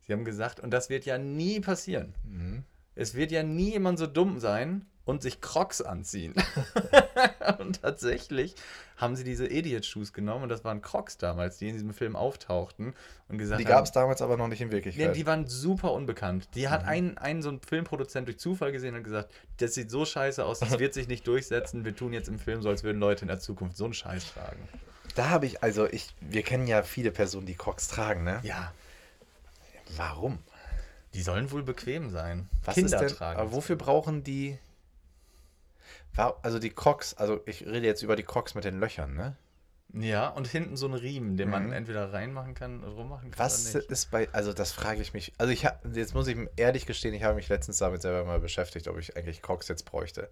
Sie 0.00 0.12
haben 0.12 0.24
gesagt, 0.24 0.58
und 0.58 0.70
das 0.70 0.90
wird 0.90 1.04
ja 1.04 1.18
nie 1.18 1.60
passieren. 1.60 2.14
Mhm. 2.24 2.64
Es 2.94 3.14
wird 3.14 3.30
ja 3.30 3.42
nie 3.42 3.70
jemand 3.70 3.98
so 3.98 4.06
dumm 4.06 4.40
sein 4.40 4.86
und 5.04 5.22
sich 5.22 5.40
Crocs 5.40 5.82
anziehen. 5.82 6.34
und 7.58 7.82
tatsächlich 7.82 8.54
haben 8.96 9.16
sie 9.16 9.24
diese 9.24 9.46
Idiot-Shoes 9.48 10.12
genommen 10.12 10.44
und 10.44 10.48
das 10.48 10.62
waren 10.64 10.80
Crocs 10.80 11.18
damals, 11.18 11.58
die 11.58 11.68
in 11.68 11.74
diesem 11.74 11.92
Film 11.92 12.14
auftauchten 12.14 12.94
und 13.28 13.38
gesagt 13.38 13.60
Die 13.60 13.64
gab 13.64 13.84
es 13.84 13.90
damals 13.92 14.22
aber 14.22 14.36
noch 14.36 14.46
nicht 14.46 14.60
in 14.60 14.68
Nee, 14.68 14.74
Wirklichkeit. 14.74 15.16
die 15.16 15.26
waren 15.26 15.46
super 15.48 15.92
unbekannt. 15.92 16.48
Die 16.54 16.68
hat 16.68 16.84
ein, 16.84 17.18
ein 17.18 17.42
so 17.42 17.50
ein 17.50 17.60
Filmproduzent 17.60 18.28
durch 18.28 18.38
Zufall 18.38 18.70
gesehen 18.70 18.94
und 18.94 19.02
gesagt, 19.02 19.32
das 19.58 19.74
sieht 19.74 19.90
so 19.90 20.04
scheiße 20.04 20.44
aus, 20.44 20.60
das 20.60 20.78
wird 20.78 20.94
sich 20.94 21.08
nicht 21.08 21.26
durchsetzen. 21.26 21.84
Wir 21.84 21.96
tun 21.96 22.12
jetzt 22.12 22.28
im 22.28 22.38
Film 22.38 22.62
so, 22.62 22.68
als 22.68 22.84
würden 22.84 23.00
Leute 23.00 23.22
in 23.22 23.28
der 23.28 23.40
Zukunft 23.40 23.76
so 23.76 23.84
einen 23.84 23.94
Scheiß 23.94 24.32
tragen. 24.34 24.68
da 25.16 25.30
habe 25.30 25.46
ich, 25.46 25.62
also 25.64 25.86
ich, 25.88 26.14
wir 26.20 26.42
kennen 26.42 26.68
ja 26.68 26.82
viele 26.84 27.10
Personen, 27.10 27.46
die 27.46 27.54
Crocs 27.56 27.88
tragen, 27.88 28.22
ne? 28.22 28.38
Ja, 28.44 28.72
Warum? 29.96 30.38
die 31.14 31.22
sollen 31.22 31.50
wohl 31.50 31.62
bequem 31.62 32.08
sein. 32.10 32.48
Was 32.64 32.74
Kinder 32.76 33.02
ist 33.02 33.10
denn, 33.10 33.18
tragen. 33.18 33.38
aber 33.40 33.52
wofür 33.52 33.76
brauchen 33.76 34.22
die, 34.24 34.58
also 36.16 36.58
die 36.58 36.70
Crocs, 36.70 37.14
also 37.14 37.40
ich 37.46 37.66
rede 37.66 37.86
jetzt 37.86 38.02
über 38.02 38.16
die 38.16 38.22
Crocs 38.22 38.54
mit 38.54 38.64
den 38.64 38.78
Löchern, 38.78 39.14
ne? 39.14 39.36
Ja, 39.94 40.28
und 40.28 40.46
hinten 40.46 40.76
so 40.76 40.86
ein 40.86 40.94
Riemen, 40.94 41.36
den 41.36 41.50
man 41.50 41.66
Mhm. 41.66 41.72
entweder 41.72 42.12
reinmachen 42.12 42.54
kann 42.54 42.82
oder 42.82 42.92
rummachen 42.94 43.30
kann. 43.30 43.38
Was 43.38 43.74
ist 43.74 44.10
bei, 44.10 44.28
also 44.32 44.54
das 44.54 44.72
frage 44.72 45.02
ich 45.02 45.12
mich, 45.12 45.32
also 45.36 45.52
ich 45.52 45.66
habe, 45.66 45.86
jetzt 45.92 46.14
muss 46.14 46.26
ich 46.28 46.38
ehrlich 46.56 46.86
gestehen, 46.86 47.12
ich 47.12 47.24
habe 47.24 47.34
mich 47.34 47.48
letztens 47.50 47.78
damit 47.78 48.00
selber 48.00 48.24
mal 48.24 48.40
beschäftigt, 48.40 48.88
ob 48.88 48.98
ich 48.98 49.16
eigentlich 49.16 49.42
Crocs 49.42 49.68
jetzt 49.68 49.84
bräuchte. 49.84 50.30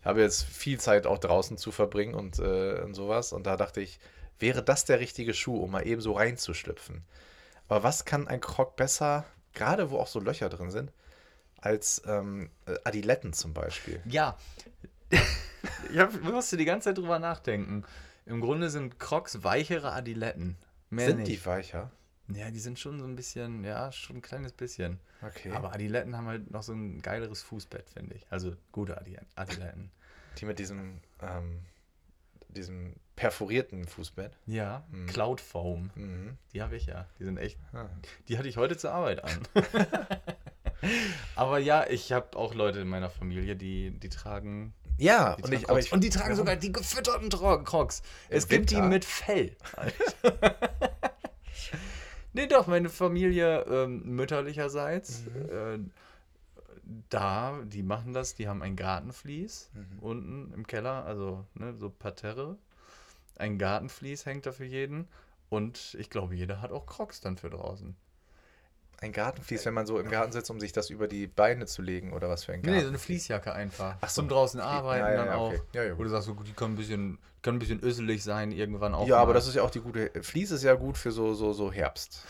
Ich 0.00 0.06
habe 0.06 0.22
jetzt 0.22 0.44
viel 0.44 0.80
Zeit 0.80 1.06
auch 1.06 1.18
draußen 1.18 1.58
zu 1.58 1.70
verbringen 1.70 2.14
und, 2.14 2.38
äh, 2.38 2.80
und 2.80 2.94
sowas 2.94 3.32
und 3.32 3.46
da 3.46 3.56
dachte 3.58 3.82
ich, 3.82 3.98
wäre 4.38 4.62
das 4.62 4.86
der 4.86 5.00
richtige 5.00 5.34
Schuh, 5.34 5.56
um 5.58 5.70
mal 5.72 5.86
eben 5.86 6.00
so 6.00 6.12
reinzuschlüpfen? 6.12 7.04
Aber 7.68 7.82
was 7.82 8.04
kann 8.06 8.26
ein 8.26 8.40
Croc 8.40 8.74
besser, 8.76 9.24
gerade 9.52 9.90
wo 9.90 9.98
auch 9.98 10.06
so 10.06 10.18
Löcher 10.18 10.48
drin 10.48 10.70
sind, 10.70 10.92
als 11.60 12.02
ähm, 12.06 12.50
äh, 12.66 12.76
Adiletten 12.84 13.34
zum 13.34 13.52
Beispiel? 13.52 14.00
Ja. 14.06 14.36
ich 15.92 15.98
hab, 15.98 16.20
musste 16.22 16.56
die 16.56 16.64
ganze 16.64 16.90
Zeit 16.90 16.98
drüber 16.98 17.18
nachdenken. 17.18 17.84
Im 18.26 18.40
Grunde 18.40 18.70
sind 18.70 18.98
Crocs 18.98 19.44
weichere 19.44 19.92
Adiletten. 19.92 20.56
Mehr 20.90 21.06
sind 21.08 21.18
nicht. 21.20 21.30
die 21.32 21.46
weicher? 21.46 21.90
Ja, 22.28 22.50
die 22.50 22.58
sind 22.58 22.78
schon 22.78 22.98
so 22.98 23.04
ein 23.04 23.16
bisschen, 23.16 23.64
ja, 23.64 23.92
schon 23.92 24.16
ein 24.16 24.22
kleines 24.22 24.52
bisschen. 24.52 24.98
Okay. 25.20 25.50
Aber 25.52 25.74
Adiletten 25.74 26.16
haben 26.16 26.26
halt 26.26 26.50
noch 26.50 26.62
so 26.62 26.72
ein 26.72 27.02
geileres 27.02 27.42
Fußbett, 27.42 27.90
finde 27.90 28.14
ich. 28.16 28.26
Also 28.30 28.56
gute 28.72 28.96
Adi- 28.98 29.18
Adiletten. 29.34 29.90
die 30.38 30.46
mit 30.46 30.58
diesem, 30.58 31.00
ähm, 31.20 31.60
diesem 32.48 32.94
perforierten 33.16 33.86
Fußbett. 33.86 34.36
Ja, 34.46 34.84
Mhm. 34.90 35.06
Cloud 35.06 35.40
Foam. 35.40 35.90
Mhm. 35.94 36.38
Die 36.54 36.62
habe 36.62 36.76
ich 36.76 36.86
ja. 36.86 37.06
Die 37.18 37.24
sind 37.24 37.36
echt. 37.36 37.58
Ah. 37.74 37.88
Die 38.28 38.38
hatte 38.38 38.48
ich 38.48 38.56
heute 38.56 38.76
zur 38.78 38.92
Arbeit 38.92 39.22
an. 39.22 39.38
Aber 41.36 41.58
ja, 41.58 41.86
ich 41.88 42.12
habe 42.12 42.36
auch 42.36 42.54
Leute 42.54 42.80
in 42.80 42.88
meiner 42.88 43.10
Familie, 43.10 43.56
die, 43.56 43.90
die 43.90 44.08
tragen. 44.08 44.72
Ja, 44.98 45.36
Die 45.36 45.42
und, 45.42 45.52
ich, 45.52 45.68
ich, 45.68 45.92
und 45.92 46.04
die 46.04 46.10
tragen 46.10 46.36
sogar 46.36 46.56
die 46.56 46.72
gefütterten 46.72 47.28
Crocs. 47.28 48.02
Es 48.28 48.48
gibt 48.48 48.70
die 48.70 48.80
mit 48.80 49.04
Fell. 49.04 49.56
nee, 52.32 52.46
doch, 52.46 52.66
meine 52.66 52.88
Familie 52.88 53.62
ähm, 53.62 54.16
mütterlicherseits. 54.16 55.26
Äh, 55.26 55.78
da, 57.08 57.60
die 57.64 57.82
machen 57.82 58.12
das, 58.12 58.34
die 58.34 58.46
haben 58.46 58.62
ein 58.62 58.76
Gartenvlies 58.76 59.70
unten 60.00 60.52
im 60.52 60.66
Keller, 60.66 61.04
also 61.06 61.46
ne, 61.54 61.74
so 61.74 61.88
Parterre. 61.88 62.58
Ein 63.36 63.58
Gartenvlies 63.58 64.26
hängt 64.26 64.46
da 64.46 64.52
für 64.52 64.66
jeden. 64.66 65.08
Und 65.48 65.96
ich 65.98 66.10
glaube, 66.10 66.34
jeder 66.34 66.60
hat 66.60 66.72
auch 66.72 66.86
Crocs 66.86 67.20
dann 67.20 67.36
für 67.36 67.50
draußen. 67.50 67.96
Ein 69.04 69.12
Gartenvlies, 69.12 69.66
wenn 69.66 69.74
man 69.74 69.84
so 69.86 69.98
im 69.98 70.08
Garten 70.08 70.32
sitzt, 70.32 70.50
um 70.50 70.58
sich 70.60 70.72
das 70.72 70.88
über 70.88 71.08
die 71.08 71.26
Beine 71.26 71.66
zu 71.66 71.82
legen 71.82 72.14
oder 72.14 72.30
was 72.30 72.44
für 72.44 72.52
ein 72.54 72.62
Garten? 72.62 72.76
nee, 72.78 72.82
so 72.82 72.88
eine 72.88 72.98
Fließjacke 72.98 73.52
einfach. 73.52 73.96
Ach 74.00 74.08
so. 74.08 74.22
Zum 74.22 74.30
draußen 74.30 74.60
arbeiten 74.60 75.04
Ja, 75.04 75.10
ja, 75.10 75.16
dann 75.26 75.28
auch. 75.34 75.48
okay. 75.48 75.60
Ja, 75.74 75.82
ja, 75.84 75.98
Wo 75.98 76.02
du 76.04 76.08
sagst, 76.08 76.26
so, 76.26 76.32
die 76.32 76.52
können 76.54 76.72
ein 76.72 76.76
bisschen, 76.78 77.18
können 77.42 77.56
ein 77.56 77.58
bisschen 77.58 77.82
öselig 77.84 78.24
sein, 78.24 78.50
irgendwann 78.50 78.94
auch. 78.94 79.06
ja, 79.06 79.16
aber 79.18 79.28
mal. 79.28 79.34
das 79.34 79.46
ist 79.46 79.56
ja 79.56 79.62
auch 79.62 79.68
die 79.70 79.80
gute. 79.80 80.10
Vlies 80.22 80.50
ist 80.52 80.62
ja 80.62 80.72
gut 80.74 80.96
für 80.96 81.12
so, 81.12 81.34
so, 81.34 81.52
so 81.52 81.70
Herbst. 81.70 82.24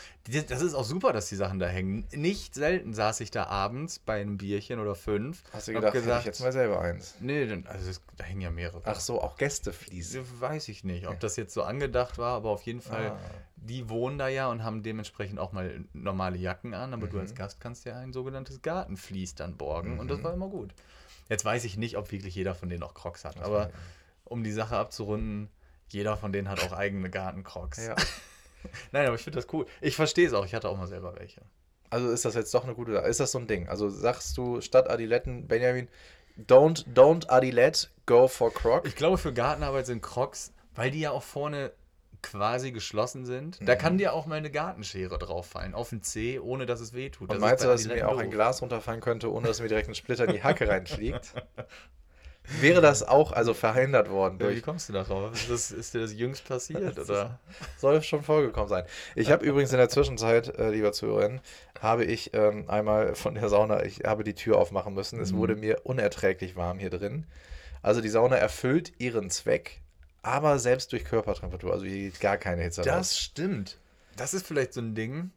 Das 0.49 0.63
ist 0.63 0.75
auch 0.75 0.85
super, 0.85 1.13
dass 1.13 1.29
die 1.29 1.37
Sachen 1.37 1.61
da 1.61 1.67
hängen. 1.69 2.07
Nicht 2.13 2.55
selten 2.55 2.93
saß 2.93 3.21
ich 3.21 3.31
da 3.31 3.45
abends 3.45 4.01
bei 4.01 4.21
einem 4.21 4.37
Bierchen 4.39 4.81
oder 4.81 4.97
fünf. 4.97 5.45
Hast 5.53 5.69
du 5.69 5.75
gedacht, 5.75 5.95
hätte 5.95 6.17
ich 6.19 6.25
jetzt 6.25 6.41
mal 6.41 6.51
selber 6.51 6.81
eins? 6.81 7.15
Nee, 7.21 7.47
dann- 7.47 7.67
also 7.69 7.89
es, 7.89 8.01
da 8.17 8.25
hängen 8.25 8.41
ja 8.41 8.51
mehrere. 8.51 8.81
Ach 8.85 8.99
so, 8.99 9.21
auch 9.23 9.37
Gästevlies. 9.37 10.19
Weiß 10.41 10.69
ich 10.69 10.83
nicht, 10.83 11.07
ob 11.07 11.21
das 11.21 11.37
jetzt 11.37 11.55
so 11.55 11.63
angedacht 11.63 12.19
war, 12.19 12.35
aber 12.35 12.51
auf 12.51 12.63
jeden 12.63 12.81
Fall, 12.81 13.13
Ah. 13.13 13.19
Die 13.65 13.89
wohnen 13.89 14.19
da 14.19 14.29
ja 14.29 14.49
und 14.49 14.63
haben 14.63 14.83
dementsprechend 14.83 15.39
auch 15.39 15.53
mal 15.53 15.85
normale 15.93 16.37
Jacken 16.37 16.75
an, 16.75 16.93
aber 16.95 17.07
du 17.09 17.17
Mhm. 17.17 17.23
als 17.23 17.35
Gast 17.35 17.61
kannst 17.61 17.85
ja 17.85 17.97
ein 17.99 18.13
sogenanntes 18.13 18.63
Gartenvlies 18.63 19.35
dann 19.35 19.57
borgen 19.57 19.99
und 19.99 20.09
das 20.11 20.19
Mhm. 20.19 20.25
war 20.25 20.35
immer 20.35 20.49
gut. 20.49 20.75
Jetzt 21.29 21.45
weiß 21.45 21.65
ich 21.65 21.77
nicht, 21.77 21.97
ob 21.97 22.13
wirklich 22.13 22.35
jeder 22.35 22.55
von 22.55 22.69
denen 22.69 22.83
auch 22.83 22.95
Crocs 22.95 23.25
hat, 23.25 23.37
Das 23.37 23.45
aber 23.47 23.71
um 24.25 24.45
die 24.45 24.53
Sache 24.53 24.77
abzurunden, 24.77 25.49
jeder 25.91 26.17
von 26.17 26.33
denen 26.33 26.49
hat 26.49 26.61
auch 26.61 26.73
eigene 26.73 27.09
Gartencrocs. 27.11 27.87
Ja. 27.87 27.95
Nein, 28.93 29.07
aber 29.07 29.17
ich 29.17 29.23
finde 29.23 29.39
das 29.41 29.53
cool. 29.53 29.67
Ich 29.81 29.97
verstehe 29.97 30.27
es 30.27 30.33
auch, 30.35 30.45
ich 30.45 30.55
hatte 30.55 30.69
auch 30.69 30.77
mal 30.77 30.87
selber 30.87 31.15
welche. 31.17 31.43
Also 31.91 32.11
ist 32.11 32.25
das 32.25 32.35
jetzt 32.35 32.53
doch 32.55 32.65
eine 32.65 32.75
gute. 32.75 32.93
Ist 32.93 33.21
das 33.21 33.33
so 33.33 33.39
ein 33.39 33.47
Ding? 33.47 33.69
Also 33.69 33.89
sagst 33.89 34.37
du 34.37 34.61
statt 34.61 34.89
Adiletten, 34.91 35.47
Benjamin, 35.47 35.89
don't, 36.39 36.85
don't 36.95 37.29
Adilette, 37.29 37.89
go 38.07 38.27
for 38.27 38.53
Croc? 38.53 38.87
Ich 38.87 38.97
glaube, 38.97 39.17
für 39.19 39.33
Gartenarbeit 39.33 39.87
sind 39.87 40.03
Crocs, 40.03 40.53
weil 40.75 40.91
die 40.91 41.01
ja 41.01 41.11
auch 41.13 41.23
vorne 41.23 41.73
quasi 42.31 42.73
geschlossen 42.73 43.25
sind, 43.25 43.59
da 43.67 43.75
Mhm. 43.75 43.79
kann 43.79 43.99
dir 43.99 44.13
auch 44.13 44.27
mal 44.27 44.37
eine 44.37 44.51
Gartenschere 44.51 45.19
drauf 45.19 45.47
fallen, 45.47 45.75
auf 45.75 45.91
den 45.91 46.03
Zeh, 46.03 46.39
ohne 46.39 46.67
dass 46.67 46.81
es 46.81 46.93
weh 46.93 47.11
tut. 47.11 47.29
Und 47.31 47.35
Das 47.37 47.41
meinst 47.41 47.63
du, 47.65 47.69
dass 47.69 47.87
mir 47.87 48.09
auch 48.09 48.19
ein. 48.19 48.31
Glas 48.31 48.61
runterfallen 48.63 49.01
könnte, 49.01 49.33
ohne 49.33 49.47
dass 49.49 49.61
mir 49.61 49.69
direkt 49.69 49.89
ein 49.89 49.95
Splitter 49.95 50.25
in 50.25 50.33
die 50.33 50.43
Hacke 50.43 50.69
reinfliegt? 50.69 51.35
Wäre 52.61 52.83
das 52.83 53.03
auch 53.03 53.33
also 53.33 53.55
verhindert 53.55 54.11
worden 54.11 54.39
Ja, 54.39 54.49
wie 54.49 54.53
durch. 54.53 54.63
kommst 54.63 54.91
du 54.91 54.93
darauf? 54.93 55.33
Ist, 55.33 55.49
das, 55.51 55.71
ist 55.71 55.95
dir 55.95 56.01
das 56.01 56.13
jüngst 56.13 56.47
passiert? 56.47 56.99
Oder? 56.99 57.39
Soll 57.79 58.03
schon 58.03 58.23
vorgekommen 58.23 58.69
sein. 58.69 58.85
Ich 59.15 59.31
habe 59.31 59.47
übrigens 59.47 59.73
in 59.73 59.79
der 59.79 59.89
Zwischenzeit, 59.89 60.59
äh, 60.59 60.69
lieber 60.71 60.93
Zuhörerin, 60.93 61.41
habe 61.81 62.05
ich 62.05 62.35
ähm, 62.35 62.69
einmal 62.69 63.15
von 63.15 63.35
der 63.35 63.49
Sauna, 63.49 63.83
ich 63.85 64.01
habe 64.05 64.25
die 64.25 64.35
Tür 64.35 64.59
aufmachen 64.59 64.93
müssen. 64.93 65.21
Es 65.21 65.33
Mhm. 65.33 65.37
wurde 65.39 65.57
mir 65.57 65.81
unerträglich 65.85 66.55
warm 66.55 66.79
hier 66.79 66.91
drin. 66.91 67.27
Also 67.81 68.03
die 68.03 68.11
Sauna 68.11 68.37
erfüllt 68.37 68.93
ihren 68.99 69.31
Zweck, 69.31 69.81
aber 70.25 70.59
selbst 70.59 70.93
durch 70.93 71.05
Körpertemperatur. 71.05 71.73
Also 71.73 71.85
hier 71.87 72.11
geht 72.11 72.21
gar 72.21 72.37
keine 72.37 72.63
Hitze 72.63 72.81
raus. 72.81 72.87
Das 72.87 73.19
stimmt. 73.19 73.79
Das 74.17 74.35
ist 74.35 74.47
vielleicht 74.47 74.73
so 74.73 74.81
ein 74.81 74.95
Ding. 74.95 75.31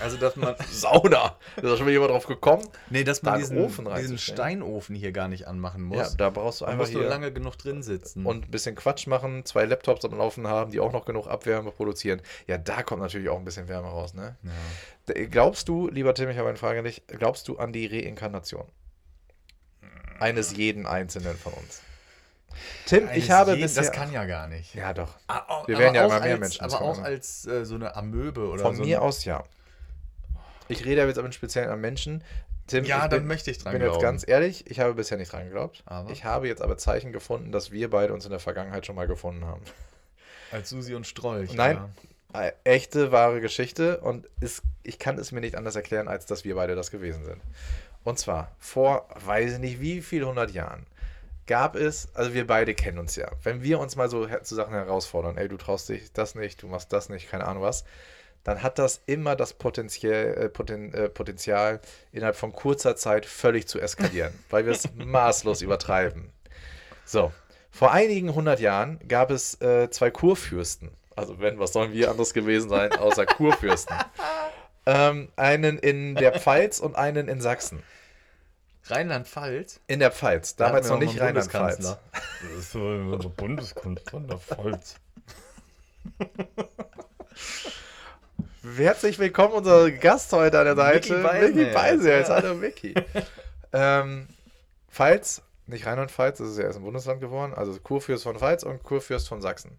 Also, 0.00 0.18
dass 0.18 0.36
man. 0.36 0.54
Sauna! 0.70 1.38
Ist 1.56 1.64
da 1.64 1.76
schon 1.76 1.86
wieder 1.86 1.92
jemand 1.92 2.10
drauf 2.10 2.26
gekommen? 2.26 2.68
Nee, 2.90 3.04
dass 3.04 3.20
Da 3.20 3.30
man 3.30 3.34
einen 3.34 3.42
diesen, 3.42 3.58
Ofen 3.64 3.88
diesen. 3.96 4.18
Steinofen 4.18 4.94
hier 4.94 5.12
gar 5.12 5.28
nicht 5.28 5.46
anmachen 5.46 5.82
muss. 5.82 5.96
Ja, 5.96 6.10
da 6.16 6.28
brauchst 6.28 6.60
du 6.60 6.66
einfach 6.66 6.78
muss 6.78 6.92
nur 6.92 7.02
hier 7.02 7.10
lange 7.10 7.32
genug 7.32 7.56
drin 7.56 7.82
sitzen. 7.82 8.26
und 8.26 8.46
ein 8.48 8.50
bisschen 8.50 8.74
Quatsch 8.74 9.06
machen, 9.06 9.46
zwei 9.46 9.64
Laptops 9.64 10.04
am 10.04 10.18
Laufen 10.18 10.46
haben, 10.46 10.72
die 10.72 10.80
auch 10.80 10.92
noch 10.92 11.06
genug 11.06 11.26
Abwärme 11.26 11.70
produzieren. 11.70 12.20
Ja, 12.46 12.58
da 12.58 12.82
kommt 12.82 13.00
natürlich 13.00 13.30
auch 13.30 13.38
ein 13.38 13.46
bisschen 13.46 13.68
Wärme 13.68 13.88
raus, 13.88 14.12
ne? 14.12 14.36
ja. 14.42 15.24
Glaubst 15.26 15.68
du, 15.68 15.88
lieber 15.88 16.14
Tim, 16.14 16.28
ich 16.28 16.36
habe 16.36 16.48
eine 16.48 16.58
Frage 16.58 16.80
an 16.80 16.84
dich, 16.84 17.02
glaubst 17.06 17.48
du 17.48 17.56
an 17.56 17.72
die 17.72 17.86
Reinkarnation? 17.86 18.66
eines 20.22 20.56
jeden 20.56 20.86
Einzelnen 20.86 21.36
von 21.36 21.52
uns. 21.54 21.82
Tim, 22.86 23.04
ich 23.04 23.10
Eines 23.10 23.30
habe 23.30 23.50
jeden- 23.52 23.62
bisher... 23.62 23.82
Das 23.82 23.92
kann 23.92 24.12
ja 24.12 24.24
gar 24.24 24.46
nicht. 24.48 24.74
ja, 24.74 24.92
doch. 24.92 25.14
Ah, 25.28 25.62
Wir 25.66 25.76
aber 25.76 25.84
werden 25.84 25.94
ja 25.94 26.04
immer 26.06 26.20
mehr 26.20 26.30
als, 26.32 26.40
Menschen, 26.40 26.64
Aber 26.64 26.80
auch 26.82 26.98
als 27.02 27.46
äh, 27.46 27.64
so 27.64 27.74
eine 27.74 27.94
Amöbe 27.96 28.48
oder 28.48 28.62
Von 28.62 28.76
so. 28.76 28.82
mir 28.84 28.98
ein- 28.98 29.02
aus 29.02 29.24
ja. 29.24 29.44
Ich 30.68 30.84
rede 30.84 31.04
jetzt 31.06 31.18
aber 31.18 31.26
im 31.26 31.32
Speziellen 31.32 31.70
an 31.70 31.80
Menschen. 31.80 32.22
Tim, 32.66 32.84
Ja, 32.84 32.98
ich 33.04 33.10
dann 33.10 33.20
bin, 33.20 33.26
möchte 33.26 33.50
ich 33.50 33.58
dran 33.58 33.72
bin 33.72 33.82
jetzt 33.82 33.90
glauben. 33.90 34.02
ganz 34.02 34.26
ehrlich, 34.26 34.70
ich 34.70 34.80
habe 34.80 34.94
bisher 34.94 35.18
nicht 35.18 35.32
dran 35.32 35.44
geglaubt. 35.44 35.82
Aber? 35.84 36.10
Ich 36.10 36.24
habe 36.24 36.46
jetzt 36.48 36.62
aber 36.62 36.78
Zeichen 36.78 37.12
gefunden, 37.12 37.52
dass 37.52 37.72
wir 37.72 37.90
beide 37.90 38.12
uns 38.14 38.24
in 38.24 38.30
der 38.30 38.40
Vergangenheit 38.40 38.86
schon 38.86 38.94
mal 38.96 39.06
gefunden 39.08 39.44
haben. 39.44 39.62
Als 40.52 40.70
Susi 40.70 40.94
und 40.94 41.06
Strolch. 41.06 41.52
Nein, 41.54 41.76
Ja. 42.34 42.40
Äh, 42.40 42.52
echte, 42.64 43.12
wahre 43.12 43.40
Geschichte 43.42 43.98
und 44.00 44.26
ist, 44.40 44.62
ich 44.84 44.98
kann 44.98 45.18
es 45.18 45.32
mir 45.32 45.40
nicht 45.40 45.54
anders 45.56 45.76
erklären, 45.76 46.08
als 46.08 46.24
dass 46.24 46.44
wir 46.44 46.54
beide 46.54 46.74
das 46.74 46.90
gewesen 46.90 47.24
sind. 47.24 47.42
Und 48.04 48.18
zwar 48.18 48.52
vor, 48.58 49.06
weiß 49.22 49.54
ich 49.54 49.58
nicht 49.58 49.80
wie 49.80 50.00
viel 50.00 50.24
hundert 50.24 50.50
Jahren, 50.52 50.86
gab 51.46 51.76
es, 51.76 52.08
also 52.14 52.34
wir 52.34 52.46
beide 52.46 52.74
kennen 52.74 52.98
uns 52.98 53.16
ja, 53.16 53.30
wenn 53.42 53.62
wir 53.62 53.78
uns 53.78 53.96
mal 53.96 54.08
so 54.08 54.26
zu 54.26 54.54
Sachen 54.54 54.74
herausfordern, 54.74 55.36
ey, 55.36 55.48
du 55.48 55.56
traust 55.56 55.88
dich 55.88 56.12
das 56.12 56.34
nicht, 56.34 56.62
du 56.62 56.68
machst 56.68 56.92
das 56.92 57.08
nicht, 57.08 57.30
keine 57.30 57.46
Ahnung 57.46 57.62
was, 57.62 57.84
dann 58.44 58.62
hat 58.62 58.78
das 58.78 59.02
immer 59.06 59.36
das 59.36 59.52
Potenzial, 59.54 60.14
äh, 60.14 60.44
äh, 60.46 61.08
Potenzial 61.08 61.80
innerhalb 62.10 62.36
von 62.36 62.52
kurzer 62.52 62.96
Zeit 62.96 63.26
völlig 63.26 63.68
zu 63.68 63.80
eskalieren, 63.80 64.32
weil 64.50 64.66
wir 64.66 64.72
es 64.72 64.88
maßlos 64.94 65.62
übertreiben. 65.62 66.32
So, 67.04 67.32
vor 67.70 67.92
einigen 67.92 68.34
hundert 68.34 68.60
Jahren 68.60 69.00
gab 69.08 69.30
es 69.30 69.60
äh, 69.60 69.90
zwei 69.90 70.10
Kurfürsten. 70.10 70.90
Also 71.14 71.40
wenn, 71.40 71.58
was 71.58 71.72
sollen 71.72 71.92
wir 71.92 72.10
anderes 72.10 72.32
gewesen 72.32 72.68
sein, 72.68 72.92
außer 72.92 73.26
Kurfürsten? 73.26 73.96
ähm, 74.86 75.28
einen 75.36 75.78
in 75.78 76.14
der 76.14 76.32
Pfalz 76.38 76.80
und 76.80 76.96
einen 76.96 77.28
in 77.28 77.40
Sachsen. 77.40 77.82
Rheinland-Pfalz. 78.84 79.80
In 79.86 80.00
der 80.00 80.10
Pfalz, 80.10 80.56
Da 80.56 80.66
damals 80.66 80.88
noch 80.88 80.98
nicht 80.98 81.20
Rheinland-Pfalz. 81.20 81.76
Bundeskanzler. 81.76 82.00
Das 82.42 82.50
ist 82.58 82.72
so 82.72 82.80
unser 82.80 83.28
Bundeskanzler 83.28 84.20
der 84.20 84.38
Pfalz. 84.38 84.96
Herzlich 88.76 89.18
willkommen, 89.18 89.54
unser 89.54 89.90
Gast 89.92 90.32
heute 90.32 90.58
an 90.58 90.64
der 90.64 90.76
Seite. 90.76 91.16
Micky 91.16 91.62
ja. 91.62 92.28
Hallo 92.28 92.54
Micky. 92.54 92.94
ähm, 93.72 94.26
Pfalz, 94.90 95.42
nicht 95.66 95.86
Rheinland-Pfalz, 95.86 96.38
das 96.38 96.48
ist 96.48 96.58
ja 96.58 96.64
erst 96.64 96.78
ein 96.78 96.84
Bundesland 96.84 97.20
geworden, 97.20 97.54
also 97.54 97.78
Kurfürst 97.78 98.24
von 98.24 98.36
Pfalz 98.36 98.64
und 98.64 98.82
Kurfürst 98.82 99.28
von 99.28 99.40
Sachsen. 99.40 99.78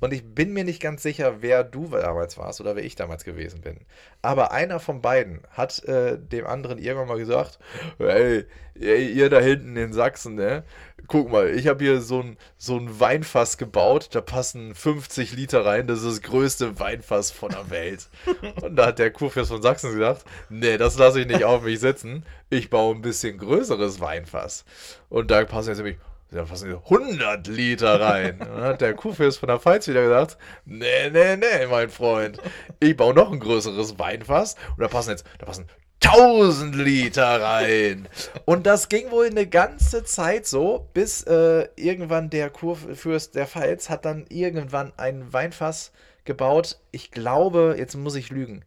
Und 0.00 0.14
ich 0.14 0.34
bin 0.34 0.52
mir 0.52 0.64
nicht 0.64 0.80
ganz 0.80 1.02
sicher, 1.02 1.42
wer 1.42 1.62
du 1.62 1.88
damals 1.88 2.38
warst 2.38 2.60
oder 2.60 2.74
wer 2.74 2.84
ich 2.84 2.96
damals 2.96 3.24
gewesen 3.24 3.60
bin. 3.60 3.76
Aber 4.22 4.50
einer 4.50 4.80
von 4.80 5.02
beiden 5.02 5.40
hat 5.50 5.84
äh, 5.84 6.18
dem 6.18 6.46
anderen 6.46 6.78
irgendwann 6.78 7.08
mal 7.08 7.18
gesagt, 7.18 7.58
hey, 7.98 8.46
ey, 8.74 9.06
ihr 9.12 9.28
da 9.28 9.40
hinten 9.40 9.76
in 9.76 9.92
Sachsen, 9.92 10.34
ne? 10.34 10.64
Guck 11.06 11.30
mal, 11.30 11.50
ich 11.50 11.66
habe 11.66 11.84
hier 11.84 12.00
so 12.00 12.20
ein, 12.20 12.36
so 12.56 12.76
ein 12.76 13.00
Weinfass 13.00 13.58
gebaut, 13.58 14.08
da 14.12 14.20
passen 14.20 14.74
50 14.74 15.32
Liter 15.32 15.66
rein, 15.66 15.86
das 15.86 16.02
ist 16.02 16.06
das 16.06 16.22
größte 16.22 16.78
Weinfass 16.78 17.30
von 17.30 17.50
der 17.50 17.68
Welt. 17.70 18.08
Und 18.62 18.76
da 18.76 18.86
hat 18.86 18.98
der 18.98 19.10
Kurfürst 19.10 19.50
von 19.50 19.62
Sachsen 19.62 19.92
gesagt, 19.92 20.24
nee, 20.48 20.78
das 20.78 20.96
lasse 20.98 21.20
ich 21.20 21.26
nicht 21.26 21.44
auf 21.44 21.62
mich 21.62 21.80
sitzen, 21.80 22.24
ich 22.48 22.70
baue 22.70 22.94
ein 22.94 23.02
bisschen 23.02 23.38
größeres 23.38 24.00
Weinfass. 24.00 24.64
Und 25.08 25.30
da 25.30 25.44
passen 25.44 25.68
jetzt 25.70 25.78
nämlich 25.78 25.98
da 26.30 26.44
passen 26.44 26.72
100 26.72 27.46
Liter 27.48 28.00
rein. 28.00 28.38
Dann 28.40 28.62
hat 28.62 28.80
der 28.80 28.94
Kurfürst 28.94 29.38
von 29.38 29.48
der 29.48 29.58
Pfalz 29.58 29.88
wieder 29.88 30.02
gesagt, 30.02 30.38
nee, 30.64 31.10
nee, 31.10 31.36
nee, 31.36 31.66
mein 31.68 31.90
Freund, 31.90 32.38
ich 32.78 32.96
baue 32.96 33.14
noch 33.14 33.32
ein 33.32 33.40
größeres 33.40 33.98
Weinfass 33.98 34.54
und 34.70 34.80
da 34.80 34.88
passen 34.88 35.10
jetzt, 35.10 35.24
da 35.38 35.46
passen 35.46 35.66
1000 36.02 36.76
Liter 36.76 37.42
rein. 37.42 38.08
Und 38.46 38.66
das 38.66 38.88
ging 38.88 39.10
wohl 39.10 39.26
eine 39.26 39.46
ganze 39.46 40.04
Zeit 40.04 40.46
so, 40.46 40.88
bis 40.94 41.22
äh, 41.24 41.68
irgendwann 41.76 42.30
der 42.30 42.50
Kurfürst 42.50 43.34
der 43.34 43.46
Pfalz 43.46 43.90
hat 43.90 44.04
dann 44.04 44.24
irgendwann 44.28 44.92
ein 44.96 45.32
Weinfass 45.32 45.92
gebaut. 46.24 46.78
Ich 46.90 47.10
glaube, 47.10 47.74
jetzt 47.78 47.96
muss 47.96 48.14
ich 48.14 48.30
lügen, 48.30 48.64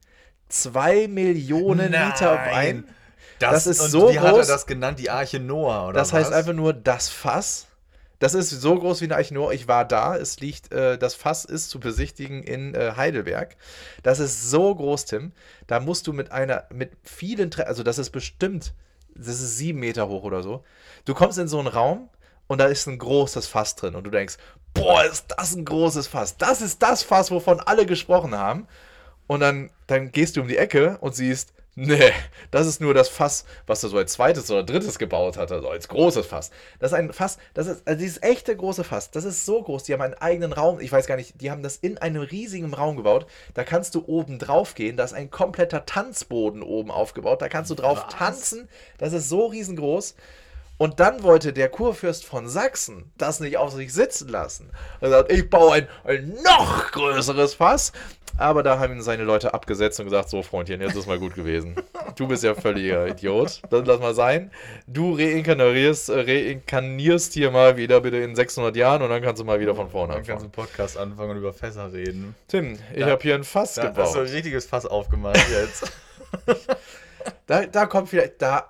zwei 0.48 1.08
Millionen 1.08 1.92
Liter 1.92 2.36
Wein. 2.52 2.86
Das 3.52 3.68
ist 3.68 3.82
und 3.82 3.90
so 3.90 4.12
wie 4.12 4.20
hat 4.20 4.28
er 4.28 4.34
groß. 4.34 4.48
das 4.48 4.66
genannt? 4.66 5.00
Die 5.00 5.10
Arche 5.10 5.40
Noah, 5.40 5.90
oder 5.90 6.00
Das 6.00 6.14
heißt 6.14 6.32
was? 6.32 6.38
einfach 6.38 6.54
nur 6.54 6.74
das 6.74 7.10
Fass. 7.10 7.68
Das 8.20 8.34
ist 8.34 8.50
so 8.50 8.80
groß 8.80 9.02
wie 9.02 9.06
eine 9.06 9.18
Arche 9.18 9.34
Noah. 9.34 9.54
Ich 9.54 9.68
war 9.68 9.86
da. 9.86 10.16
Es 10.16 10.40
liegt, 10.40 10.72
äh, 10.72 10.98
das 10.98 11.14
Fass 11.16 11.46
ist 11.46 11.70
zu 11.70 11.80
besichtigen 11.80 12.44
in 12.44 12.74
äh, 12.74 12.94
Heidelberg. 12.96 13.56
Das 14.02 14.20
ist 14.20 14.50
so 14.50 14.74
groß, 14.74 15.06
Tim. 15.06 15.34
Da 15.68 15.80
musst 15.80 16.08
du 16.08 16.14
mit 16.14 16.32
einer, 16.32 16.66
mit 16.72 16.92
vielen, 17.04 17.52
Tre 17.52 17.68
also 17.68 17.84
das 17.84 17.98
ist 17.98 18.12
bestimmt, 18.12 18.74
das 19.16 19.42
ist 19.42 19.58
sieben 19.58 19.80
Meter 19.80 20.08
hoch 20.08 20.24
oder 20.24 20.42
so. 20.42 20.64
Du 21.06 21.14
kommst 21.14 21.38
in 21.38 21.48
so 21.48 21.60
einen 21.60 21.68
Raum 21.68 22.10
und 22.48 22.60
da 22.60 22.66
ist 22.66 22.88
ein 22.88 22.98
großes 22.98 23.48
Fass 23.48 23.76
drin 23.76 23.96
und 23.96 24.06
du 24.06 24.10
denkst, 24.10 24.38
boah, 24.74 25.04
ist 25.04 25.26
das 25.38 25.56
ein 25.56 25.66
großes 25.66 26.08
Fass. 26.08 26.38
Das 26.38 26.62
ist 26.62 26.82
das 26.82 27.04
Fass, 27.04 27.32
wovon 27.32 27.60
alle 27.60 27.86
gesprochen 27.86 28.36
haben. 28.36 28.68
Und 29.28 29.40
dann, 29.40 29.70
dann 29.88 30.12
gehst 30.12 30.36
du 30.36 30.42
um 30.42 30.48
die 30.48 30.58
Ecke 30.58 30.98
und 31.02 31.16
siehst, 31.16 31.54
nee, 31.76 32.12
das 32.52 32.68
ist 32.68 32.82
nur 32.82 32.94
das 32.94 33.10
Fass, 33.10 33.46
was 33.68 33.84
er 33.84 33.90
so 33.90 33.98
als 33.98 34.14
zweites 34.14 34.50
oder 34.52 34.64
drittes 34.64 35.00
gebaut 35.00 35.38
hat, 35.38 35.52
also 35.52 35.70
als 35.70 35.88
großes 35.88 36.26
Fass. 36.26 36.52
Das 36.80 36.92
ist 36.92 36.98
ein 36.98 37.14
Fass, 37.14 37.38
das 37.54 37.68
ist, 37.68 37.88
also 37.88 38.00
dieses 38.00 38.22
echte 38.22 38.56
große 38.56 38.84
Fass, 38.84 39.12
das 39.12 39.26
ist 39.26 39.46
so 39.46 39.62
groß, 39.62 39.84
die 39.84 39.94
haben 39.94 40.02
einen 40.02 40.14
eigenen 40.16 40.54
Raum, 40.54 40.80
ich 40.80 40.92
weiß 40.92 41.08
gar 41.08 41.16
nicht, 41.16 41.42
die 41.42 41.52
haben 41.52 41.64
das 41.64 41.78
in 41.78 41.98
einem 41.98 42.22
riesigen 42.22 42.74
Raum 42.74 42.98
gebaut, 42.98 43.26
da 43.54 43.64
kannst 43.64 43.96
du 43.96 44.04
oben 44.06 44.40
drauf 44.40 44.76
gehen, 44.76 44.98
da 44.98 45.04
ist 45.04 45.14
ein 45.14 45.32
kompletter 45.32 45.86
Tanzboden 45.86 46.62
oben 46.62 46.92
aufgebaut, 46.92 47.42
da 47.42 47.50
kannst 47.50 47.72
du 47.72 47.76
drauf 47.76 48.08
tanzen, 48.08 48.68
das 48.98 49.14
ist 49.14 49.30
so 49.30 49.48
riesengroß. 49.48 50.16
Und 50.78 51.00
dann 51.00 51.24
wollte 51.24 51.54
der 51.54 51.70
Kurfürst 51.70 52.26
von 52.26 52.50
Sachsen 52.50 53.12
das 53.18 53.40
nicht 53.40 53.58
auf 53.58 53.72
sich 53.72 53.94
sitzen 53.94 54.28
lassen. 54.28 54.72
Er 55.02 55.12
sagt, 55.12 55.32
ich 55.32 55.50
baue 55.50 55.74
ein, 55.74 55.88
ein 56.04 56.38
noch 56.44 56.92
größeres 56.92 57.54
Fass. 57.54 57.94
Aber 58.38 58.64
da 58.64 58.80
haben 58.80 58.94
ihn 58.94 59.02
seine 59.02 59.24
Leute 59.24 59.54
abgesetzt 59.54 60.00
und 60.00 60.06
gesagt, 60.08 60.30
so 60.30 60.42
Freundchen, 60.42 60.82
jetzt 60.82 60.96
ist 60.96 61.08
mal 61.08 61.20
gut 61.20 61.36
gewesen. 61.36 61.76
Du 62.16 62.28
bist 62.28 62.44
ja 62.44 62.56
völliger 62.56 63.08
Idiot. 63.08 63.62
Dann 63.70 63.86
lass 63.86 64.00
mal 64.00 64.16
sein. 64.16 64.52
Du 64.88 65.14
reinkarnierst, 65.16 66.10
äh, 66.10 66.20
reinkarnierst 66.22 67.34
hier 67.34 67.52
mal 67.52 67.78
wieder 67.78 68.02
bitte 68.02 68.18
in 68.18 68.36
600 68.36 68.76
Jahren 68.76 69.02
und 69.04 69.10
dann 69.10 69.22
kannst 69.22 69.40
du 69.40 69.46
mal 69.46 69.60
wieder 69.60 69.76
von 69.76 69.90
vorne 69.90 70.14
Dann 70.14 70.24
kannst 70.24 70.30
du 70.30 70.34
anfangen. 70.34 70.44
einen 70.46 70.68
Podcast 70.68 70.98
anfangen 70.98 71.32
und 71.32 71.38
über 71.38 71.54
Fässer 71.54 71.94
reden. 71.94 72.36
Tim, 72.48 72.80
ich 72.96 73.04
habe 73.04 73.22
hier 73.22 73.36
ein 73.36 73.44
Fass 73.44 73.76
Da 73.76 73.94
hast 73.96 74.16
du 74.16 74.20
ein 74.20 74.26
gebaut. 74.26 74.34
richtiges 74.36 74.66
Fass 74.66 74.86
aufgemacht 74.86 75.38
jetzt. 75.50 75.92
Da, 77.48 77.66
da 77.66 77.86
kommt 77.86 78.10
vielleicht, 78.10 78.42
da, 78.42 78.68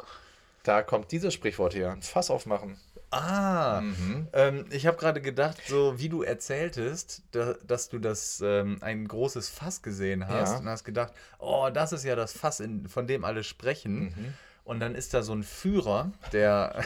da 0.64 0.84
kommt 0.84 1.12
dieses 1.12 1.34
Sprichwort 1.34 1.74
her. 1.76 1.92
Ein 1.92 2.02
Fass 2.04 2.30
aufmachen. 2.30 2.78
Ah, 3.14 3.82
Mhm. 3.82 4.28
ähm, 4.34 4.66
ich 4.72 4.88
habe 4.88 4.98
gerade 4.98 5.22
gedacht, 5.22 5.58
so 5.68 6.00
wie 6.00 6.10
du 6.10 6.24
erzähltest, 6.24 7.22
da, 7.32 7.54
dass 7.66 7.90
du 7.90 8.00
das 8.00 8.42
ähm, 8.44 8.78
ein 8.82 9.08
großes 9.08 9.50
Fass 9.50 9.82
gesehen 9.82 10.28
hast 10.28 10.54
Ja. 10.54 10.58
und 10.60 10.68
hast 10.68 10.84
gedacht, 10.84 11.14
oh, 11.40 11.70
das 11.72 11.94
ist 11.94 12.04
ja 12.06 12.16
das 12.16 12.34
Fass, 12.34 12.60
in, 12.60 12.88
von 12.88 13.06
dem 13.08 13.24
alle 13.24 13.44
sprechen. 13.44 14.06
Mhm. 14.06 14.34
Und 14.66 14.80
dann 14.80 14.96
ist 14.96 15.14
da 15.14 15.22
so 15.24 15.34
ein 15.34 15.44
Führer, 15.44 16.12
der 16.32 16.84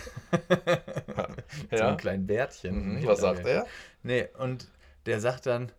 mit 0.48 1.70
so 1.72 1.76
Ja. 1.78 1.88
einem 1.90 1.98
kleinen 1.98 2.28
Bärtchen. 2.28 2.96
Mhm. 3.00 3.06
Was 3.08 3.20
sagt 3.22 3.46
er? 3.46 3.66
Nee, 4.04 4.28
und 4.40 4.68
der 5.06 5.22
sagt 5.22 5.46
dann, 5.46 5.72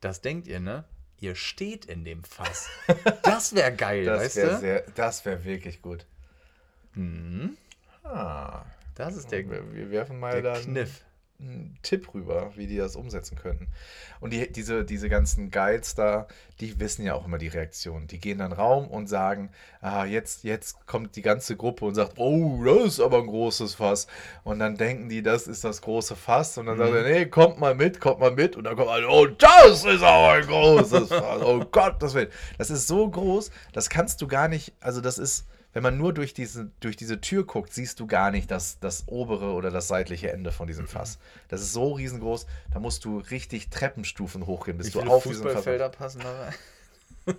das 0.00 0.20
denkt 0.20 0.46
ihr, 0.46 0.60
ne? 0.60 0.84
Ihr 1.18 1.34
steht 1.34 1.84
in 1.86 2.04
dem 2.04 2.22
Fass. 2.24 2.68
Das 3.22 3.54
wäre 3.54 3.72
geil, 3.74 4.04
Das 4.04 4.20
weißt 4.20 4.36
wäre 4.36 4.50
du? 4.50 4.58
sehr, 4.58 4.84
das 4.94 5.24
wäre 5.24 5.44
wirklich 5.44 5.82
gut. 5.82 6.06
Mhm. 6.94 7.56
Ah, 8.04 8.62
Das 9.00 9.16
ist 9.16 9.32
der, 9.32 9.48
wir, 9.50 9.72
wir 9.74 9.90
werfen 9.90 10.18
mal 10.20 10.32
der 10.32 10.42
da 10.42 10.52
einen- 10.54 10.64
Kniff. 10.64 11.04
einen 11.40 11.78
Tipp 11.82 12.12
rüber, 12.12 12.52
wie 12.56 12.66
die 12.66 12.76
das 12.76 12.96
umsetzen 12.96 13.34
könnten. 13.34 13.68
Und 14.20 14.34
die, 14.34 14.52
diese, 14.52 14.84
diese 14.84 15.08
ganzen 15.08 15.50
Guides 15.50 15.94
da, 15.94 16.26
die 16.60 16.78
wissen 16.78 17.02
ja 17.02 17.14
auch 17.14 17.24
immer 17.24 17.38
die 17.38 17.48
Reaktion. 17.48 18.06
Die 18.06 18.18
gehen 18.20 18.36
dann 18.40 18.52
Raum 18.52 18.86
und 18.88 19.06
sagen, 19.08 19.50
ah, 19.80 20.04
jetzt, 20.04 20.44
jetzt 20.44 20.86
kommt 20.86 21.16
die 21.16 21.22
ganze 21.22 21.56
Gruppe 21.56 21.86
und 21.86 21.94
sagt, 21.94 22.18
oh, 22.18 22.62
das 22.62 22.84
ist 22.84 23.00
aber 23.00 23.16
ein 23.20 23.26
großes 23.26 23.76
Fass. 23.76 24.06
Und 24.44 24.58
dann 24.58 24.76
denken 24.76 25.08
die, 25.08 25.22
das 25.22 25.46
ist 25.46 25.64
das 25.64 25.80
große 25.80 26.14
Fass. 26.14 26.58
Und 26.58 26.66
dann 26.66 26.76
sagen 26.76 26.92
sie, 26.92 27.10
nee, 27.10 27.24
kommt 27.24 27.58
mal 27.58 27.74
mit, 27.74 28.00
kommt 28.00 28.20
mal 28.20 28.32
mit. 28.32 28.56
Und 28.56 28.64
dann 28.64 28.76
kommt 28.76 28.90
alle, 28.90 29.08
oh, 29.08 29.24
das 29.26 29.82
ist 29.86 30.02
aber 30.02 30.32
ein 30.34 30.46
großes 30.46 31.08
Fass. 31.08 31.40
Oh 31.42 31.64
Gott, 31.72 32.02
das 32.02 32.12
wird. 32.12 32.30
Das 32.58 32.68
ist 32.70 32.86
so 32.86 33.08
groß, 33.08 33.50
das 33.72 33.88
kannst 33.88 34.20
du 34.20 34.26
gar 34.28 34.48
nicht, 34.48 34.74
also 34.80 35.00
das 35.00 35.16
ist, 35.16 35.46
wenn 35.72 35.82
man 35.82 35.96
nur 35.96 36.12
durch 36.12 36.34
diese, 36.34 36.70
durch 36.80 36.96
diese 36.96 37.20
Tür 37.20 37.44
guckt, 37.44 37.72
siehst 37.72 38.00
du 38.00 38.06
gar 38.06 38.30
nicht 38.30 38.50
das, 38.50 38.78
das 38.80 39.04
obere 39.06 39.52
oder 39.52 39.70
das 39.70 39.88
seitliche 39.88 40.32
Ende 40.32 40.50
von 40.52 40.66
diesem 40.66 40.88
Fass. 40.88 41.18
Das 41.48 41.60
ist 41.60 41.72
so 41.72 41.92
riesengroß, 41.92 42.46
da 42.72 42.80
musst 42.80 43.04
du 43.04 43.18
richtig 43.18 43.70
Treppenstufen 43.70 44.46
hochgehen, 44.46 44.78
bis 44.78 44.88
Wie 44.88 44.90
du 44.92 45.00
auf 45.02 45.22
diesem 45.22 45.44
Fass 45.44 45.52
Fußballfelder 45.54 45.88
passen 45.90 46.22
da 46.22 46.40
rein? 46.40 46.54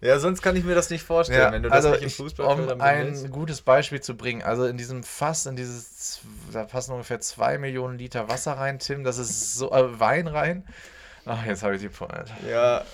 ja, 0.00 0.18
sonst 0.18 0.42
kann 0.42 0.56
ich 0.56 0.64
mir 0.64 0.74
das 0.74 0.90
nicht 0.90 1.04
vorstellen, 1.04 1.40
Ja, 1.40 1.52
wenn 1.52 1.62
du 1.62 1.70
das 1.70 1.76
also 1.76 1.90
nicht 1.92 2.02
im 2.02 2.08
ich, 2.08 2.16
Fußballfeld 2.16 2.72
um 2.72 2.80
ein 2.80 3.30
gutes 3.30 3.62
Beispiel 3.62 4.00
zu 4.00 4.16
bringen, 4.16 4.42
also 4.42 4.66
in 4.66 4.76
diesem 4.76 5.02
Fass, 5.02 5.46
in 5.46 5.56
dieses, 5.56 6.20
da 6.52 6.64
passen 6.64 6.92
ungefähr 6.92 7.20
zwei 7.20 7.56
Millionen 7.56 7.96
Liter 7.98 8.28
Wasser 8.28 8.52
rein, 8.52 8.78
Tim, 8.78 9.04
das 9.04 9.18
ist 9.18 9.54
so, 9.54 9.72
äh, 9.72 9.98
Wein 9.98 10.26
rein. 10.26 10.66
Ach, 11.24 11.46
jetzt 11.46 11.62
habe 11.62 11.76
ich 11.76 11.80
die 11.80 11.88
Pointe. 11.88 12.30
Ja. 12.50 12.84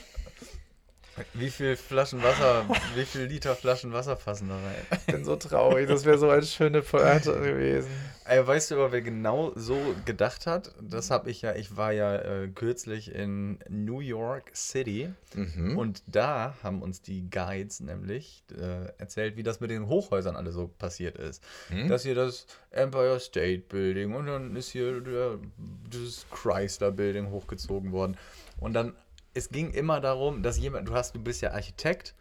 Wie 1.35 1.51
viel 1.51 1.77
Flaschen 1.77 2.23
Wasser, 2.23 2.65
wie 2.95 3.05
viel 3.05 3.23
Liter 3.23 3.55
Flaschen 3.55 3.93
Wasser 3.93 4.17
passen 4.17 4.49
da 4.49 4.57
rein? 4.57 5.01
Ich 5.07 5.15
bin 5.15 5.25
so 5.25 5.37
traurig, 5.37 5.89
das 5.89 6.05
wäre 6.05 6.19
so 6.19 6.29
eine 6.31 6.43
schöne 6.45 6.83
Pointe 6.83 7.33
gewesen. 7.33 7.89
Ey, 8.25 8.47
weißt 8.47 8.71
du 8.71 8.77
aber, 8.77 8.93
wer 8.93 9.03
genau 9.03 9.53
so 9.57 9.77
gedacht 10.05 10.47
hat? 10.47 10.73
Das 10.81 11.11
habe 11.11 11.31
ich 11.31 11.43
ja, 11.43 11.55
ich 11.57 11.77
war 11.77 11.93
ja 11.93 12.15
äh, 12.17 12.49
kürzlich 12.49 13.13
in 13.15 13.59
New 13.69 14.01
York 14.01 14.51
City 14.55 15.11
Mhm. 15.35 15.79
und 15.79 16.03
da 16.09 16.55
haben 16.63 16.83
uns 16.83 17.03
die 17.03 17.31
Guides 17.31 17.79
nämlich 17.81 18.43
äh, 18.51 18.87
erzählt, 18.99 19.37
wie 19.37 19.45
das 19.45 19.61
mit 19.61 19.71
den 19.71 19.87
Hochhäusern 19.87 20.35
alles 20.35 20.55
so 20.55 20.67
passiert 20.67 21.17
ist. 21.19 21.43
Dass 21.89 22.03
hier 22.03 22.17
das 22.17 22.47
Empire 22.73 23.21
State 23.21 23.63
Building 23.69 24.13
und 24.15 24.27
dann 24.27 24.57
ist 24.57 24.71
hier 24.71 25.01
der, 25.01 25.39
das 25.91 26.27
Chrysler 26.33 26.91
Building 26.91 27.31
hochgezogen 27.31 27.93
worden. 27.93 28.17
Und 28.59 28.75
dann, 28.75 28.95
es 29.35 29.49
ging 29.49 29.71
immer 29.71 30.01
darum, 30.01 30.43
dass 30.43 30.59
jemand, 30.59 30.89
du 30.89 30.95
hast, 30.95 31.15
du 31.15 31.21
bist 31.23 31.41
ja 31.41 31.53
Architekt 31.53 32.15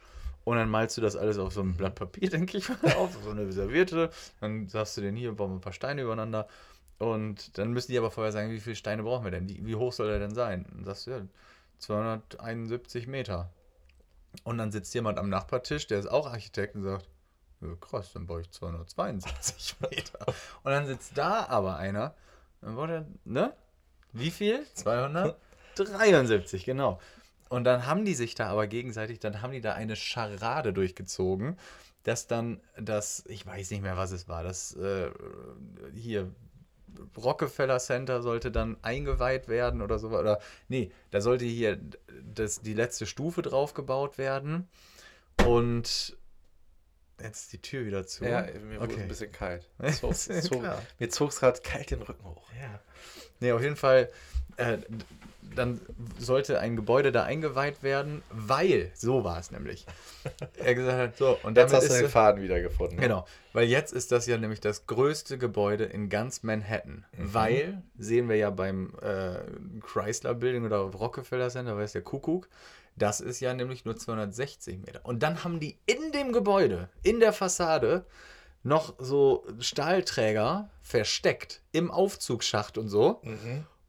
und 0.43 0.57
dann 0.57 0.70
malst 0.70 0.97
du 0.97 1.01
das 1.01 1.16
alles 1.16 1.38
auf 1.38 1.53
so 1.53 1.62
ein 1.62 1.76
Blatt 1.76 1.95
Papier, 1.95 2.30
denke 2.32 2.57
ich 2.57 2.70
mal, 2.70 2.93
auf, 2.93 3.18
so 3.24 3.30
eine 3.32 3.51
Serviette. 3.51 4.10
Dann 4.39 4.68
sagst 4.68 4.97
du 4.97 5.01
den 5.01 5.16
hier, 5.16 5.34
bauen 5.34 5.51
wir 5.51 5.57
ein 5.57 5.62
paar 5.62 5.74
Steine 5.74 6.01
übereinander. 6.01 6.47
Und 6.97 7.57
dann 7.57 7.72
müssen 7.72 7.91
die 7.91 7.97
aber 7.97 8.12
vorher 8.12 8.32
sagen, 8.32 8.51
wie 8.51 8.60
viele 8.60 8.76
Steine 8.76 9.03
brauchen 9.03 9.24
wir 9.24 9.32
denn? 9.32 9.47
Wie, 9.47 9.66
wie 9.66 9.76
hoch 9.76 9.93
soll 9.93 10.10
der 10.10 10.20
denn 10.20 10.36
sein? 10.36 10.66
Und 10.66 10.78
dann 10.80 10.86
sagst 10.86 11.07
du, 11.07 11.12
ja, 11.12 11.22
271 11.80 13.07
Meter. 13.07 13.51
Und 14.43 14.57
dann 14.57 14.72
sitzt 14.72 14.93
jemand 14.93 15.18
am 15.18 15.30
Nachbartisch, 15.30 15.88
der 15.88 15.99
ist 15.99 16.07
auch 16.07 16.28
Architekt 16.28 16.76
und 16.76 16.84
sagt, 16.84 17.07
ja, 17.62 17.76
krass, 17.80 18.14
dann 18.14 18.28
baue 18.28 18.41
ich 18.41 18.51
272 18.51 19.76
Meter. 19.82 20.26
Und 20.64 20.72
dann 20.72 20.86
sitzt 20.88 21.18
da 21.18 21.45
aber 21.47 21.78
einer, 21.78 22.16
dann 22.62 22.76
baut 22.76 22.89
er, 22.89 23.05
ne? 23.24 23.53
Wie 24.12 24.32
viel? 24.32 24.66
273, 25.86 26.65
genau. 26.65 26.99
Und 27.49 27.63
dann 27.63 27.86
haben 27.88 28.05
die 28.05 28.13
sich 28.13 28.36
da 28.36 28.47
aber 28.47 28.67
gegenseitig, 28.67 29.19
dann 29.19 29.41
haben 29.41 29.51
die 29.51 29.61
da 29.61 29.73
eine 29.73 29.95
Scharade 29.95 30.71
durchgezogen, 30.71 31.57
dass 32.03 32.27
dann 32.27 32.61
das, 32.80 33.23
ich 33.27 33.45
weiß 33.45 33.71
nicht 33.71 33.82
mehr, 33.82 33.97
was 33.97 34.11
es 34.11 34.27
war, 34.27 34.43
das 34.43 34.75
äh, 34.75 35.09
hier 35.95 36.32
Rockefeller 37.17 37.80
Center 37.80 38.21
sollte 38.21 38.51
dann 38.51 38.77
eingeweiht 38.82 39.47
werden 39.47 39.82
oder 39.82 39.99
so. 39.99 40.09
Oder 40.09 40.39
nee, 40.67 40.91
da 41.11 41.21
sollte 41.21 41.45
hier 41.45 41.80
das, 42.34 42.61
die 42.61 42.73
letzte 42.73 43.05
Stufe 43.05 43.41
drauf 43.41 43.73
gebaut 43.73 44.17
werden. 44.17 44.67
Und 45.45 46.17
jetzt 47.21 47.41
ist 47.43 47.53
die 47.53 47.61
Tür 47.61 47.86
wieder 47.86 48.05
zu. 48.05 48.25
Ja, 48.25 48.41
mir 48.41 48.80
wurde 48.80 48.93
Okay. 48.93 49.01
ein 49.03 49.07
bisschen 49.07 49.32
kalt. 49.32 49.69
Zog, 49.99 50.15
zog, 50.15 50.63
mir 50.99 51.09
zog 51.09 51.30
es 51.30 51.39
gerade 51.39 51.61
kalt 51.61 51.91
den 51.91 52.01
Rücken 52.01 52.25
hoch. 52.25 52.47
Ja. 52.59 52.80
Nee, 53.39 53.51
auf 53.53 53.61
jeden 53.61 53.77
Fall, 53.77 54.09
äh, 54.60 54.78
dann 55.55 55.82
sollte 56.18 56.60
ein 56.60 56.76
Gebäude 56.76 57.12
da 57.12 57.24
eingeweiht 57.24 57.84
werden, 57.84 58.22
weil, 58.30 58.91
so 58.95 59.24
war 59.24 59.39
es 59.39 59.51
nämlich. 59.51 59.86
Er 60.57 60.76
gesagt 60.76 60.97
hat, 60.97 61.18
so, 61.18 61.38
und 61.43 61.57
Jetzt 61.57 61.74
hast 61.74 61.89
du 61.89 61.93
den 61.93 62.10
Faden 62.10 62.41
wiedergefunden. 62.43 62.97
ne? 62.97 63.01
Genau, 63.01 63.26
weil 63.53 63.68
jetzt 63.68 63.93
ist 63.93 64.12
das 64.12 64.26
ja 64.26 64.38
nämlich 64.38 64.62
das 64.62 64.86
größte 64.86 65.38
Gebäude 65.38 65.86
in 65.86 66.10
ganz 66.10 66.43
Manhattan. 66.43 67.05
Weil, 67.18 67.82
sehen 67.97 68.30
wir 68.30 68.36
ja 68.36 68.49
beim 68.49 68.93
äh, 69.01 69.39
Chrysler 69.82 70.34
Building 70.36 70.66
oder 70.66 70.78
Rockefeller 70.80 71.49
Center, 71.49 71.78
weiß 71.78 71.93
der 71.93 72.03
Kuckuck, 72.03 72.47
das 72.95 73.22
ist 73.22 73.39
ja 73.39 73.53
nämlich 73.53 73.86
nur 73.86 73.97
260 73.97 74.80
Meter. 74.80 75.01
Und 75.03 75.24
dann 75.24 75.43
haben 75.43 75.60
die 75.60 75.78
in 75.86 76.12
dem 76.12 76.32
Gebäude, 76.34 76.89
in 77.03 77.20
der 77.20 77.34
Fassade, 77.34 78.05
noch 78.62 78.93
so 78.99 79.45
Stahlträger 79.60 80.70
versteckt 80.82 81.62
im 81.72 81.91
Aufzugsschacht 81.91 82.78
und 82.78 82.89
so 82.89 83.22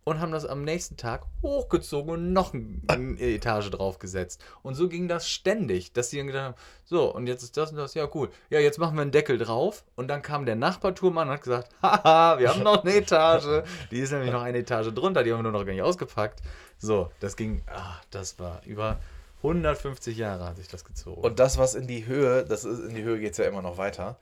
und 0.05 0.21
haben 0.21 0.33
das 0.33 0.47
am 0.47 0.63
nächsten 0.65 0.97
Tag 0.97 1.23
hochgezogen 1.43 2.11
und 2.13 2.33
noch 2.33 2.55
ein- 2.55 2.83
eine 2.89 3.21
Etage 3.21 3.71
draufgesetzt. 3.71 4.43
Und 4.63 4.75
so 4.75 4.89
ging 4.89 5.09
das 5.09 5.29
ständig, 5.29 5.93
dass 5.93 6.11
sie 6.11 6.17
dann 6.19 6.27
gedacht 6.29 6.45
haben, 6.45 6.55
so, 6.85 7.15
und 7.15 7.27
jetzt 7.27 7.43
ist 7.43 7.57
das 7.57 7.71
und 7.71 7.77
das, 7.77 7.95
ja 7.95 8.09
cool. 8.15 8.31
Ja, 8.49 8.59
jetzt 8.61 8.79
machen 8.79 8.97
wir 8.97 9.03
einen 9.03 9.11
Deckel 9.13 9.39
drauf. 9.39 9.85
Und 9.97 10.09
dann 10.09 10.23
kam 10.23 10.47
der 10.47 10.57
Nachbarturmann 10.57 11.29
und 11.29 11.35
hat 11.35 11.43
gesagt, 11.43 11.71
haha, 11.83 12.39
wir 12.39 12.49
haben 12.51 12.63
noch 12.63 12.83
eine 12.83 12.95
Etage. 12.95 13.63
Die 13.91 13.99
ist 14.01 14.11
nämlich 14.13 14.33
noch 14.33 14.43
eine 14.43 14.59
Etage 14.59 14.93
drunter, 14.95 15.23
die 15.23 15.33
haben 15.33 15.39
wir 15.41 15.43
nur 15.45 15.53
noch 15.53 15.65
gar 15.67 15.73
nicht 15.73 15.83
ausgepackt. 15.83 16.41
So, 16.79 17.11
das 17.21 17.37
ging, 17.37 17.63
ah, 17.67 18.01
das 18.11 18.39
war 18.39 18.63
über 18.65 18.99
150 19.43 20.17
Jahre 20.19 20.45
hat 20.47 20.57
sich 20.57 20.69
das 20.69 20.85
gezogen. 20.85 21.21
Und 21.23 21.39
das, 21.39 21.57
was 21.59 21.75
in 21.75 21.87
die 21.87 22.07
Höhe, 22.07 22.45
das 22.45 22.65
ist, 22.65 22.81
in 22.81 22.95
die 22.95 23.03
Höhe 23.03 23.19
geht 23.21 23.33
es 23.33 23.39
ja 23.39 23.45
immer 23.47 23.63
noch 23.63 23.79
weiter. 23.79 24.19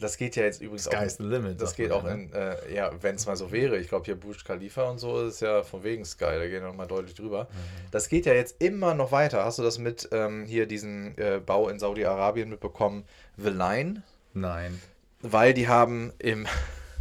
Das 0.00 0.16
geht 0.16 0.36
ja 0.36 0.44
jetzt 0.44 0.60
übrigens 0.62 0.84
Sky 0.84 1.04
is 1.04 1.16
the 1.16 1.24
limit, 1.24 1.60
Das 1.60 1.74
geht 1.74 1.90
auch 1.90 2.04
ne? 2.04 2.12
in, 2.12 2.32
äh, 2.32 2.72
ja, 2.72 2.90
wenn 3.02 3.16
es 3.16 3.26
mal 3.26 3.36
so 3.36 3.50
wäre. 3.50 3.78
Ich 3.78 3.88
glaube, 3.88 4.04
hier 4.04 4.14
Burj 4.14 4.44
Khalifa 4.44 4.84
und 4.90 4.98
so 4.98 5.26
ist 5.26 5.40
ja 5.40 5.62
von 5.64 5.82
wegen 5.82 6.04
Sky, 6.04 6.36
da 6.36 6.46
gehen 6.46 6.62
wir 6.62 6.68
noch 6.68 6.74
mal 6.76 6.86
deutlich 6.86 7.14
drüber. 7.14 7.44
Mhm. 7.44 7.90
Das 7.90 8.08
geht 8.08 8.24
ja 8.26 8.32
jetzt 8.32 8.62
immer 8.62 8.94
noch 8.94 9.10
weiter. 9.10 9.44
Hast 9.44 9.58
du 9.58 9.62
das 9.62 9.78
mit 9.78 10.08
ähm, 10.12 10.44
hier 10.46 10.66
diesen 10.66 11.18
äh, 11.18 11.40
Bau 11.44 11.68
in 11.68 11.78
Saudi-Arabien 11.78 12.48
mitbekommen? 12.48 13.04
The 13.36 13.50
Line? 13.50 14.02
Nein. 14.34 14.80
Weil 15.20 15.52
die 15.52 15.66
haben 15.66 16.12
im, 16.18 16.46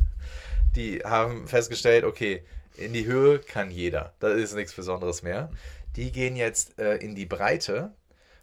die 0.76 1.00
haben 1.04 1.48
festgestellt, 1.48 2.04
okay, 2.04 2.44
in 2.78 2.94
die 2.94 3.06
Höhe 3.06 3.40
kann 3.40 3.70
jeder. 3.70 4.14
Das 4.20 4.38
ist 4.38 4.56
nichts 4.56 4.74
Besonderes 4.74 5.24
mehr. 5.24 5.52
Die 5.96 6.12
gehen 6.12 6.36
jetzt 6.36 6.80
äh, 6.80 6.96
in 6.98 7.16
die 7.16 7.26
Breite 7.26 7.92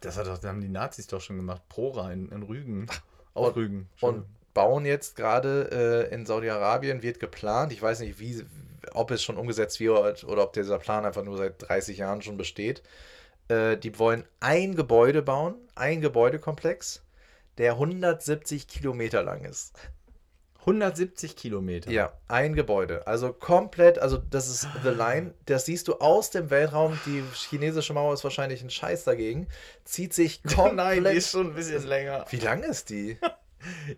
Das, 0.01 0.17
hat 0.17 0.27
doch, 0.27 0.37
das 0.37 0.49
haben 0.49 0.61
die 0.61 0.69
Nazis 0.69 1.07
doch 1.07 1.21
schon 1.21 1.37
gemacht. 1.37 1.61
Prora 1.69 2.11
in, 2.11 2.29
in 2.29 2.43
Rügen. 2.43 2.87
Auf 3.33 3.55
Rügen. 3.55 3.89
und 3.99 4.25
bauen 4.55 4.85
jetzt 4.85 5.15
gerade 5.15 6.07
äh, 6.09 6.13
in 6.15 6.25
Saudi-Arabien, 6.25 7.03
wird 7.03 7.19
geplant. 7.19 7.71
Ich 7.71 7.81
weiß 7.81 7.99
nicht, 7.99 8.19
wie, 8.19 8.43
ob 8.93 9.11
es 9.11 9.21
schon 9.21 9.37
umgesetzt 9.37 9.79
wird 9.79 10.23
oder 10.23 10.43
ob 10.43 10.53
dieser 10.53 10.79
Plan 10.79 11.05
einfach 11.05 11.23
nur 11.23 11.37
seit 11.37 11.61
30 11.61 11.99
Jahren 11.99 12.23
schon 12.23 12.37
besteht. 12.37 12.81
Äh, 13.49 13.77
die 13.77 13.99
wollen 13.99 14.23
ein 14.39 14.73
Gebäude 14.73 15.21
bauen, 15.21 15.55
ein 15.75 16.01
Gebäudekomplex, 16.01 17.03
der 17.59 17.73
170 17.73 18.67
Kilometer 18.67 19.21
lang 19.21 19.43
ist. 19.43 19.73
170 20.61 21.35
Kilometer. 21.35 21.91
Ja, 21.91 22.13
ein 22.27 22.55
Gebäude. 22.55 23.05
Also 23.05 23.33
komplett, 23.33 23.99
also 23.99 24.17
das 24.17 24.49
ist 24.49 24.67
The 24.83 24.89
Line, 24.89 25.35
das 25.45 25.65
siehst 25.65 25.87
du 25.89 25.95
aus 25.95 26.31
dem 26.31 26.49
Weltraum. 26.49 26.97
Die 27.05 27.23
chinesische 27.33 27.93
Mauer 27.93 28.13
ist 28.15 28.23
wahrscheinlich 28.23 28.63
ein 28.63 28.71
Scheiß 28.71 29.03
dagegen. 29.03 29.47
Zieht 29.83 30.13
sich 30.13 30.41
komplett. 30.41 30.75
Nein, 30.75 31.03
die 31.03 31.17
ist 31.17 31.29
schon 31.29 31.49
ein 31.49 31.53
bisschen 31.53 31.85
länger. 31.85 32.25
Wie 32.29 32.37
lang 32.37 32.63
ist 32.63 32.89
die? 32.89 33.19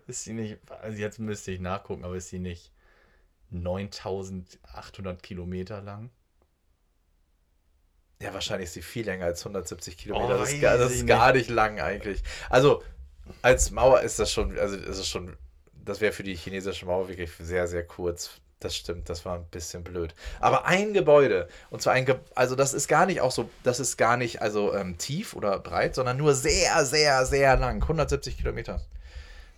Ist 0.07 0.23
sie 0.23 0.33
nicht, 0.33 0.57
also 0.81 0.97
jetzt 0.97 1.19
müsste 1.19 1.51
ich 1.51 1.59
nachgucken, 1.59 2.05
aber 2.05 2.15
ist 2.15 2.29
sie 2.29 2.39
nicht 2.39 2.71
9800 3.49 5.21
Kilometer 5.23 5.81
lang? 5.81 6.09
Ja, 8.21 8.33
wahrscheinlich 8.33 8.65
ist 8.67 8.73
sie 8.73 8.81
viel 8.81 9.05
länger 9.05 9.25
als 9.25 9.41
170 9.41 9.95
Oh, 9.95 9.97
Kilometer. 10.01 10.33
das 10.39 10.41
weiß 10.41 10.53
ist, 10.53 10.61
gar, 10.61 10.77
das 10.77 10.91
ist 10.91 11.07
gar 11.07 11.33
nicht 11.33 11.49
lang 11.49 11.79
eigentlich. 11.79 12.23
Also 12.49 12.83
als 13.41 13.71
Mauer 13.71 14.01
ist 14.01 14.19
das 14.19 14.31
schon, 14.31 14.57
also 14.57 14.75
ist 14.75 14.97
es 14.97 15.07
schon, 15.07 15.37
das 15.73 16.01
wäre 16.01 16.13
für 16.13 16.23
die 16.23 16.35
chinesische 16.35 16.85
Mauer 16.85 17.09
wirklich 17.09 17.31
sehr, 17.39 17.67
sehr 17.67 17.85
kurz. 17.85 18.31
Das 18.59 18.75
stimmt, 18.75 19.07
das 19.07 19.23
war 19.23 19.35
ein 19.35 19.45
bisschen 19.51 19.83
blöd. 19.83 20.15
Aber 20.39 20.65
ein 20.65 20.93
Gebäude, 20.93 21.47
und 21.69 21.83
zwar 21.83 21.93
ein, 21.93 22.05
Ge 22.05 22.15
also 22.33 22.55
das 22.55 22.73
ist 22.73 22.87
gar 22.87 23.05
nicht 23.05 23.21
auch 23.21 23.31
so, 23.31 23.51
das 23.61 23.79
ist 23.79 23.97
gar 23.97 24.17
nicht 24.17 24.41
also 24.41 24.73
ähm, 24.73 24.97
tief 24.97 25.35
oder 25.35 25.59
breit, 25.59 25.93
sondern 25.93 26.17
nur 26.17 26.33
sehr, 26.33 26.83
sehr, 26.83 27.23
sehr 27.27 27.55
lang. 27.57 27.83
170 27.83 28.35
Kilometer. 28.37 28.81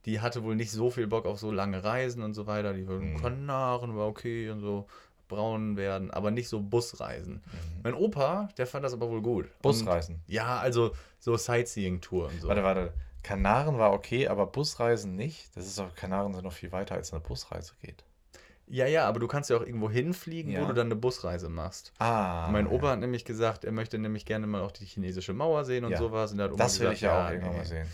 die 0.06 0.20
hatte 0.20 0.44
wohl 0.44 0.56
nicht 0.56 0.72
so 0.72 0.90
viel 0.90 1.08
Bock 1.08 1.26
auf 1.26 1.40
so 1.40 1.52
lange 1.52 1.84
Reisen 1.84 2.24
und 2.24 2.34
so 2.34 2.48
weiter. 2.48 2.74
Die 2.74 2.88
würden 2.88 3.18
Kanaren 3.22 3.96
war 3.96 4.08
okay 4.08 4.50
und 4.50 4.60
so 4.62 4.88
braun 5.28 5.78
werden, 5.78 6.12
aber 6.12 6.32
nicht 6.32 6.50
so 6.50 6.60
Busreisen. 6.60 7.42
Mein 7.84 7.94
Opa, 7.94 8.50
der 8.58 8.68
fand 8.68 8.84
das 8.84 8.94
aber 8.94 9.10
wohl 9.10 9.22
gut. 9.22 9.48
Busreisen? 9.62 10.16
Und, 10.16 10.24
ja, 10.28 10.58
also 10.58 10.92
so 11.20 11.38
Sightseeing-Tour 11.38 12.28
und 12.28 12.42
so. 12.42 12.48
Warte, 12.48 12.64
warte. 12.64 12.94
Kanaren 13.24 13.78
war 13.78 13.94
okay, 13.94 14.28
aber 14.28 14.48
Busreisen 14.48 15.16
nicht. 15.16 15.56
Das 15.56 15.68
ist 15.68 15.78
doch, 15.78 15.96
Kanaren 15.96 16.34
sind 16.34 16.44
noch 16.44 16.54
viel 16.54 16.72
weiter, 16.72 16.96
als 16.96 17.14
eine 17.14 17.22
Busreise 17.22 17.74
geht. 17.82 18.04
Ja, 18.74 18.86
ja, 18.88 19.06
aber 19.06 19.20
du 19.20 19.28
kannst 19.28 19.50
ja 19.50 19.58
auch 19.58 19.62
irgendwo 19.66 19.90
hinfliegen, 19.90 20.52
Ja. 20.54 20.62
wo 20.62 20.66
du 20.68 20.74
dann 20.74 20.88
eine 20.88 20.96
Busreise 20.96 21.50
machst. 21.50 21.92
Ah. 22.00 22.48
mein 22.52 22.68
Opa 22.68 22.92
hat 22.92 23.00
nämlich 23.00 23.26
gesagt, 23.26 23.66
er 23.66 23.72
möchte 23.74 23.98
nämlich 24.00 24.26
gerne 24.26 24.48
mal 24.48 24.62
auch 24.62 24.72
die 24.72 24.86
chinesische 24.86 25.34
Mauer 25.34 25.66
sehen 25.66 25.84
und 25.84 25.92
Ja. 25.92 25.98
sowas. 25.98 26.32
Und 26.32 26.40
hat 26.42 26.52
Oma 26.52 26.64
Das 26.64 26.80
will 26.80 26.86
gesagt, 26.90 26.96
ich 26.96 27.02
ja 27.02 27.28
auch 27.28 27.32
irgendwann 27.32 27.58
mal 27.58 27.66
sehen. 27.66 27.88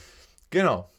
Genau. 0.51 0.89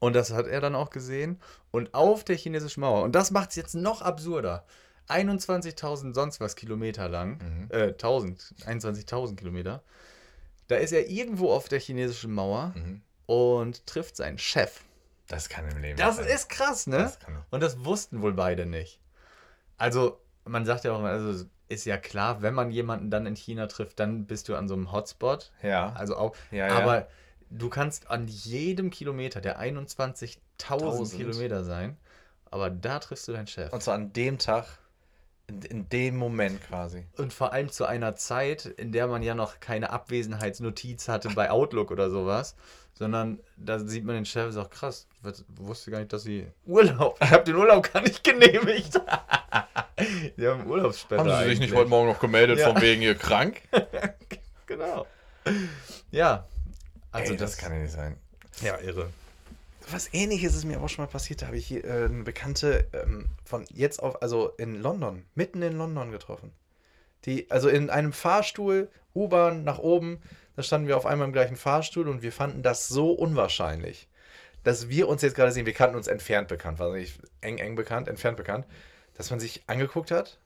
Und 0.00 0.16
das 0.16 0.32
hat 0.32 0.46
er 0.48 0.60
dann 0.60 0.74
auch 0.74 0.90
gesehen. 0.90 1.38
Und 1.70 1.94
auf 1.94 2.24
der 2.24 2.36
chinesischen 2.36 2.80
Mauer, 2.80 3.04
und 3.04 3.14
das 3.14 3.30
macht 3.30 3.50
es 3.50 3.56
jetzt 3.56 3.74
noch 3.76 4.02
absurder, 4.02 4.64
21.000 5.08 6.12
sonst 6.14 6.40
was 6.40 6.56
Kilometer 6.56 7.08
lang, 7.08 7.38
Mhm. 7.38 7.68
äh, 7.70 7.92
1000, 7.92 8.54
21.000 8.66 9.36
Kilometer. 9.38 9.82
Da 10.68 10.76
ist 10.76 10.90
er 10.92 11.08
irgendwo 11.08 11.52
auf 11.52 11.68
der 11.68 11.78
chinesischen 11.78 12.32
Mauer 12.32 12.72
Mhm. 12.74 13.02
und 13.26 13.86
trifft 13.86 14.16
seinen 14.16 14.38
Chef. 14.38 14.80
Das 15.28 15.48
kann 15.48 15.68
im 15.68 15.78
Leben 15.82 15.98
Das 15.98 16.16
sein. 16.16 16.26
ist 16.26 16.48
krass, 16.48 16.86
ne? 16.86 16.98
Das 16.98 17.18
kann- 17.18 17.42
Und 17.50 17.62
das 17.62 17.84
wussten 17.84 18.22
wohl 18.22 18.32
beide 18.32 18.66
nicht. 18.66 19.00
Also, 19.76 20.20
man 20.44 20.64
sagt 20.64 20.84
ja 20.84 20.92
auch 20.92 20.98
immer, 21.00 21.08
also 21.10 21.44
ist 21.68 21.84
ja 21.84 21.96
klar, 21.96 22.42
wenn 22.42 22.54
man 22.54 22.70
jemanden 22.70 23.10
dann 23.10 23.26
in 23.26 23.34
China 23.34 23.66
trifft, 23.66 23.98
dann 23.98 24.26
bist 24.26 24.48
du 24.48 24.54
an 24.56 24.68
so 24.68 24.74
einem 24.74 24.92
Hotspot. 24.92 25.52
Ja. 25.62 25.92
Also 25.94 26.16
auch, 26.16 26.36
Ja, 26.52 26.68
ja. 26.68 26.78
aber 26.78 27.08
du 27.50 27.68
kannst 27.68 28.08
an 28.10 28.28
jedem 28.28 28.90
Kilometer 28.90 29.40
der 29.40 29.58
21.000 29.58 30.38
Tausend. 30.58 31.12
Kilometer 31.20 31.64
sein, 31.64 31.96
aber 32.50 32.70
da 32.70 33.00
triffst 33.00 33.26
du 33.28 33.32
deinen 33.32 33.48
Chef. 33.48 33.72
Und 33.72 33.82
zwar 33.82 33.94
an 33.96 34.12
dem 34.12 34.38
Tag, 34.38 34.66
in, 35.48 35.60
in 35.62 35.88
dem 35.88 36.16
Moment 36.16 36.62
quasi. 36.62 37.04
Und 37.18 37.32
vor 37.32 37.52
allem 37.52 37.70
zu 37.70 37.84
einer 37.84 38.14
Zeit, 38.16 38.64
in 38.66 38.92
der 38.92 39.06
man 39.08 39.22
ja 39.22 39.34
noch 39.34 39.58
keine 39.60 39.90
Abwesenheitsnotiz 39.90 41.08
hatte 41.08 41.30
bei 41.30 41.50
Outlook 41.50 41.90
oder 41.90 42.10
sowas, 42.10 42.54
sondern 42.94 43.40
da 43.56 43.78
sieht 43.80 44.04
man 44.04 44.14
den 44.14 44.24
Chef 44.24 44.46
und 44.46 44.52
sagt, 44.52 44.70
krass, 44.70 45.06
ich 45.26 45.34
weiß- 45.38 45.44
wusste 45.56 45.90
gar 45.90 45.98
nicht, 45.98 46.12
dass 46.12 46.22
sie 46.22 46.46
Urlaub, 46.66 47.18
ich 47.22 47.30
habe 47.30 47.44
den 47.44 47.56
Urlaub 47.56 47.92
gar 47.92 48.02
nicht 48.02 48.22
genehmigt. 48.24 49.00
Sie 50.36 50.46
haben 50.46 50.66
Urlaubssperre 50.66 51.20
Haben 51.20 51.30
Sie 51.30 51.50
sich 51.50 51.58
nicht 51.60 51.68
eigentlich. 51.70 51.78
heute 51.78 51.88
Morgen 51.88 52.08
noch 52.08 52.20
gemeldet, 52.20 52.58
Ja. 52.58 52.70
von 52.72 52.82
wegen 52.82 53.02
ihr 53.02 53.14
krank? 53.14 53.62
Genau. 54.66 55.06
Ja. 56.10 56.46
Also 57.12 57.32
Ey, 57.32 57.38
das, 57.38 57.56
kann 57.56 57.72
ja 57.72 57.78
nicht 57.78 57.92
sein. 57.92 58.16
ja 58.60 58.78
irre. 58.80 59.10
Was 59.90 60.12
ähnliches 60.12 60.56
ist 60.56 60.64
mir 60.64 60.80
auch 60.82 60.88
schon 60.88 61.04
mal 61.04 61.10
passiert. 61.10 61.40
Da 61.42 61.46
habe 61.46 61.56
ich 61.56 61.66
hier, 61.66 61.84
äh, 61.84 62.06
eine 62.06 62.24
Bekannte 62.24 62.88
ähm, 62.92 63.26
von 63.44 63.64
jetzt 63.72 64.02
auf, 64.02 64.20
also 64.22 64.48
in 64.58 64.82
London, 64.82 65.24
mitten 65.36 65.62
in 65.62 65.78
London 65.78 66.10
getroffen. 66.10 66.52
Die, 67.24 67.48
also 67.50 67.68
in 67.68 67.88
einem 67.90 68.12
Fahrstuhl, 68.12 68.90
U-Bahn 69.14 69.62
nach 69.62 69.78
oben, 69.78 70.20
da 70.56 70.62
standen 70.64 70.88
wir 70.88 70.96
auf 70.96 71.06
einmal 71.06 71.28
im 71.28 71.32
gleichen 71.32 71.56
Fahrstuhl 71.56 72.08
und 72.08 72.22
wir 72.22 72.32
fanden 72.32 72.62
das 72.62 72.88
so 72.88 73.12
unwahrscheinlich, 73.12 74.08
dass 74.66 74.88
wir 74.88 75.06
uns 75.06 75.22
jetzt 75.22 75.36
gerade 75.36 75.52
sehen. 75.52 75.64
Wir 75.64 75.72
kannten 75.74 75.94
uns 75.94 76.08
entfernt 76.08 76.48
bekannt, 76.48 76.80
war 76.80 76.92
nicht 76.92 77.20
eng, 77.40 77.58
eng 77.58 77.76
bekannt, 77.76 78.08
entfernt 78.08 78.36
bekannt, 78.36 78.66
dass 79.14 79.30
man 79.30 79.38
sich 79.38 79.62
angeguckt 79.68 80.10
hat 80.10 80.40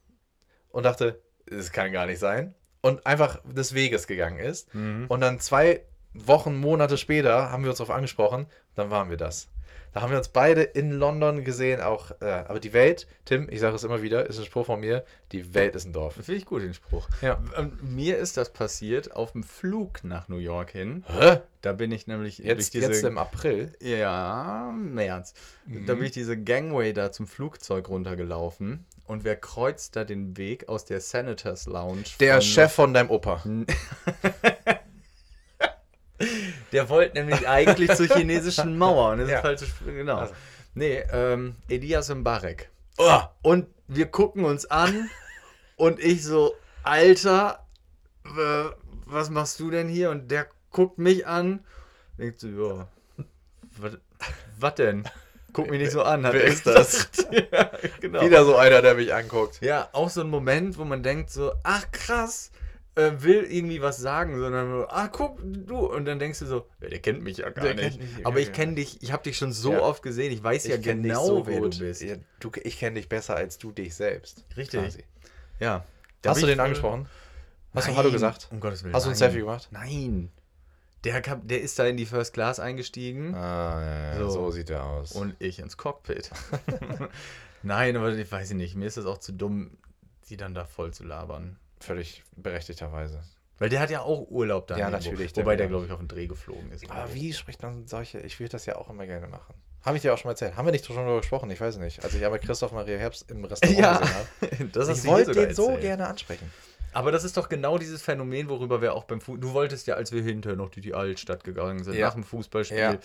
und 0.69 0.83
dachte, 0.85 1.23
das 1.47 1.73
kann 1.73 1.91
gar 1.91 2.05
nicht 2.05 2.19
sein. 2.19 2.55
Und 2.83 3.07
einfach 3.07 3.41
des 3.51 3.73
Weges 3.73 4.07
gegangen 4.07 4.39
ist. 4.39 4.69
Und 5.09 5.23
dann 5.23 5.41
zwei 5.41 5.85
Wochen, 6.13 6.55
Monate 6.61 6.99
später 6.99 7.51
haben 7.51 7.63
wir 7.63 7.71
uns 7.71 7.79
darauf 7.79 7.95
angesprochen, 7.97 8.47
dann 8.75 8.91
waren 8.91 9.09
wir 9.09 9.17
das. 9.17 9.49
Da 9.93 10.03
haben 10.03 10.11
wir 10.11 10.19
uns 10.19 10.29
beide 10.29 10.63
in 10.63 10.93
London 10.93 11.45
gesehen, 11.45 11.81
auch, 11.81 12.13
äh, 12.21 12.27
aber 12.27 12.61
die 12.61 12.73
Welt, 12.73 13.09
Tim, 13.25 13.49
ich 13.51 13.61
sage 13.61 13.75
es 13.75 13.83
immer 13.83 14.03
wieder, 14.03 14.27
ist 14.27 14.39
ein 14.39 14.45
Spruch 14.45 14.67
von 14.67 14.81
mir, 14.81 15.05
die 15.33 15.53
Welt 15.55 15.75
ist 15.75 15.85
ein 15.85 15.93
Dorf. 15.93 16.15
Finde 16.15 16.35
ich 16.35 16.47
gut, 16.47 16.63
den 16.63 16.75
Spruch. 16.75 17.09
Ja. 17.23 17.43
Ähm, 17.57 17.77
Mir 17.83 18.19
ist 18.19 18.37
das 18.37 18.53
passiert 18.53 19.17
auf 19.17 19.33
dem 19.33 19.43
Flug 19.43 20.05
nach 20.05 20.29
New 20.29 20.39
York 20.39 20.71
hin. 20.71 21.05
Hä? 21.09 21.41
Da 21.61 21.73
bin 21.73 21.91
ich 21.91 22.07
nämlich 22.07 22.39
Jetzt, 22.39 22.75
jetzt 22.75 23.03
im 23.03 23.19
April? 23.19 23.73
Ja, 23.81 24.73
März. 24.75 25.35
Da 25.87 25.95
bin 25.95 26.05
ich 26.05 26.13
diese 26.13 26.41
Gangway 26.41 26.93
da 26.93 27.13
zum 27.13 27.27
Flugzeug 27.27 27.89
runtergelaufen 27.89 28.87
und 29.07 29.25
wer 29.25 29.37
kreuzt 29.37 29.97
da 29.97 30.05
den 30.05 30.37
Weg 30.37 30.69
aus 30.69 30.85
der 30.85 31.01
Senators 31.01 31.67
Lounge? 31.67 32.05
Der 32.21 32.41
Chef 32.41 32.73
von 32.73 32.95
deinem 32.95 33.11
Opa. 33.11 33.43
Der 36.73 36.89
wollte 36.89 37.15
nämlich 37.19 37.49
eigentlich 37.49 37.93
zur 37.95 38.07
chinesischen 38.07 38.79
Mauer. 38.79 39.13
Und 39.13 39.19
das 39.21 39.31
Ja. 39.31 39.37
ist 39.39 39.43
falsch. 39.61 39.73
Genau. 39.85 40.17
Also. 40.19 40.35
Nee, 40.75 41.03
ähm, 41.13 41.57
Elias 41.69 42.09
Mbarek. 42.15 42.71
Oh, 42.99 43.21
Und 43.43 43.67
wir 43.89 44.07
gucken 44.07 44.45
uns 44.45 44.67
an 44.71 45.11
und 45.77 45.99
ich 45.99 46.23
so, 46.25 46.55
Alter, 46.83 47.67
äh, 48.25 48.65
was 49.07 49.31
machst 49.31 49.59
du 49.61 49.71
denn 49.71 49.89
hier? 49.89 50.11
Und 50.11 50.31
der 50.31 50.47
guckt 50.71 50.99
mich 50.99 51.27
an. 51.27 51.65
Denkt 52.19 52.41
so, 52.41 52.49
ja, 52.49 52.89
was- 53.79 54.75
denn? 54.75 55.09
Guck 55.53 55.69
mich 55.71 55.81
nicht 55.81 55.91
so 55.91 56.03
an. 56.03 56.25
Hat 56.25 56.35
Wer 56.35 56.45
er 56.45 56.49
ist 56.49 56.65
das? 56.67 57.09
ja, 57.53 57.71
genau. 58.01 58.21
wieder 58.23 58.45
so 58.45 58.55
einer, 58.57 58.83
der 58.83 58.95
mich 58.95 59.13
anguckt. 59.13 59.61
Ja, 59.63 59.89
auch 59.93 60.09
so 60.09 60.21
ein 60.21 60.29
Moment, 60.31 60.79
wo 60.79 60.85
man 60.85 61.03
denkt 61.03 61.31
so, 61.31 61.53
ach 61.65 61.91
krass, 61.91 62.53
äh, 62.97 63.13
will 63.19 63.45
irgendwie 63.45 63.81
was 63.83 63.99
sagen, 63.99 64.39
sondern 64.39 64.71
nur, 64.71 64.89
ach 64.93 65.11
guck, 65.13 65.39
du. 65.43 65.79
Und 65.79 66.05
dann 66.07 66.19
denkst 66.19 66.41
du 66.41 66.47
so, 66.47 66.67
ja, 66.81 66.89
der 66.89 66.99
kennt 66.99 67.23
mich 67.23 67.39
ja 67.39 67.51
gar 67.51 67.65
Der 67.65 67.75
nicht. 67.75 68.01
mich 68.01 68.27
Aber 68.27 68.41
ich 68.41 68.53
kenne 68.53 68.75
dich, 68.75 69.03
ich 69.03 69.13
habe 69.13 69.23
dich 69.23 69.37
schon 69.37 69.53
so 69.53 69.73
Ja. 69.73 69.81
oft 69.81 70.03
gesehen, 70.03 70.33
ich 70.33 70.43
weiß 70.43 70.67
ja 70.67 70.77
kenn 70.79 71.03
genau, 71.03 71.47
wer 71.47 71.61
du 71.61 71.71
bist. 71.79 72.03
Ja, 72.03 72.17
du, 72.41 72.51
ich 72.63 72.79
kenne 72.79 72.97
dich 72.97 73.09
besser 73.09 73.37
als 73.37 73.59
du 73.59 73.71
dich 73.73 73.95
selbst. 73.95 74.45
Richtig. 74.57 74.81
Quasi. 74.83 75.05
Ja. 75.61 75.85
Da 76.23 76.31
Hast 76.31 76.43
du 76.43 76.47
ich 76.47 76.51
den 76.53 76.57
voll- 76.59 76.65
angesprochen? 76.67 77.09
Hast 77.75 77.87
du 77.87 77.91
Nein, 77.93 77.99
Hallo 77.99 78.11
gesagt? 78.11 78.49
Um 78.51 78.59
Gottes 78.61 78.83
Willen. 78.83 78.95
Hast 78.95 79.07
du 79.07 79.11
ein. 79.11 79.17
Selfie 79.17 79.39
gemacht? 79.39 79.69
Nein. 79.71 80.31
Der, 81.05 81.23
kam, 81.23 81.47
der 81.47 81.63
ist 81.63 81.79
da 81.79 81.87
in 81.87 81.97
die 81.97 82.05
First 82.05 82.35
Class 82.35 82.59
eingestiegen 82.61 83.35
Ah, 83.35 84.15
ja, 84.15 84.19
So. 84.19 84.29
so. 84.31 84.51
sieht 84.51 84.69
er 84.69 84.85
aus. 84.85 85.13
und 85.13 85.35
ich 85.39 85.59
ins 85.61 85.77
Cockpit. 85.79 86.31
Nein, 87.63 87.97
aber 87.97 88.13
ich 88.15 88.31
weiß 88.31 88.53
nicht, 88.55 88.75
mir 88.77 88.87
ist 88.87 88.97
das 88.97 89.07
auch 89.07 89.19
zu 89.19 89.33
dumm, 89.33 89.79
die 90.29 90.37
dann 90.37 90.55
da 90.55 90.65
voll 90.65 90.93
zu 90.93 91.05
labern. 91.05 91.57
Völlig 91.81 92.23
berechtigterweise. 92.37 93.23
Weil 93.59 93.69
der 93.69 93.81
hat 93.81 93.91
ja 93.91 94.01
auch 94.03 94.31
Urlaub 94.31 94.67
da. 94.69 94.77
Ja, 94.79 94.89
irgendwo. 94.89 95.05
natürlich, 95.11 95.33
der 95.35 95.45
Wobei 95.45 95.57
der, 95.57 95.69
glaube 95.69 95.85
ich, 95.87 95.93
auf 95.93 95.99
den 95.99 96.09
Dreh 96.09 96.27
geflogen 96.27 96.71
ist. 96.73 96.91
Aber 96.91 97.13
wie 97.13 97.33
spricht 97.33 97.63
man 97.63 97.87
solche? 97.87 98.21
Ich 98.21 98.41
will 98.41 98.49
das 98.49 98.65
ja 98.67 98.77
auch 98.77 98.89
immer 98.89 99.07
gerne 99.07 99.27
machen. 99.27 99.55
Habe 99.83 99.97
ich 99.97 100.03
dir 100.03 100.13
auch 100.15 100.19
schon 100.19 100.29
mal 100.29 100.33
erzählt. 100.33 100.57
Haben 100.57 100.67
wir 100.67 100.73
nicht 100.73 100.85
schon 100.87 100.97
darüber 100.97 101.19
gesprochen? 101.21 101.51
Ich 101.51 101.61
weiß 101.61 101.77
nicht. 101.79 102.03
Als 102.05 102.15
ich 102.15 102.25
aber 102.25 102.39
Christoph 102.39 102.73
Maria 102.73 102.97
Herbst 102.99 103.31
im 103.31 103.45
Restaurant 103.45 103.79
Ja, 103.79 103.99
gesehen 103.99 104.15
habe. 104.15 104.93
Ich 104.93 105.05
wollte 105.07 105.33
den 105.33 105.55
so 105.55 105.77
gerne 105.77 106.07
ansprechen. 106.07 106.51
Aber 106.93 107.13
das 107.13 107.25
ist 107.25 107.37
doch 107.37 107.49
genau 107.49 107.79
dieses 107.79 108.03
Phänomen, 108.03 108.49
worüber 108.49 108.83
wir 108.83 108.95
auch 108.95 109.05
beim 109.05 109.21
Fußball. 109.21 109.41
Du 109.41 109.53
wolltest 109.53 109.87
ja, 109.87 109.95
als 109.95 110.11
wir 110.13 110.23
hinterher 110.23 110.57
noch 110.57 110.71
durch 110.71 110.83
die 110.85 110.95
Altstadt 110.95 111.45
gegangen 111.45 111.85
sind, 111.85 111.95
Ja. 111.95 112.07
nach 112.09 112.15
dem 112.15 112.25
Fußballspiel, 112.25 112.79
Ja. 112.79 112.99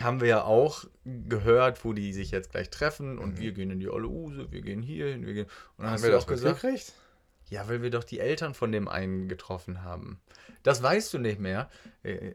haben 0.00 0.20
wir 0.20 0.28
ja 0.28 0.44
auch 0.44 0.84
gehört, 1.04 1.84
wo 1.84 1.92
die 1.92 2.12
sich 2.12 2.30
jetzt 2.32 2.50
gleich 2.50 2.70
treffen 2.70 3.18
und 3.18 3.34
Mhm. 3.34 3.38
wir 3.38 3.52
gehen 3.52 3.70
in 3.70 3.78
die 3.80 3.88
Olle 3.88 4.08
Use, 4.08 4.50
wir 4.50 4.62
gehen 4.62 4.82
hier 4.82 5.06
hin, 5.08 5.26
wir 5.26 5.34
gehen. 5.34 5.44
Und 5.44 5.52
dann 5.78 5.86
Haben 5.86 5.92
hast 5.94 6.02
wir 6.02 6.10
du 6.10 6.16
das 6.16 6.24
auch 6.24 6.28
gesagt, 6.28 6.62
mitgekriegt? 6.64 6.92
Ja, 7.52 7.68
weil 7.68 7.82
wir 7.82 7.90
doch 7.90 8.02
die 8.02 8.18
Eltern 8.18 8.54
von 8.54 8.72
dem 8.72 8.88
einen 8.88 9.28
getroffen 9.28 9.84
haben. 9.84 10.22
Das 10.62 10.82
weißt 10.82 11.12
du 11.12 11.18
nicht 11.18 11.38
mehr. 11.38 11.68
Äh, 12.02 12.32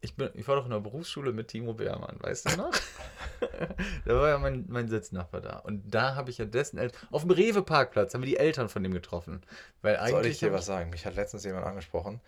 Ich, 0.00 0.16
bin, 0.16 0.30
ich 0.34 0.46
war 0.46 0.56
doch 0.56 0.64
in 0.64 0.70
der 0.70 0.80
Berufsschule 0.80 1.32
mit 1.32 1.48
Timo 1.48 1.74
Beermann, 1.74 2.16
weißt 2.20 2.50
du 2.50 2.56
noch? 2.56 2.72
da 4.04 4.14
war 4.16 4.28
ja 4.28 4.38
mein, 4.38 4.64
mein 4.68 4.88
Sitznachbar 4.88 5.40
da. 5.40 5.58
Und 5.58 5.92
da 5.92 6.16
habe 6.16 6.30
ich 6.30 6.38
ja 6.38 6.44
dessen 6.44 6.78
Eltern. 6.78 7.00
Auf 7.10 7.22
dem 7.22 7.30
Rewe-Parkplatz 7.30 8.14
haben 8.14 8.22
wir 8.22 8.28
die 8.28 8.36
Eltern 8.36 8.68
von 8.68 8.82
dem 8.82 8.92
getroffen. 8.92 9.42
Weil 9.82 9.96
eigentlich. 9.96 10.10
Soll 10.12 10.26
ich 10.26 10.38
dir 10.40 10.52
was 10.52 10.66
sagen? 10.66 10.90
Mich 10.90 11.06
hat 11.06 11.14
letztens 11.14 11.44
jemand 11.44 11.64
angesprochen. 11.66 12.20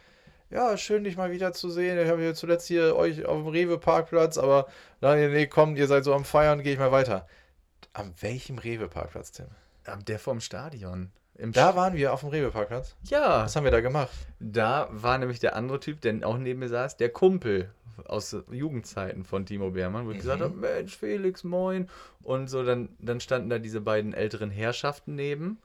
Ja, 0.50 0.76
schön, 0.76 1.04
dich 1.04 1.16
mal 1.16 1.32
wieder 1.32 1.52
zu 1.52 1.68
sehen. 1.68 1.98
Ich 1.98 2.08
habe 2.08 2.22
hier 2.22 2.34
zuletzt 2.34 2.68
hier 2.68 2.94
euch 2.96 3.24
auf 3.24 3.42
dem 3.42 3.48
Rewe-Parkplatz, 3.48 4.38
aber 4.38 4.66
dann, 5.00 5.18
nee, 5.32 5.46
kommt, 5.46 5.78
ihr 5.78 5.86
seid 5.88 6.04
so 6.04 6.14
am 6.14 6.24
Feiern, 6.24 6.62
gehe 6.62 6.72
ich 6.72 6.78
mal 6.78 6.92
weiter. 6.92 7.26
An 7.92 8.14
welchem 8.20 8.58
Rewe-Parkplatz, 8.58 9.32
Tim? 9.32 9.46
Der 10.06 10.18
vom 10.18 10.40
Stadion. 10.40 11.10
Da 11.42 11.74
waren 11.74 11.94
wir 11.94 12.12
auf 12.12 12.20
dem 12.20 12.28
Rewe-Parkplatz. 12.28 12.96
ja, 13.04 13.44
Was 13.44 13.56
haben 13.56 13.64
wir 13.64 13.70
da 13.70 13.80
gemacht? 13.80 14.10
da 14.40 14.88
war 14.90 15.18
nämlich 15.18 15.38
der 15.38 15.56
andere 15.56 15.80
Typ, 15.80 16.00
der 16.00 16.26
auch 16.26 16.38
neben 16.38 16.60
mir 16.60 16.68
saß, 16.68 16.96
der 16.96 17.08
Kumpel 17.10 17.70
aus 18.06 18.36
Jugendzeiten 18.50 19.24
von 19.24 19.44
Timo 19.46 19.70
Beermann, 19.70 20.06
wo 20.06 20.10
ich 20.10 20.18
gesagt 20.18 20.40
habe, 20.40 20.56
Mensch, 20.56 20.96
Felix, 20.96 21.44
moin. 21.44 21.88
Und 22.22 22.48
so, 22.48 22.64
dann, 22.64 22.88
dann 22.98 23.20
standen 23.20 23.50
da 23.50 23.58
diese 23.58 23.80
beiden 23.80 24.14
älteren 24.14 24.50
Herrschaften 24.50 25.14
neben. 25.14 25.58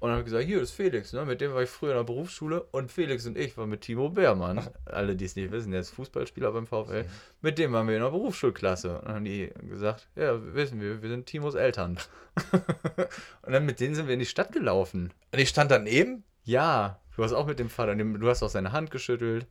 Und 0.00 0.08
dann 0.08 0.12
habe 0.12 0.20
ich 0.20 0.24
gesagt, 0.32 0.46
hier 0.46 0.62
ist 0.62 0.70
Felix, 0.70 1.12
ne? 1.12 1.26
mit 1.26 1.42
dem 1.42 1.52
war 1.52 1.62
ich 1.62 1.68
früher 1.68 1.90
in 1.90 1.98
der 1.98 2.04
Berufsschule. 2.04 2.62
Und 2.72 2.90
Felix 2.90 3.26
und 3.26 3.36
ich 3.36 3.54
waren 3.58 3.68
mit 3.68 3.82
Timo 3.82 4.08
Beermann. 4.08 4.66
Alle, 4.86 5.14
die 5.14 5.26
es 5.26 5.36
nicht 5.36 5.52
wissen, 5.52 5.72
der 5.72 5.80
ist 5.80 5.90
Fußballspieler 5.90 6.52
beim 6.52 6.66
VfL. 6.66 7.04
Mit 7.42 7.58
dem 7.58 7.72
waren 7.72 7.86
wir 7.86 7.96
in 7.96 8.02
der 8.02 8.08
Berufsschulklasse. 8.08 8.98
Und 8.98 9.04
dann 9.04 9.16
haben 9.16 9.24
die 9.26 9.50
gesagt, 9.68 10.08
ja, 10.16 10.38
wissen 10.54 10.80
wir, 10.80 11.02
wir 11.02 11.08
sind 11.10 11.26
Timos 11.26 11.54
Eltern. 11.54 11.98
und 13.42 13.52
dann 13.52 13.66
mit 13.66 13.78
denen 13.78 13.94
sind 13.94 14.06
wir 14.06 14.14
in 14.14 14.20
die 14.20 14.26
Stadt 14.26 14.52
gelaufen. 14.52 15.12
Und 15.32 15.38
ich 15.38 15.50
stand 15.50 15.70
daneben? 15.70 16.24
Ja, 16.44 16.98
du 17.14 17.22
hast 17.22 17.34
auch 17.34 17.46
mit 17.46 17.58
dem 17.58 17.68
Vater, 17.68 17.94
du 17.94 18.28
hast 18.28 18.42
auch 18.42 18.48
seine 18.48 18.72
Hand 18.72 18.90
geschüttelt. 18.90 19.46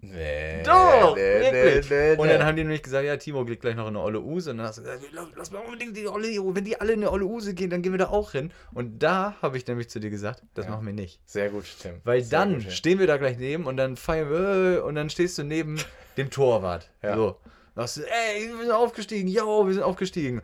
Nee. 0.00 0.62
Doch, 0.62 1.16
nee, 1.16 1.20
wirklich. 1.22 1.90
nee, 1.90 1.96
nee, 2.12 2.16
Und 2.16 2.28
dann 2.28 2.38
nee. 2.38 2.44
haben 2.44 2.56
die 2.56 2.62
nämlich 2.62 2.82
gesagt, 2.82 3.04
ja, 3.04 3.16
Timo 3.16 3.44
geht 3.44 3.60
gleich 3.60 3.74
noch 3.74 3.88
in 3.88 3.96
eine 3.96 4.00
Olle 4.04 4.20
Use. 4.20 4.50
Und 4.50 4.58
dann 4.58 4.66
hast 4.68 4.78
du 4.78 4.82
gesagt, 4.82 5.02
lass, 5.36 5.50
mal 5.50 5.58
unbedingt 5.58 5.96
die 5.96 6.06
Olle, 6.06 6.28
wenn 6.54 6.64
die 6.64 6.80
alle 6.80 6.92
in 6.92 7.00
eine 7.00 7.10
Olle 7.10 7.24
Use 7.24 7.52
gehen, 7.54 7.68
dann 7.70 7.82
gehen 7.82 7.92
wir 7.92 7.98
da 7.98 8.08
auch 8.08 8.32
hin. 8.32 8.52
Und 8.72 9.00
da 9.02 9.34
habe 9.42 9.56
ich 9.56 9.66
nämlich 9.66 9.90
zu 9.90 9.98
dir 9.98 10.10
gesagt, 10.10 10.42
das 10.54 10.66
Ja. 10.66 10.70
machen 10.70 10.86
wir 10.86 10.92
nicht. 10.92 11.20
Sehr 11.26 11.50
gut, 11.50 11.64
Tim. 11.82 12.00
Weil 12.04 12.22
Sehr 12.22 12.38
dann 12.38 12.54
gut, 12.62 12.72
stehen 12.72 13.00
wir 13.00 13.06
da 13.08 13.16
gleich 13.16 13.38
neben 13.38 13.66
und 13.66 13.76
dann 13.76 13.96
feiern 13.96 14.30
wir 14.30 14.76
äh, 14.76 14.80
und 14.80 14.94
dann 14.94 15.10
stehst 15.10 15.36
du 15.38 15.42
neben 15.42 15.80
dem 16.16 16.30
Torwart. 16.30 16.90
Ja. 17.02 17.16
So. 17.16 17.36
Dann 17.74 17.86
sagst 17.86 17.96
du, 17.96 18.00
ey, 18.02 18.48
wir 18.56 18.62
sind 18.66 18.70
aufgestiegen, 18.72 19.28
yo, 19.28 19.66
wir 19.66 19.74
sind 19.74 19.82
aufgestiegen. 19.82 20.42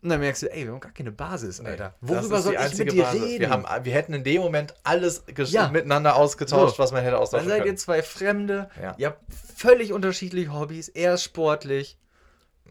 Und 0.00 0.10
dann 0.10 0.20
merkst 0.20 0.42
du, 0.44 0.52
ey, 0.52 0.64
wir 0.64 0.72
haben 0.72 0.80
gar 0.80 0.92
keine 0.92 1.10
Basis, 1.10 1.60
Alter. 1.60 1.94
Worüber 2.00 2.40
soll 2.40 2.54
ich 2.54 2.78
mit 2.78 2.92
dir 2.92 3.02
Basis. 3.02 3.22
reden? 3.22 3.40
Wir, 3.40 3.50
haben, 3.50 3.66
wir 3.84 3.92
hätten 3.92 4.14
in 4.14 4.22
dem 4.22 4.40
Moment 4.42 4.74
alles 4.84 5.24
Ja. 5.48 5.68
miteinander 5.70 6.14
ausgetauscht, 6.14 6.76
So. 6.76 6.82
was 6.82 6.92
man 6.92 7.00
hätte 7.02 7.12
Dann 7.12 7.20
austauschen 7.22 7.48
seid 7.48 7.58
ihr 7.58 7.64
können. 7.64 7.78
zwei 7.78 8.02
Fremde, 8.02 8.70
Ja. 8.80 8.94
ihr 8.96 9.06
habt 9.08 9.22
völlig 9.56 9.92
unterschiedliche 9.92 10.52
Hobbys. 10.52 10.88
Er 10.88 11.14
ist 11.14 11.24
sportlich. 11.24 11.98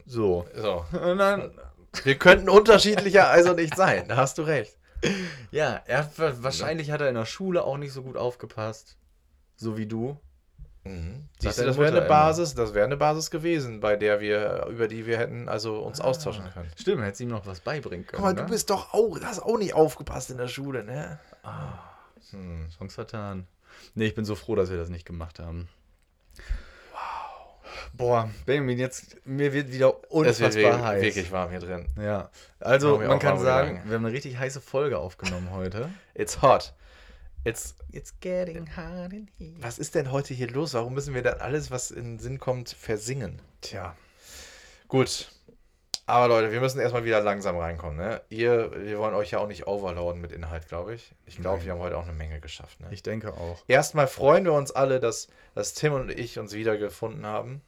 So. 0.05 0.45
So. 0.55 0.85
Und 1.01 1.17
dann 1.17 1.51
Wir 2.03 2.15
könnten 2.15 2.47
unterschiedlicher 2.47 3.27
also 3.29 3.53
nicht 3.53 3.75
sein. 3.75 4.07
Da 4.07 4.15
hast 4.15 4.37
du 4.37 4.43
recht. 4.43 4.77
Ja, 5.51 5.81
er 5.85 6.09
wahrscheinlich 6.17 6.91
hat 6.91 7.01
er 7.01 7.09
in 7.09 7.15
der 7.15 7.25
Schule 7.25 7.63
auch 7.63 7.77
nicht 7.77 7.91
so 7.93 8.03
gut 8.03 8.15
aufgepasst. 8.17 8.97
So 9.57 9.77
wie 9.77 9.85
du. 9.85 10.17
Siehst 11.39 11.57
du, 11.57 11.61
deine 11.61 11.67
das 11.67 11.77
wäre 11.77 11.97
eine 11.97 12.07
Basis, 12.07 12.55
das 12.55 12.73
wäre 12.73 12.85
eine 12.85 12.97
Basis 12.97 13.29
gewesen, 13.29 13.79
bei 13.79 13.95
der 13.95 14.19
wir, 14.19 14.65
über 14.69 14.87
die 14.87 15.05
wir 15.05 15.17
hätten 15.17 15.47
also 15.49 15.79
uns 15.79 16.01
austauschen 16.01 16.49
können. 16.53 16.71
Stimmt, 16.79 17.03
hättest 17.03 17.21
ihm 17.21 17.29
noch 17.29 17.45
was 17.45 17.59
beibringen 17.59 18.05
können. 18.05 18.23
Guck 18.23 18.25
mal, 18.25 18.35
du 18.35 18.43
ne? 18.43 18.49
bist 18.49 18.69
doch 18.69 18.93
auch, 18.93 19.19
hast 19.21 19.39
auch 19.41 19.57
nicht 19.57 19.73
aufgepasst 19.73 20.31
in 20.31 20.37
der 20.37 20.47
Schule, 20.47 20.83
ne? 20.83 21.19
Chance 22.77 22.95
vertan. 22.95 23.47
Nee, 23.95 24.05
ich 24.05 24.15
bin 24.15 24.25
so 24.25 24.35
froh, 24.35 24.55
dass 24.55 24.69
wir 24.69 24.77
das 24.77 24.89
nicht 24.89 25.05
gemacht 25.05 25.39
haben. 25.39 25.69
Wow. 26.91 27.59
Boah, 27.93 28.29
Benjamin, 28.45 28.79
jetzt, 28.79 29.17
mir 29.25 29.53
wird 29.53 29.71
wieder 29.71 29.89
Es 30.03 30.09
unfassbar 30.09 30.53
wird 30.53 30.81
heiß. 30.81 31.01
wirklich 31.03 31.31
warm 31.31 31.51
hier 31.51 31.59
drin. 31.59 31.85
Ja, 32.01 32.29
also 32.59 32.97
man 32.97 33.19
kann 33.19 33.39
sagen, 33.39 33.69
Gedanken. 33.69 33.89
wir 33.89 33.95
haben 33.97 34.05
eine 34.05 34.13
richtig 34.13 34.37
heiße 34.37 34.61
Folge 34.61 34.97
aufgenommen 34.97 35.51
heute. 35.51 35.89
It's 36.13 36.41
hot. 36.41 36.73
It's, 37.47 37.75
It's 37.91 38.13
getting 38.19 38.67
hot 38.75 39.13
in 39.13 39.27
here. 39.37 39.53
was 39.61 39.79
ist 39.79 39.95
denn 39.95 40.11
heute 40.11 40.33
hier 40.33 40.49
los? 40.49 40.73
Warum 40.73 40.93
müssen 40.93 41.13
wir 41.13 41.21
dann 41.23 41.39
alles, 41.39 41.71
was 41.71 41.91
in 41.91 42.03
den 42.03 42.19
Sinn 42.19 42.39
kommt, 42.39 42.69
versingen? 42.69 43.41
Tja, 43.61 43.95
Gut. 44.87 45.31
Aber 46.09 46.29
Leute, 46.29 46.53
wir 46.53 46.61
müssen 46.61 46.79
erstmal 46.79 47.03
wieder 47.03 47.19
langsam 47.19 47.57
reinkommen, 47.57 47.97
ne? 47.97 48.21
Ihr, 48.29 48.71
wir 48.81 48.97
wollen 48.97 49.13
euch 49.13 49.31
ja 49.31 49.39
auch 49.39 49.47
nicht 49.47 49.67
overloaden 49.67 50.21
mit 50.21 50.31
Inhalt, 50.31 50.69
glaube 50.69 50.93
ich. 50.95 51.13
Ich 51.25 51.35
glaube, 51.37 51.65
wir 51.65 51.73
haben 51.73 51.79
heute 51.79 51.97
auch 51.97 52.03
eine 52.03 52.13
Menge 52.13 52.39
geschafft, 52.39 52.79
ne? 52.79 52.87
ich 52.91 53.03
denke 53.03 53.33
auch. 53.33 53.61
Erstmal 53.67 54.07
freuen 54.07 54.45
wir 54.45 54.53
uns 54.53 54.71
alle, 54.71 55.01
dass, 55.01 55.27
dass 55.53 55.73
Tim 55.73 55.91
und 55.93 56.09
ich 56.09 56.39
uns 56.39 56.53
wiedergefunden 56.53 57.25
haben. 57.25 57.61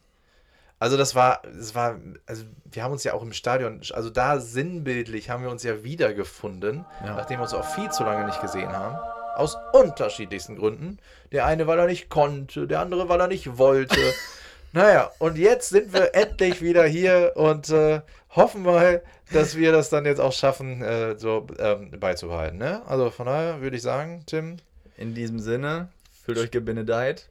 Also 0.78 0.96
das 0.96 1.14
war, 1.14 1.42
es 1.44 1.74
war, 1.74 2.00
also 2.24 2.44
wir 2.64 2.82
haben 2.82 2.92
uns 2.92 3.04
ja 3.04 3.12
auch 3.12 3.20
im 3.22 3.34
Stadion, 3.34 3.82
also 3.92 4.08
da 4.08 4.40
sinnbildlich 4.40 5.28
haben 5.28 5.42
wir 5.42 5.50
uns 5.50 5.62
ja 5.62 5.84
wiedergefunden, 5.84 6.86
Ja. 7.04 7.16
nachdem 7.16 7.40
wir 7.40 7.42
uns 7.42 7.52
auch 7.52 7.66
viel 7.74 7.90
zu 7.90 8.04
lange 8.04 8.24
nicht 8.24 8.40
gesehen 8.40 8.72
haben. 8.72 8.96
Aus 9.40 9.56
unterschiedlichsten 9.72 10.56
Gründen. 10.56 10.98
Der 11.32 11.46
eine, 11.46 11.66
weil 11.66 11.78
er 11.78 11.86
nicht 11.86 12.10
konnte, 12.10 12.66
der 12.66 12.80
andere, 12.80 13.08
weil 13.08 13.20
er 13.20 13.26
nicht 13.26 13.56
wollte. 13.56 13.98
naja, 14.72 15.10
und 15.18 15.38
jetzt 15.38 15.70
sind 15.70 15.92
wir 15.92 16.14
endlich 16.14 16.60
wieder 16.60 16.84
hier 16.84 17.32
und 17.36 17.70
äh, 17.70 18.02
hoffen 18.30 18.62
mal, 18.62 19.02
dass 19.32 19.56
wir 19.56 19.72
das 19.72 19.88
dann 19.88 20.04
jetzt 20.04 20.20
auch 20.20 20.32
schaffen, 20.32 20.82
äh, 20.82 21.18
so 21.18 21.46
ähm, 21.58 21.90
beizubehalten. 21.98 22.58
Ne? 22.58 22.82
Also 22.86 23.10
von 23.10 23.26
daher 23.26 23.62
würde 23.62 23.76
ich 23.76 23.82
sagen, 23.82 24.24
Tim, 24.26 24.58
In 24.98 25.14
diesem 25.14 25.38
Sinne, 25.38 25.88
fühlt 26.24 26.38
euch 26.38 26.50
gebenedeit. 26.50 27.26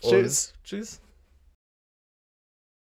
Tschüss. 0.00 0.54
Tschüss. 0.64 1.00